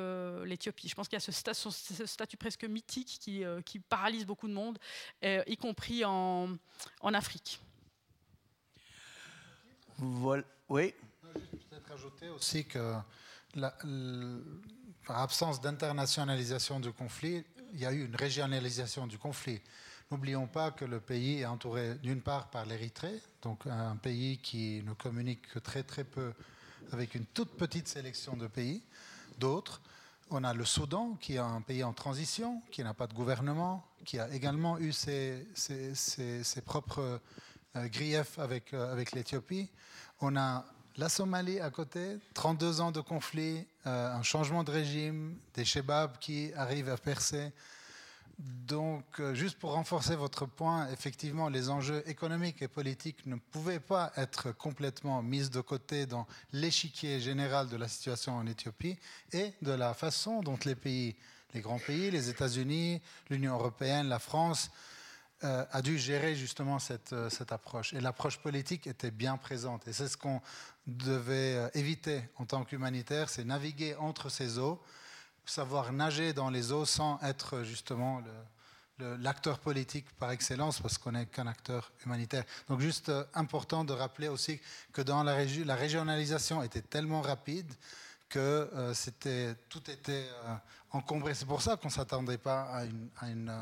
l'Éthiopie. 0.44 0.88
Je 0.88 0.94
pense 0.94 1.08
qu'il 1.08 1.16
y 1.16 1.22
a 1.22 1.54
ce, 1.54 2.06
statut 2.06 2.36
presque 2.36 2.64
mythique 2.64 3.18
qui, 3.20 3.44
euh, 3.44 3.60
qui, 3.62 3.78
paralyse 3.78 4.26
beaucoup 4.26 4.48
de 4.48 4.54
monde, 4.54 4.78
euh, 5.24 5.42
y 5.46 5.56
compris 5.56 6.04
en, 6.04 6.56
en 7.00 7.14
Afrique. 7.14 7.60
Voilà. 9.98 10.44
Oui. 10.68 10.94
Peut-être 11.32 11.92
ajouter 11.92 12.28
aussi 12.28 12.64
que 12.64 12.94
par 15.06 15.18
absence 15.18 15.60
d'internationalisation 15.60 16.80
du 16.80 16.92
conflit, 16.92 17.44
il 17.72 17.80
y 17.80 17.86
a 17.86 17.92
eu 17.92 18.06
une 18.06 18.16
régionalisation 18.16 19.06
du 19.06 19.18
conflit. 19.18 19.60
N'oublions 20.10 20.46
pas 20.46 20.70
que 20.70 20.84
le 20.84 21.00
pays 21.00 21.40
est 21.40 21.46
entouré 21.46 21.94
d'une 21.96 22.20
part 22.20 22.48
par 22.50 22.66
l'Érythrée, 22.66 23.20
donc 23.42 23.66
un 23.66 23.96
pays 23.96 24.38
qui 24.38 24.82
ne 24.84 24.92
communique 24.92 25.48
que 25.48 25.58
très 25.58 25.82
très 25.82 26.04
peu 26.04 26.32
avec 26.92 27.14
une 27.14 27.26
toute 27.26 27.56
petite 27.56 27.88
sélection 27.88 28.36
de 28.36 28.46
pays. 28.46 28.82
D'autres, 29.38 29.80
on 30.30 30.44
a 30.44 30.54
le 30.54 30.64
Soudan, 30.64 31.16
qui 31.20 31.34
est 31.34 31.38
un 31.38 31.60
pays 31.60 31.82
en 31.84 31.92
transition, 31.92 32.62
qui 32.70 32.82
n'a 32.82 32.94
pas 32.94 33.06
de 33.06 33.14
gouvernement, 33.14 33.84
qui 34.04 34.18
a 34.18 34.28
également 34.30 34.78
eu 34.78 34.92
ses, 34.92 35.46
propres 36.64 37.20
euh, 37.76 37.88
grief 37.88 38.38
avec, 38.38 38.72
euh, 38.74 38.92
avec 38.92 39.12
l'Éthiopie. 39.12 39.70
On 40.20 40.36
a 40.36 40.64
la 40.96 41.08
Somalie 41.08 41.60
à 41.60 41.70
côté, 41.70 42.18
32 42.34 42.80
ans 42.80 42.92
de 42.92 43.00
conflit, 43.00 43.66
euh, 43.86 44.12
un 44.12 44.22
changement 44.22 44.62
de 44.62 44.70
régime, 44.70 45.36
des 45.54 45.64
Shebabs 45.64 46.18
qui 46.18 46.52
arrivent 46.54 46.90
à 46.90 46.96
percer. 46.96 47.52
Donc, 48.38 49.04
juste 49.34 49.58
pour 49.58 49.72
renforcer 49.72 50.16
votre 50.16 50.46
point, 50.46 50.88
effectivement, 50.90 51.48
les 51.48 51.70
enjeux 51.70 52.02
économiques 52.08 52.62
et 52.62 52.68
politiques 52.68 53.26
ne 53.26 53.36
pouvaient 53.36 53.80
pas 53.80 54.12
être 54.16 54.50
complètement 54.52 55.22
mis 55.22 55.50
de 55.50 55.60
côté 55.60 56.06
dans 56.06 56.26
l'échiquier 56.52 57.20
général 57.20 57.68
de 57.68 57.76
la 57.76 57.86
situation 57.86 58.34
en 58.34 58.46
Éthiopie 58.46 58.98
et 59.32 59.52
de 59.62 59.72
la 59.72 59.94
façon 59.94 60.42
dont 60.42 60.58
les 60.64 60.74
pays, 60.74 61.14
les 61.52 61.60
grands 61.60 61.78
pays, 61.78 62.10
les 62.10 62.28
États-Unis, 62.28 63.00
l'Union 63.30 63.54
européenne, 63.54 64.08
la 64.08 64.18
France, 64.18 64.70
euh, 65.44 65.66
a 65.72 65.82
dû 65.82 65.98
gérer 65.98 66.34
justement 66.34 66.78
cette, 66.78 67.12
euh, 67.12 67.28
cette 67.28 67.52
approche. 67.52 67.92
Et 67.92 68.00
l'approche 68.00 68.38
politique 68.38 68.86
était 68.86 69.10
bien 69.10 69.36
présente. 69.36 69.86
Et 69.86 69.92
c'est 69.92 70.08
ce 70.08 70.16
qu'on 70.16 70.40
devait 70.86 71.56
euh, 71.56 71.68
éviter 71.74 72.22
en 72.36 72.46
tant 72.46 72.64
qu'humanitaire, 72.64 73.28
c'est 73.28 73.44
naviguer 73.44 73.94
entre 73.96 74.30
ces 74.30 74.58
eaux, 74.58 74.80
savoir 75.44 75.92
nager 75.92 76.32
dans 76.32 76.50
les 76.50 76.72
eaux 76.72 76.84
sans 76.84 77.18
être 77.22 77.62
justement 77.62 78.22
l'acteur 78.98 79.58
politique 79.58 80.06
par 80.18 80.30
excellence, 80.30 80.80
parce 80.80 80.98
qu'on 80.98 81.12
n'est 81.12 81.26
qu'un 81.26 81.46
acteur 81.46 81.92
humanitaire. 82.04 82.44
Donc 82.68 82.80
juste 82.80 83.10
important 83.34 83.84
de 83.84 83.92
rappeler 83.92 84.28
aussi 84.28 84.60
que 84.92 85.02
dans 85.02 85.22
la, 85.22 85.44
la 85.44 85.74
régionalisation 85.74 86.62
était 86.62 86.82
tellement 86.82 87.20
rapide 87.20 87.72
que 88.28 88.70
c'était, 88.94 89.54
tout 89.68 89.90
était 89.90 90.28
encombré. 90.90 91.34
C'est 91.34 91.46
pour 91.46 91.62
ça 91.62 91.76
qu'on 91.76 91.88
ne 91.88 91.92
s'attendait 91.92 92.38
pas 92.38 92.84
à 93.20 93.26
une 93.26 93.52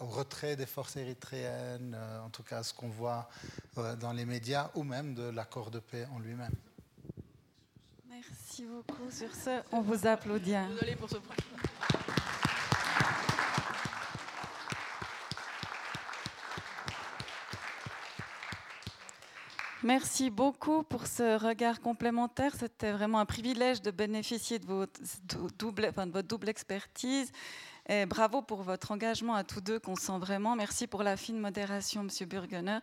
au 0.00 0.06
retrait 0.06 0.56
des 0.56 0.66
forces 0.66 0.96
érythréennes, 0.96 1.94
euh, 1.94 2.20
en 2.22 2.30
tout 2.30 2.42
cas 2.42 2.62
ce 2.62 2.72
qu'on 2.72 2.88
voit 2.88 3.28
euh, 3.78 3.94
dans 3.96 4.12
les 4.12 4.24
médias, 4.24 4.70
ou 4.74 4.82
même 4.84 5.14
de 5.14 5.24
l'accord 5.24 5.70
de 5.70 5.80
paix 5.80 6.06
en 6.14 6.18
lui-même. 6.18 6.54
Merci 8.50 8.66
beaucoup. 8.66 9.10
Sur 9.12 9.32
ce, 9.32 9.62
on 9.70 9.80
vous 9.80 10.08
applaudit. 10.08 10.54
Désolé 10.70 10.96
pour 10.96 11.08
ce 11.08 11.18
point. 11.18 11.36
Merci 19.84 20.30
beaucoup 20.30 20.82
pour 20.82 21.06
ce 21.06 21.38
regard 21.38 21.80
complémentaire. 21.80 22.52
C'était 22.58 22.90
vraiment 22.90 23.20
un 23.20 23.24
privilège 23.24 23.82
de 23.82 23.92
bénéficier 23.92 24.58
de 24.58 24.66
votre 24.66 25.00
double, 25.56 25.86
enfin, 25.88 26.08
de 26.08 26.12
votre 26.12 26.26
double 26.26 26.48
expertise 26.48 27.30
bravo 28.08 28.42
pour 28.42 28.62
votre 28.62 28.92
engagement 28.92 29.34
à 29.34 29.44
tous 29.44 29.60
deux, 29.60 29.78
qu'on 29.78 29.96
sent 29.96 30.18
vraiment. 30.18 30.54
Merci 30.54 30.86
pour 30.86 31.02
la 31.02 31.16
fine 31.16 31.38
modération, 31.38 32.04
Monsieur 32.04 32.26
Burgener. 32.26 32.78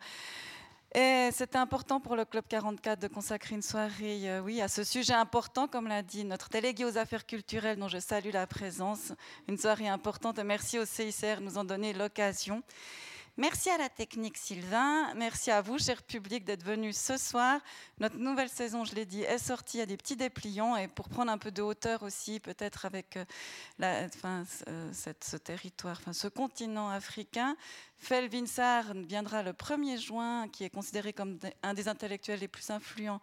Et 0.95 1.30
c'était 1.34 1.57
important 1.57 1.99
pour 1.99 2.15
le 2.15 2.23
Club 2.23 2.45
44 2.47 2.99
de 2.99 3.07
consacrer 3.07 3.55
une 3.55 3.61
soirée 3.61 4.30
euh, 4.30 4.39
oui, 4.39 4.61
à 4.61 4.69
ce 4.69 4.84
sujet 4.84 5.14
important, 5.14 5.68
comme 5.68 5.88
l'a 5.88 6.01
dit 6.01 6.23
notre 6.23 6.49
délégué 6.49 6.85
aux 6.85 6.97
affaires 6.97 7.26
culturelles, 7.26 7.77
dont 7.77 7.89
je 7.89 7.99
salue 7.99 8.31
la 8.31 8.47
présence. 8.47 9.11
Une 9.49 9.57
soirée 9.57 9.89
importante. 9.89 10.39
Merci 10.39 10.80
au 10.80 10.85
CICR 10.85 11.39
de 11.39 11.43
nous 11.43 11.57
en 11.57 11.65
donner 11.65 11.91
l'occasion. 11.91 12.64
Merci 13.39 13.69
à 13.69 13.77
la 13.77 13.88
technique 13.88 14.35
Sylvain, 14.35 15.14
merci 15.14 15.51
à 15.51 15.61
vous, 15.61 15.77
cher 15.77 16.01
public, 16.01 16.43
d'être 16.43 16.64
venu 16.64 16.91
ce 16.91 17.18
soir. 17.18 17.61
Notre 17.99 18.18
nouvelle 18.18 18.49
saison, 18.49 18.84
je 18.84 18.95
l'ai 18.95 19.05
dit, 19.05 19.22
est 19.22 19.38
sortie 19.38 19.80
à 19.80 19.85
des 19.85 19.95
petits 19.95 20.15
dépliants 20.15 20.76
et 20.76 20.88
pour 20.88 21.07
prendre 21.07 21.31
un 21.31 21.38
peu 21.38 21.51
de 21.51 21.61
hauteur 21.61 22.01
aussi, 22.01 22.39
peut-être 22.39 22.85
avec 22.88 23.15
euh, 23.80 24.07
enfin, 24.07 24.43
ce 24.49 25.38
territoire, 25.38 26.01
ce 26.11 26.27
continent 26.27 26.89
africain. 26.89 27.55
Felvin 27.99 28.47
Sarr 28.47 28.95
viendra 28.95 29.43
le 29.43 29.53
1er 29.53 29.99
juin, 29.99 30.47
qui 30.47 30.64
est 30.64 30.72
considéré 30.72 31.14
comme 31.14 31.38
un 31.61 31.76
des 31.76 31.88
intellectuels 31.88 32.39
les 32.39 32.47
plus 32.47 32.72
influents 32.72 33.22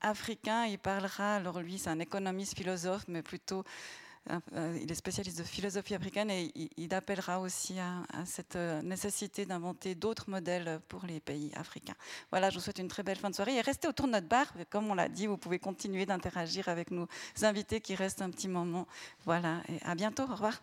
africains. 0.00 0.64
Il 0.64 0.78
parlera, 0.78 1.36
alors 1.36 1.60
lui, 1.60 1.78
c'est 1.78 1.90
un 1.90 2.00
économiste 2.00 2.56
philosophe, 2.56 3.04
mais 3.06 3.20
plutôt 3.20 3.60
euh, 3.60 4.01
il 4.30 4.90
est 4.90 4.94
spécialiste 4.94 5.38
de 5.38 5.44
philosophie 5.44 5.94
africaine 5.94 6.30
et 6.30 6.52
il, 6.76 6.94
appellera 6.94 7.40
aussi 7.40 7.78
à, 7.78 8.02
cette 8.24 8.56
euh, 8.56 8.80
nécessité 8.82 9.46
d'inventer 9.46 9.94
d'autres 9.94 10.30
modèles 10.30 10.80
pour 10.88 11.04
les 11.06 11.20
pays 11.20 11.50
africains. 11.54 11.94
Voilà, 12.30 12.50
je 12.50 12.56
vous 12.56 12.60
souhaite 12.60 12.78
une 12.78 12.88
très 12.88 13.02
belle 13.02 13.16
fin 13.16 13.30
de 13.30 13.34
soirée 13.34 13.56
et 13.56 13.60
restez 13.60 13.88
autour 13.88 14.06
de 14.06 14.12
notre 14.12 14.28
bar. 14.28 14.46
Comme 14.70 14.90
on 14.90 14.94
l'a 14.94 15.08
dit, 15.08 15.26
vous 15.26 15.38
pouvez 15.38 15.58
continuer 15.58 16.06
d'interagir 16.06 16.68
avec 16.68 16.90
nos 16.90 17.08
invités 17.42 17.80
qui 17.80 17.94
restent 17.94 18.22
un 18.22 18.30
petit 18.30 18.48
moment. 18.48 18.86
Voilà, 19.24 19.62
et 19.68 19.82
à 19.84 19.94
bientôt. 19.94 20.24
Au 20.24 20.34
revoir. 20.34 20.62